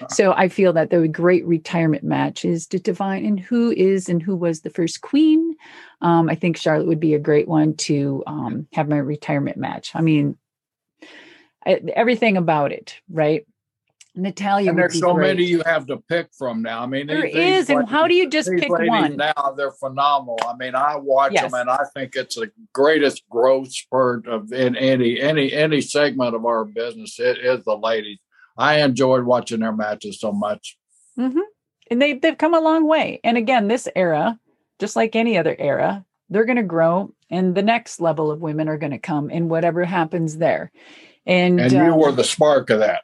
[0.10, 4.22] So I feel that the great retirement match is to define and who is and
[4.22, 5.56] who was the first queen.
[6.02, 9.92] Um, I think Charlotte would be a great one to um, have my retirement match.
[9.96, 10.38] I mean,
[11.66, 13.46] I, everything about it, right?
[14.18, 14.70] Natalya.
[14.70, 15.28] And there's so great.
[15.28, 16.82] many you have to pick from now.
[16.82, 19.16] I mean, there these, is, and how do you just pick one?
[19.16, 20.40] Now they're phenomenal.
[20.48, 21.52] I mean, I watch yes.
[21.52, 26.36] them, and I think it's the greatest growth spurt of in any any any segment
[26.36, 27.20] of our business.
[27.20, 28.18] It is the ladies.
[28.58, 30.78] I enjoyed watching their matches so much.
[31.18, 31.40] Mm-hmm.
[31.90, 33.20] And they they've come a long way.
[33.24, 34.40] And again, this era,
[34.80, 38.68] just like any other era, they're going to grow, and the next level of women
[38.68, 40.72] are going to come, and whatever happens there.
[41.26, 43.04] And and you um, were the spark of that.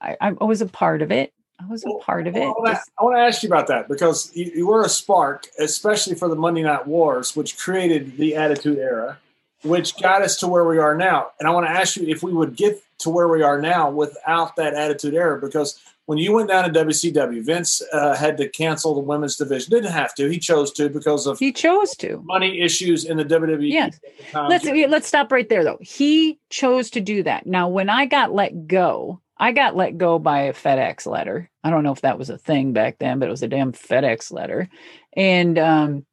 [0.00, 1.32] I, I was a part of it.
[1.60, 2.40] I was a part of it.
[2.40, 6.14] Well, I want to ask you about that because you, you, were a spark, especially
[6.14, 9.18] for the Monday Night Wars, which created the Attitude Era,
[9.62, 11.30] which got us to where we are now.
[11.38, 13.90] And I want to ask you if we would get to where we are now
[13.90, 18.48] without that attitude era because when you went down to WCW, Vince uh, had to
[18.48, 19.70] cancel the women's division.
[19.70, 23.24] Didn't have to; he chose to because of he chose to money issues in the
[23.24, 23.70] WWE.
[23.70, 23.98] Yes,
[24.34, 25.78] let's let's stop right there though.
[25.80, 27.46] He chose to do that.
[27.46, 31.50] Now, when I got let go, I got let go by a FedEx letter.
[31.62, 33.72] I don't know if that was a thing back then, but it was a damn
[33.72, 34.68] FedEx letter,
[35.16, 36.06] and um,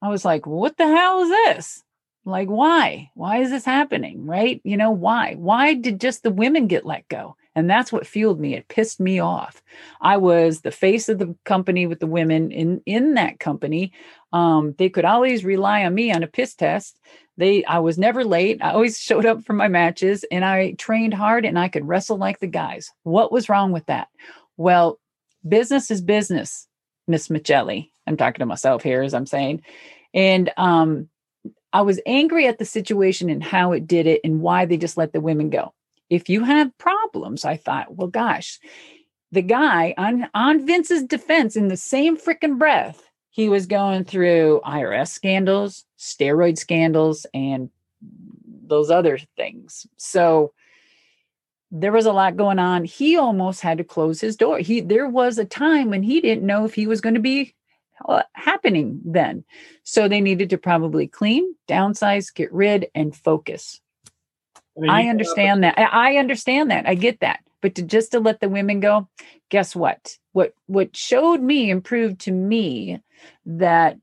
[0.00, 1.84] I was like, "What the hell is this?"
[2.24, 3.10] Like why?
[3.14, 4.60] Why is this happening right?
[4.64, 5.34] You know why?
[5.34, 7.36] Why did just the women get let go?
[7.54, 8.54] And that's what fueled me.
[8.54, 9.62] It pissed me off.
[10.00, 13.92] I was the face of the company with the women in in that company.
[14.32, 16.98] Um, they could always rely on me on a piss test.
[17.36, 18.62] They i was never late.
[18.62, 22.18] I always showed up for my matches and i trained hard and i could wrestle
[22.18, 22.90] like the guys.
[23.02, 24.08] What was wrong with that?
[24.56, 24.98] Well
[25.46, 26.68] business is business
[27.08, 29.62] miss Miceli i'm talking to myself here as i'm saying.
[30.14, 31.08] And um
[31.72, 34.96] I was angry at the situation and how it did it and why they just
[34.96, 35.72] let the women go.
[36.10, 38.60] If you have problems, I thought, well, gosh,
[39.30, 44.60] the guy on, on Vince's defense in the same freaking breath, he was going through
[44.64, 47.70] IRS scandals, steroid scandals, and
[48.66, 49.86] those other things.
[49.96, 50.52] So
[51.70, 52.84] there was a lot going on.
[52.84, 54.58] He almost had to close his door.
[54.58, 57.54] He there was a time when he didn't know if he was going to be
[58.08, 59.44] Uh, happening then.
[59.82, 63.80] So they needed to probably clean, downsize, get rid, and focus.
[64.88, 65.78] I understand that.
[65.78, 66.88] I understand that.
[66.88, 67.40] I get that.
[67.60, 69.08] But to just to let the women go,
[69.50, 70.16] guess what?
[70.32, 73.00] What what showed me and proved to me
[73.46, 73.98] that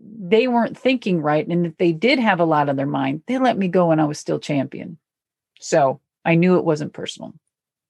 [0.00, 3.38] they weren't thinking right and that they did have a lot on their mind, they
[3.38, 4.98] let me go when I was still champion.
[5.60, 7.34] So I knew it wasn't personal.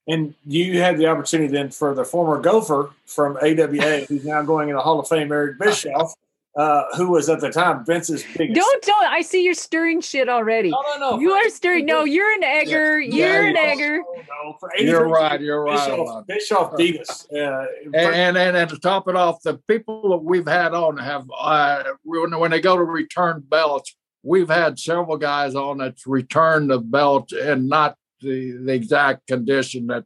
[0.09, 4.71] And you had the opportunity then for the former Gopher from AWA, who's now going
[4.71, 6.15] in the Hall of Fame, Eric Bischoff,
[6.57, 8.59] uh, who was at the time Vince's biggest.
[8.59, 9.05] Don't don't!
[9.05, 10.71] I see you're stirring shit already.
[10.71, 11.21] No, no, no.
[11.21, 11.87] You are stirring.
[11.87, 12.99] No, you're an egger.
[12.99, 13.15] Yeah.
[13.15, 14.03] You're Yeah, an you egger.
[14.29, 15.41] No, You're right.
[15.41, 15.77] You're right.
[15.77, 16.25] Bischoff, Alon.
[16.27, 17.31] Bischoff beat us.
[17.31, 20.97] Uh, And, and and and to top it off, the people that we've had on
[20.97, 23.95] have uh, when when they go to return belts,
[24.25, 29.86] we've had several guys on that's returned the belt and not the, the exact condition
[29.89, 30.05] that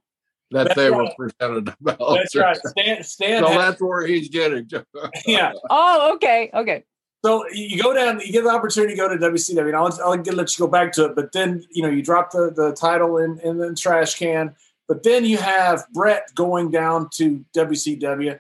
[0.51, 1.09] that That's they right.
[1.19, 2.15] were presented about.
[2.17, 2.57] that's right.
[2.57, 4.69] Stan, Stan So had- that's where he's getting.
[4.69, 4.85] to.
[5.27, 5.53] yeah.
[5.71, 6.85] Oh, okay, okay.
[7.25, 10.17] So you go down, you get the opportunity to go to WCW, and I'll, I'll
[10.19, 11.15] get, let you go back to it.
[11.17, 14.55] But then, you know, you drop the, the title in, in the trash can.
[14.89, 18.39] But then you have Brett going down to WCW.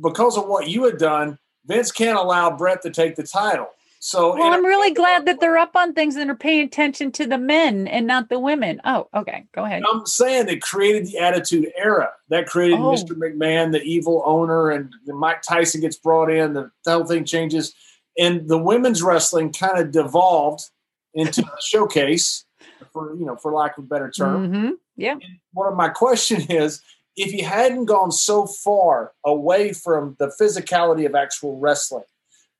[0.00, 3.68] Because of what you had done, Vince can't allow Brett to take the title.
[4.02, 7.26] So Well, I'm really glad that they're up on things and are paying attention to
[7.26, 8.80] the men and not the women.
[8.82, 9.44] Oh, okay.
[9.54, 9.82] Go ahead.
[9.92, 12.10] I'm saying it created the Attitude Era.
[12.30, 12.92] That created Oh.
[12.94, 13.10] Mr.
[13.10, 16.54] McMahon, the evil owner, and Mike Tyson gets brought in.
[16.54, 17.74] The, whole thing changes,
[18.18, 20.62] and the women's wrestling kind of devolved
[21.12, 22.46] into a showcase,
[22.94, 24.50] for you know, for lack of a better term.
[24.50, 25.16] hmm Yeah.
[25.52, 26.80] One of my question is,
[27.16, 32.04] if you hadn't gone so far away from the physicality of actual wrestling,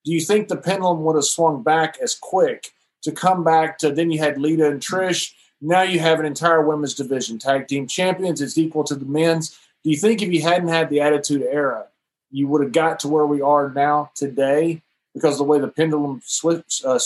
[0.05, 2.73] do you think the pendulum would have swung back as quick
[3.03, 3.91] to come back to?
[3.91, 5.33] Then you had Lita and Trish.
[5.61, 8.41] Now you have an entire women's division, tag team champions.
[8.41, 9.59] It's equal to the men's.
[9.85, 11.87] Do you think if you hadn't had the Attitude Era,
[12.31, 14.83] you would have got to where we are now today
[15.15, 16.99] because the way the pendulum switched, uh,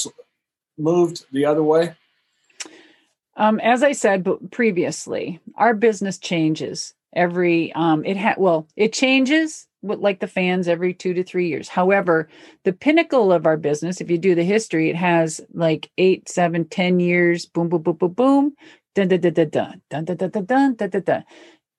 [0.78, 1.94] moved the other way?
[3.36, 7.72] Um, as I said previously, our business changes every.
[7.72, 11.68] Um, it had well, it changes like the fans every two to three years.
[11.68, 12.28] However,
[12.64, 16.66] the pinnacle of our business, if you do the history, it has like eight, seven,
[16.66, 17.46] ten years.
[17.46, 18.54] Boom, boom, boom, boom, boom.
[18.94, 21.24] Dun dun dun dun dun dun dun dun dun dun dun dun.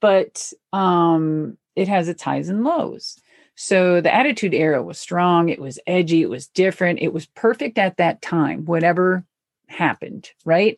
[0.02, 3.18] But um, it has its highs and lows.
[3.56, 5.49] So the Attitude Era was strong.
[5.49, 6.22] It was edgy.
[6.22, 6.99] It was different.
[7.02, 8.65] It was perfect at that time.
[8.65, 9.26] Whatever
[9.68, 10.77] happened, right?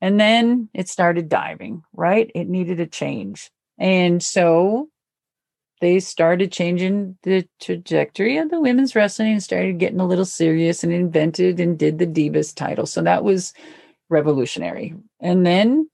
[0.00, 2.30] And then it started diving, right?
[2.34, 3.50] It needed a change.
[3.78, 4.88] And so
[5.84, 10.82] they started changing the trajectory of the women's wrestling and started getting a little serious
[10.82, 12.86] and invented and did the Divas title.
[12.86, 13.52] So that was
[14.08, 14.94] revolutionary.
[15.20, 15.90] And then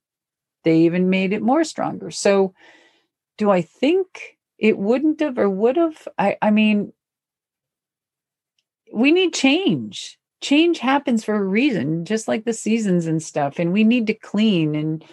[0.63, 2.13] they even made it more stronger.
[2.13, 2.55] So
[3.37, 6.07] do I think it wouldn't have or would have?
[6.17, 6.93] I, I mean,
[8.95, 13.73] we need change change happens for a reason just like the seasons and stuff and
[13.73, 15.05] we need to clean and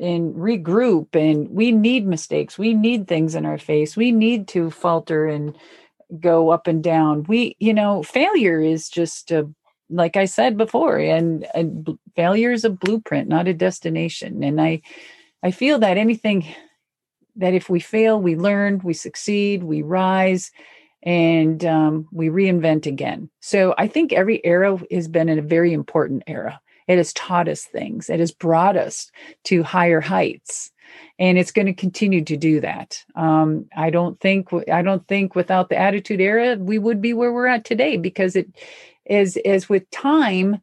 [0.00, 4.70] and regroup and we need mistakes we need things in our face we need to
[4.70, 5.56] falter and
[6.20, 9.48] go up and down we you know failure is just a
[9.90, 14.80] like i said before and, and failure is a blueprint not a destination and i
[15.42, 16.46] i feel that anything
[17.36, 20.50] that if we fail we learn we succeed we rise
[21.02, 23.30] and um, we reinvent again.
[23.40, 26.60] So I think every era has been a very important era.
[26.88, 28.10] It has taught us things.
[28.10, 29.10] It has brought us
[29.44, 30.70] to higher heights,
[31.18, 33.04] and it's going to continue to do that.
[33.14, 37.32] Um, I don't think I don't think without the Attitude Era we would be where
[37.32, 38.48] we're at today because it
[39.06, 40.62] is as with time.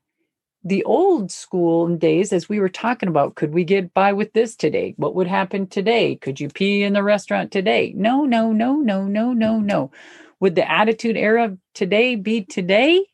[0.67, 4.55] The old school days, as we were talking about, could we get by with this
[4.55, 4.95] today?
[4.97, 6.15] What would happen today?
[6.15, 7.93] Could you pee in the restaurant today?
[7.95, 9.91] No, no, no, no, no, no, no
[10.39, 13.05] would the attitude era today be today?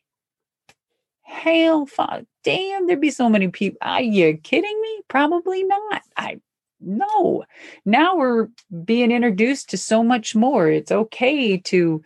[1.32, 3.78] Hell, fuck, damn, there'd be so many people.
[3.82, 5.02] Are you kidding me?
[5.08, 6.02] Probably not.
[6.16, 6.40] I
[6.80, 7.44] no.
[7.84, 8.48] Now we're
[8.84, 10.68] being introduced to so much more.
[10.68, 12.02] It's okay to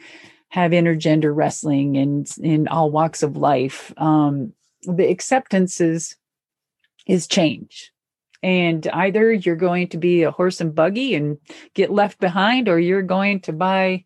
[0.48, 3.92] have intergender wrestling and in all walks of life.
[3.96, 6.16] Um, the acceptance is
[7.06, 7.92] is change.
[8.42, 11.38] And either you're going to be a horse and buggy and
[11.74, 14.04] get left behind, or you're going to buy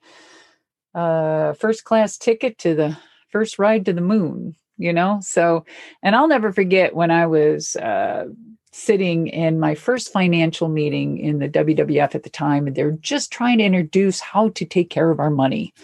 [0.95, 2.97] a first class ticket to the
[3.31, 5.21] first ride to the moon you know?
[5.23, 5.65] So
[6.03, 8.27] and i'll never forget when i was uh
[8.73, 13.33] sitting in my first financial meeting in the wwf at the time and they're just
[13.33, 15.75] trying to introduce how to take care of our money.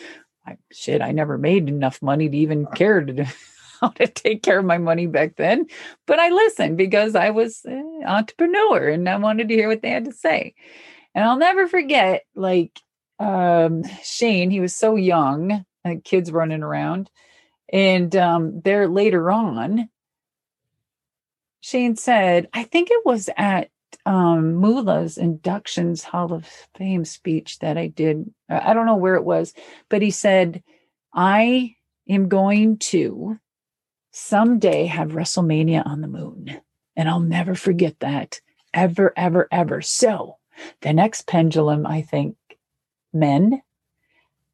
[0.47, 3.27] I, shit i never made enough money to even care to
[3.81, 5.67] how to take care of my money back then,
[6.07, 9.91] but I listened because I was an entrepreneur and I wanted to hear what they
[9.91, 10.55] had to say.
[11.15, 12.81] And I'll never forget, like
[13.19, 17.11] um, Shane, he was so young, and kids running around,
[17.73, 19.89] and um, there later on,
[21.61, 23.71] Shane said, I think it was at
[24.05, 24.65] um,
[25.17, 28.33] inductions Hall of Fame speech that I did.
[28.49, 29.53] I don't know where it was,
[29.89, 30.63] but he said,
[31.13, 31.75] I
[32.09, 33.39] am going to
[34.13, 36.61] someday have WrestleMania on the moon.
[36.95, 38.41] And I'll never forget that
[38.73, 39.83] ever, ever, ever.
[39.83, 40.37] So
[40.83, 42.37] the next pendulum, I think,
[43.13, 43.63] men,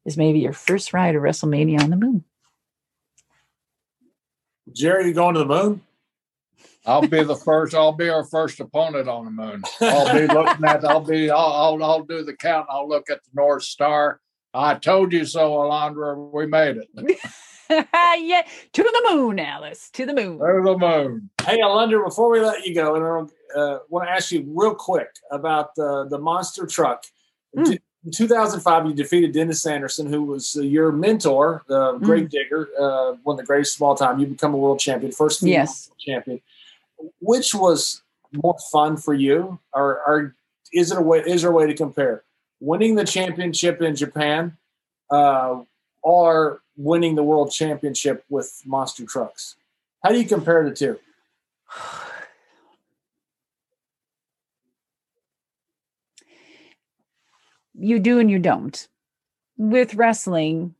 [0.05, 2.23] is maybe your first ride of WrestleMania on the moon.
[4.71, 5.81] Jerry, you going to the moon?
[6.85, 7.73] I'll be the first.
[7.73, 9.63] I'll be our first opponent on the moon.
[9.81, 10.83] I'll be looking at.
[10.83, 11.29] I'll be.
[11.29, 11.53] I'll.
[11.53, 12.67] I'll, I'll do the count.
[12.69, 14.19] I'll look at the North Star.
[14.53, 16.31] I told you so, Alundra.
[16.31, 16.89] We made it.
[17.69, 18.41] yeah,
[18.73, 19.89] to the moon, Alice.
[19.91, 20.39] To the moon.
[20.39, 21.29] To the moon.
[21.45, 22.05] Hey, Alundra.
[22.05, 25.75] Before we let you go, and I uh, want to ask you real quick about
[25.75, 27.05] the the monster truck.
[27.55, 27.79] Mm.
[28.05, 32.01] In 2005, you defeated Dennis Anderson, who was uh, your mentor, the mm.
[32.01, 34.19] Grave Digger, uh, one of the greatest of all time.
[34.19, 35.89] You become a world champion, first female yes.
[35.97, 36.41] champion
[37.19, 38.01] which was
[38.31, 40.35] more fun for you, or, or
[40.71, 41.19] is it a way?
[41.19, 42.23] Is there a way to compare
[42.59, 44.57] winning the championship in Japan,
[45.09, 45.61] uh,
[46.01, 49.55] or winning the world championship with monster trucks?
[50.03, 50.99] How do you compare the two?
[57.73, 58.87] You do and you don't.
[59.57, 60.75] With wrestling,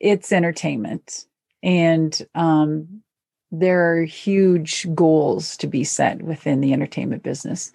[0.00, 1.26] it's entertainment.
[1.62, 3.02] And um,
[3.50, 7.72] there are huge goals to be set within the entertainment business,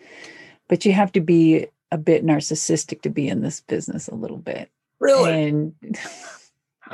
[0.67, 4.37] but you have to be a bit narcissistic to be in this business a little
[4.37, 4.69] bit.
[4.99, 5.47] Really?
[5.49, 5.73] And,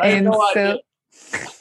[0.01, 0.79] and so,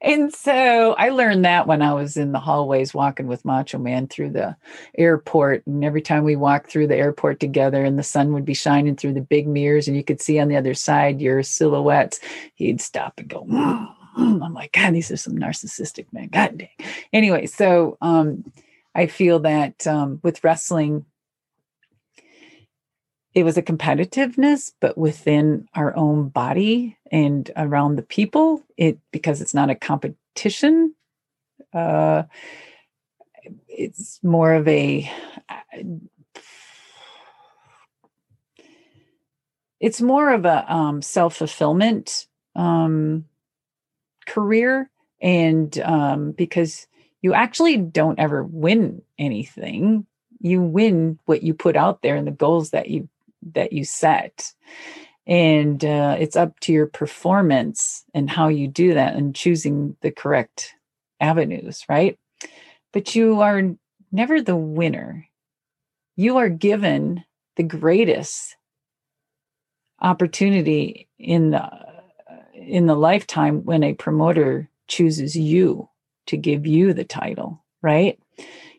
[0.00, 4.06] and so I learned that when I was in the hallways walking with Macho Man
[4.06, 4.56] through the
[4.96, 5.66] airport.
[5.66, 8.96] And every time we walked through the airport together and the sun would be shining
[8.96, 12.20] through the big mirrors and you could see on the other side your silhouettes,
[12.54, 16.28] he'd stop and go, mm I'm like, God, these are some narcissistic men.
[16.28, 16.88] God dang.
[17.12, 18.50] Anyway, so um,
[18.94, 21.04] I feel that um, with wrestling,
[23.36, 29.42] it was a competitiveness, but within our own body and around the people, it because
[29.42, 30.94] it's not a competition.
[31.70, 32.22] Uh,
[33.68, 35.12] it's more of a
[39.80, 43.26] it's more of a um, self-fulfillment um,
[44.24, 44.90] career
[45.20, 46.86] and um, because
[47.20, 50.06] you actually don't ever win anything
[50.40, 53.08] you win what you put out there and the goals that you
[53.54, 54.52] that you set
[55.26, 60.10] and uh, it's up to your performance and how you do that and choosing the
[60.10, 60.74] correct
[61.20, 62.18] avenues right
[62.92, 63.62] but you are
[64.12, 65.26] never the winner
[66.16, 67.24] you are given
[67.56, 68.56] the greatest
[70.00, 71.70] opportunity in the
[72.54, 75.88] in the lifetime when a promoter chooses you
[76.26, 78.18] to give you the title, right?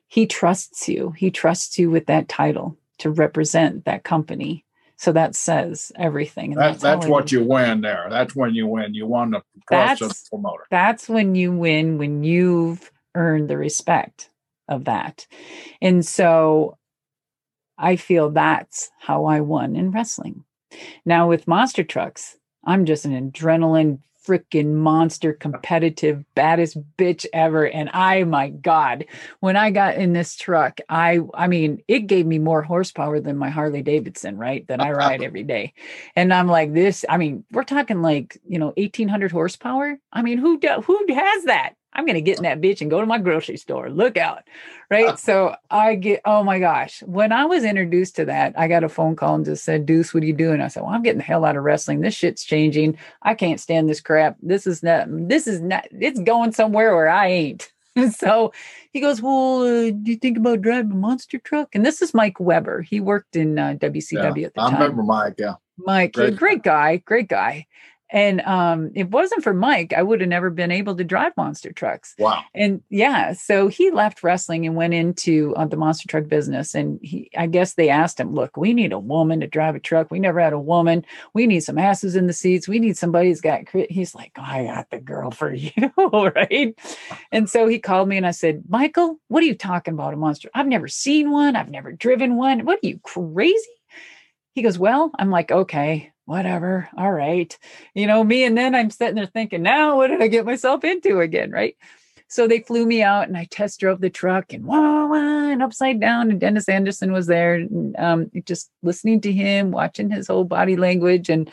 [0.07, 1.11] He trusts you.
[1.11, 4.65] He trusts you with that title to represent that company.
[4.98, 6.53] So that says everything.
[6.53, 8.07] And that's, that's, that's what you win there.
[8.10, 8.95] That's when you win.
[8.95, 10.64] You won the trust of the promoter.
[10.72, 14.32] That's when you win, when you've earned the respect
[14.68, 15.28] of that.
[15.82, 16.78] And so
[17.78, 20.44] I feel that's how I won in wrestling.
[21.06, 27.66] Now with monster trucks, I'm just an adrenaline freaking monster competitive baddest bitch ever.
[27.68, 29.06] And i my god
[29.40, 33.38] when i got in this truck i i mean it gave me more horsepower than
[33.38, 35.74] my harley davidson right that i ride every day.
[36.16, 39.98] And i'm like this i mean we're talking like you know 1800 horsepower?
[40.12, 42.92] I mean who do, who has that I'm going to get in that bitch and
[42.92, 43.90] go to my grocery store.
[43.90, 44.44] Look out.
[44.90, 45.18] Right.
[45.28, 47.02] so I get, oh my gosh.
[47.04, 50.14] When I was introduced to that, I got a phone call and just said, Deuce,
[50.14, 50.62] what are you doing?
[50.62, 52.02] I said, Well, I'm getting the hell out of wrestling.
[52.02, 52.98] This shit's changing.
[53.24, 54.38] I can't stand this crap.
[54.42, 57.72] This is not, this is not, it's going somewhere where I ain't.
[58.16, 58.54] so
[58.94, 61.74] he goes, Well, uh, do you think about driving a monster truck?
[61.74, 62.82] And this is Mike Weber.
[62.82, 64.76] He worked in uh, WCW yeah, at the I time.
[64.76, 65.36] I remember Mike.
[65.38, 65.56] Yeah.
[65.78, 66.36] Mike, great.
[66.36, 67.68] great guy, great guy.
[68.10, 71.74] And um, it wasn't for Mike, I would have never been able to drive monster
[71.74, 72.16] trucks.
[72.18, 72.42] Wow.
[72.54, 76.74] And yeah, so he left wrestling and went into uh, the monster truck business.
[76.74, 79.80] And he, I guess they asked him, look, we need a woman to drive a
[79.80, 80.10] truck.
[80.10, 81.06] We never had a woman.
[81.34, 82.68] We need some asses in the seats.
[82.68, 85.72] We need somebody who's got, he's like, oh, I got the girl for you.
[85.98, 86.74] right.
[87.32, 90.18] And so he called me and I said, Michael, what are you talking about a
[90.18, 90.50] monster?
[90.54, 91.58] I've never seen one.
[91.58, 92.64] I've never driven one.
[92.66, 93.68] What are you crazy?
[94.54, 96.90] He goes, well, I'm like, okay, whatever.
[96.98, 97.58] All right.
[97.95, 100.84] You know, me and then I'm sitting there thinking, now what did I get myself
[100.84, 101.52] into again?
[101.52, 101.78] Right.
[102.28, 105.64] So they flew me out and I test drove the truck and wah, wah, and
[105.64, 106.30] upside down.
[106.30, 110.76] And Dennis Anderson was there, and, um, just listening to him, watching his whole body
[110.76, 111.30] language.
[111.30, 111.49] And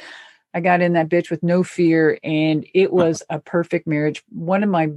[0.52, 2.18] I got in that bitch with no fear.
[2.24, 4.24] And it was a perfect marriage.
[4.30, 4.90] One of my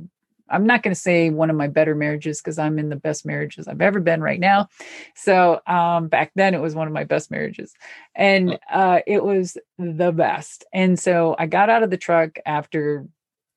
[0.49, 3.26] I'm not going to say one of my better marriages because I'm in the best
[3.26, 4.69] marriages I've ever been right now.
[5.15, 7.74] So um, back then it was one of my best marriages,
[8.15, 10.65] and uh, it was the best.
[10.74, 13.07] And so I got out of the truck after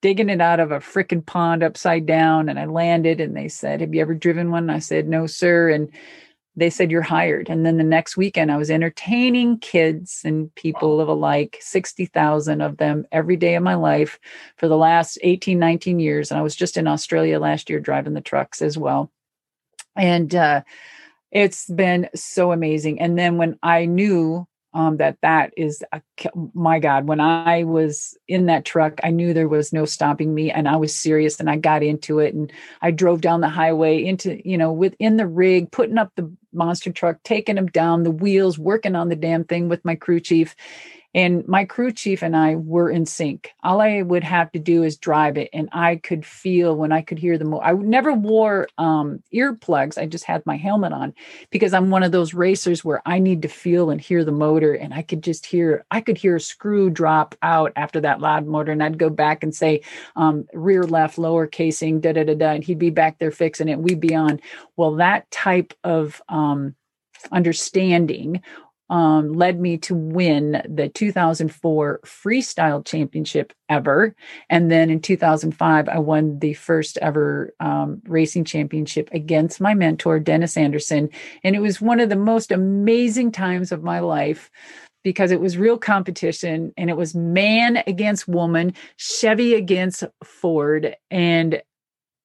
[0.02, 3.80] digging it out of a freaking pond upside down and I landed and they said,
[3.80, 4.70] Have you ever driven one?
[4.70, 5.68] I said, No, sir.
[5.68, 5.90] And
[6.56, 7.48] they said, You're hired.
[7.48, 12.76] And then the next weekend, I was entertaining kids and people of alike, 60,000 of
[12.76, 14.18] them every day of my life
[14.56, 16.30] for the last 18, 19 years.
[16.30, 19.10] And I was just in Australia last year driving the trucks as well.
[19.96, 20.62] And uh,
[21.30, 23.00] it's been so amazing.
[23.00, 26.00] And then when I knew um, that that is a,
[26.54, 30.50] my god when i was in that truck i knew there was no stopping me
[30.50, 32.52] and i was serious and i got into it and
[32.82, 36.92] i drove down the highway into you know within the rig putting up the monster
[36.92, 40.54] truck taking them down the wheels working on the damn thing with my crew chief
[41.12, 43.52] and my crew chief and I were in sync.
[43.64, 47.02] All I would have to do is drive it, and I could feel when I
[47.02, 47.44] could hear the.
[47.44, 49.98] Mo- I never wore um, earplugs.
[49.98, 51.12] I just had my helmet on
[51.50, 54.72] because I'm one of those racers where I need to feel and hear the motor,
[54.72, 55.84] and I could just hear.
[55.90, 59.42] I could hear a screw drop out after that loud motor, and I'd go back
[59.42, 59.82] and say,
[60.14, 63.68] um, "Rear left, lower casing, da da da da," and he'd be back there fixing
[63.68, 63.80] it.
[63.80, 64.40] We'd be on.
[64.76, 66.76] Well, that type of um,
[67.32, 68.42] understanding
[68.90, 74.14] um, led me to win the 2004 freestyle championship ever.
[74.50, 80.18] And then in 2005, I won the first ever um, racing championship against my mentor,
[80.18, 81.08] Dennis Anderson.
[81.44, 84.50] And it was one of the most amazing times of my life
[85.02, 90.96] because it was real competition and it was man against woman, Chevy against Ford.
[91.10, 91.62] And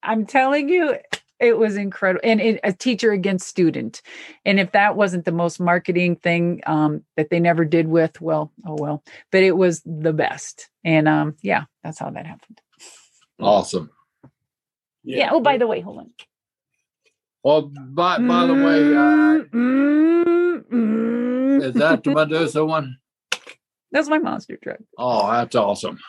[0.04, 0.98] I'm telling you,
[1.40, 4.02] it was incredible and it, a teacher against student.
[4.46, 8.52] And if that wasn't the most marketing thing um, that they never did with well
[8.66, 10.70] oh well but it was the best.
[10.84, 12.62] And um, yeah that's how that happened.
[13.40, 13.92] Awesome.
[15.04, 15.30] Yeah, yeah.
[15.34, 16.12] oh by the way hold on.
[17.44, 22.98] Well by, by the way uh, mm, mm, is that the medusa one?
[23.92, 24.80] That's my monster truck.
[24.98, 26.00] Oh that's awesome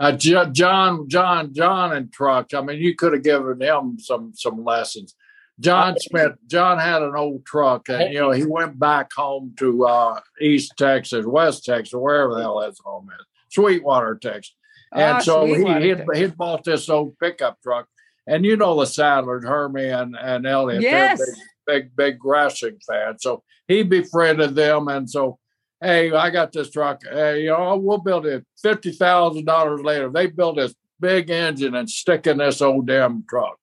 [0.00, 2.54] uh, John, John, John, and trucks.
[2.54, 5.14] I mean, you could have given him some some lessons.
[5.60, 6.34] John spent.
[6.48, 10.74] John had an old truck, and you know he went back home to uh, East
[10.76, 14.54] Texas, West Texas, wherever the hell his home is, Sweetwater, Texas.
[14.92, 17.86] And ah, so he he'd, he'd bought this old pickup truck,
[18.26, 21.18] and you know the Sadlers, Hermie and, and Elliot, yes.
[21.18, 21.26] they're
[21.66, 23.22] big, big, big wrestling fans.
[23.22, 25.38] So he befriended them, and so
[25.80, 27.02] hey, I got this truck.
[27.10, 28.44] Hey, you know, we'll build it.
[28.60, 33.24] Fifty thousand dollars later, they build this big engine and stick in this old damn
[33.28, 33.58] truck.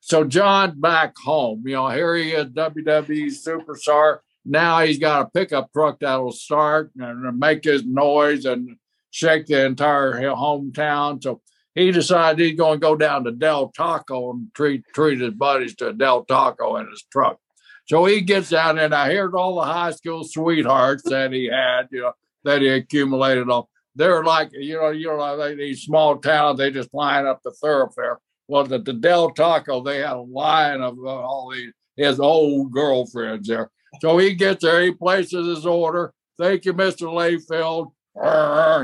[0.00, 4.18] So John back home, you know, here he is, WWE superstar.
[4.44, 8.76] Now he's got a pickup truck that'll start and make his noise and
[9.10, 11.20] shake the entire hometown.
[11.22, 11.40] So
[11.74, 15.74] he decided he's going to go down to Del Taco and treat treat his buddies
[15.76, 17.38] to Del Taco in his truck.
[17.86, 21.88] So he gets out, and I heard all the high school sweethearts that he had,
[21.90, 22.12] you know,
[22.44, 23.64] that he accumulated on.
[23.94, 27.52] They're like, you know, you know, like these small towns, they just line up the
[27.52, 28.18] thoroughfare.
[28.48, 32.72] Well, at the Del Taco, they had a line of uh, all these his old
[32.72, 33.70] girlfriends there.
[34.00, 36.12] So he gets there, he places his order.
[36.38, 37.08] Thank you, Mr.
[37.08, 37.92] Layfield.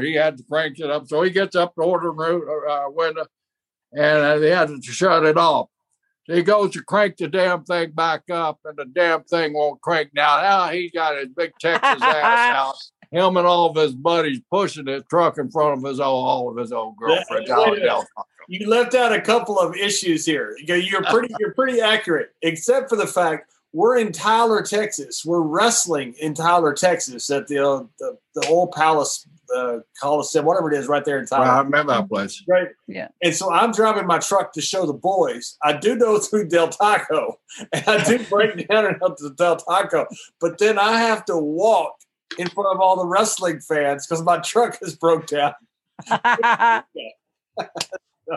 [0.02, 1.06] He had to crank it up.
[1.06, 2.10] So he gets up the order
[2.68, 3.26] uh, window
[3.92, 5.68] and uh, they had to shut it off.
[6.32, 10.10] He goes to crank the damn thing back up, and the damn thing won't crank
[10.14, 10.40] now.
[10.40, 12.02] Now he's got his big Texas ass
[12.56, 12.74] out.
[13.10, 16.50] Him and all of his buddies pushing his truck in front of his old, all
[16.50, 17.50] of his old girlfriends.
[18.48, 20.56] you left out a couple of issues here.
[20.66, 25.24] You're pretty, you're pretty accurate, except for the fact we're in Tyler, Texas.
[25.24, 30.72] We're wrestling in Tyler, Texas, at the uh, the, the old Palace the Coliseum, whatever
[30.72, 31.44] it is, right there in Tyler.
[31.44, 32.42] Well, I remember that place.
[32.48, 32.68] Right.
[32.86, 33.08] Yeah.
[33.22, 35.56] And so I'm driving my truck to show the boys.
[35.62, 37.38] I do go through Del Taco,
[37.72, 40.06] and I do break down and up to Del Taco,
[40.40, 41.94] but then I have to walk
[42.38, 45.52] in front of all the wrestling fans because my truck is broke down.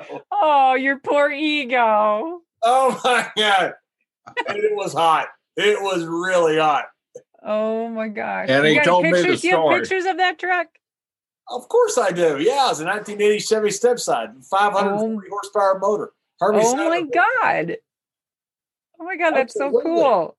[0.32, 2.42] Oh, your poor ego.
[2.64, 3.74] Oh my god!
[4.48, 5.28] And it was hot.
[5.56, 6.86] It was really hot.
[7.44, 8.50] Oh my gosh!
[8.50, 9.24] And he told pictures?
[9.24, 9.54] me the story.
[9.54, 10.68] You have pictures of that truck?
[11.50, 12.40] Of course I do.
[12.40, 15.30] Yeah, it's a 1980 Chevy Stepside, 540 oh.
[15.30, 16.12] horsepower motor.
[16.40, 17.78] Hermie oh my god!
[19.00, 19.82] Oh my god, that's Absolutely.
[19.82, 20.38] so cool.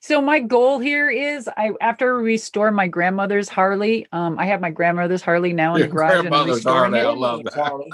[0.00, 4.06] So my goal here is I after I restore my grandmother's Harley.
[4.12, 6.92] Um, I have my grandmother's Harley now in Your the garage and I'm grandmother's restoring
[6.92, 7.54] Harley, I love that.
[7.54, 7.92] Harley.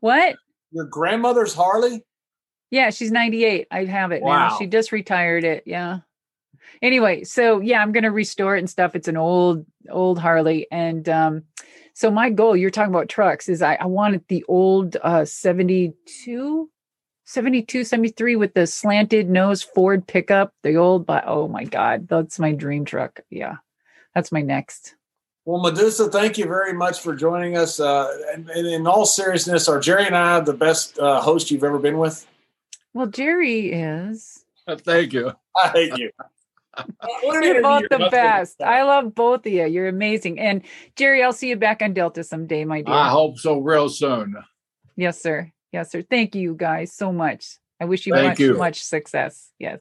[0.00, 0.36] What?
[0.72, 2.04] Your grandmother's Harley?
[2.70, 3.66] Yeah, she's 98.
[3.70, 4.56] I have it now.
[4.56, 5.64] She just retired it.
[5.66, 5.98] Yeah.
[6.80, 8.94] Anyway, so yeah, I'm gonna restore it and stuff.
[8.94, 10.68] It's an old, old Harley.
[10.70, 11.44] And um,
[11.94, 16.70] so my goal, you're talking about trucks, is I, I wanted the old uh 72,
[17.24, 22.38] 72, 73 with the slanted nose Ford pickup, the old, but oh my god, that's
[22.38, 23.20] my dream truck.
[23.30, 23.56] Yeah.
[24.14, 24.96] That's my next.
[25.44, 27.80] Well, Medusa, thank you very much for joining us.
[27.80, 31.64] Uh, and, and in all seriousness, are Jerry and I the best uh, host you've
[31.64, 32.26] ever been with?
[32.92, 34.44] Well, Jerry is.
[34.68, 35.32] Thank you.
[35.56, 36.10] I hate you.
[37.22, 38.62] You're both the best.
[38.62, 39.66] I love both of you.
[39.66, 40.38] You're amazing.
[40.38, 40.62] And
[40.96, 42.94] Jerry, I'll see you back on Delta someday, my dear.
[42.94, 44.36] I hope so real soon.
[44.96, 45.50] Yes, sir.
[45.72, 46.02] Yes, sir.
[46.02, 47.58] Thank you guys so much.
[47.80, 48.56] I wish you Thank much, you.
[48.56, 49.50] much success.
[49.58, 49.80] Yes.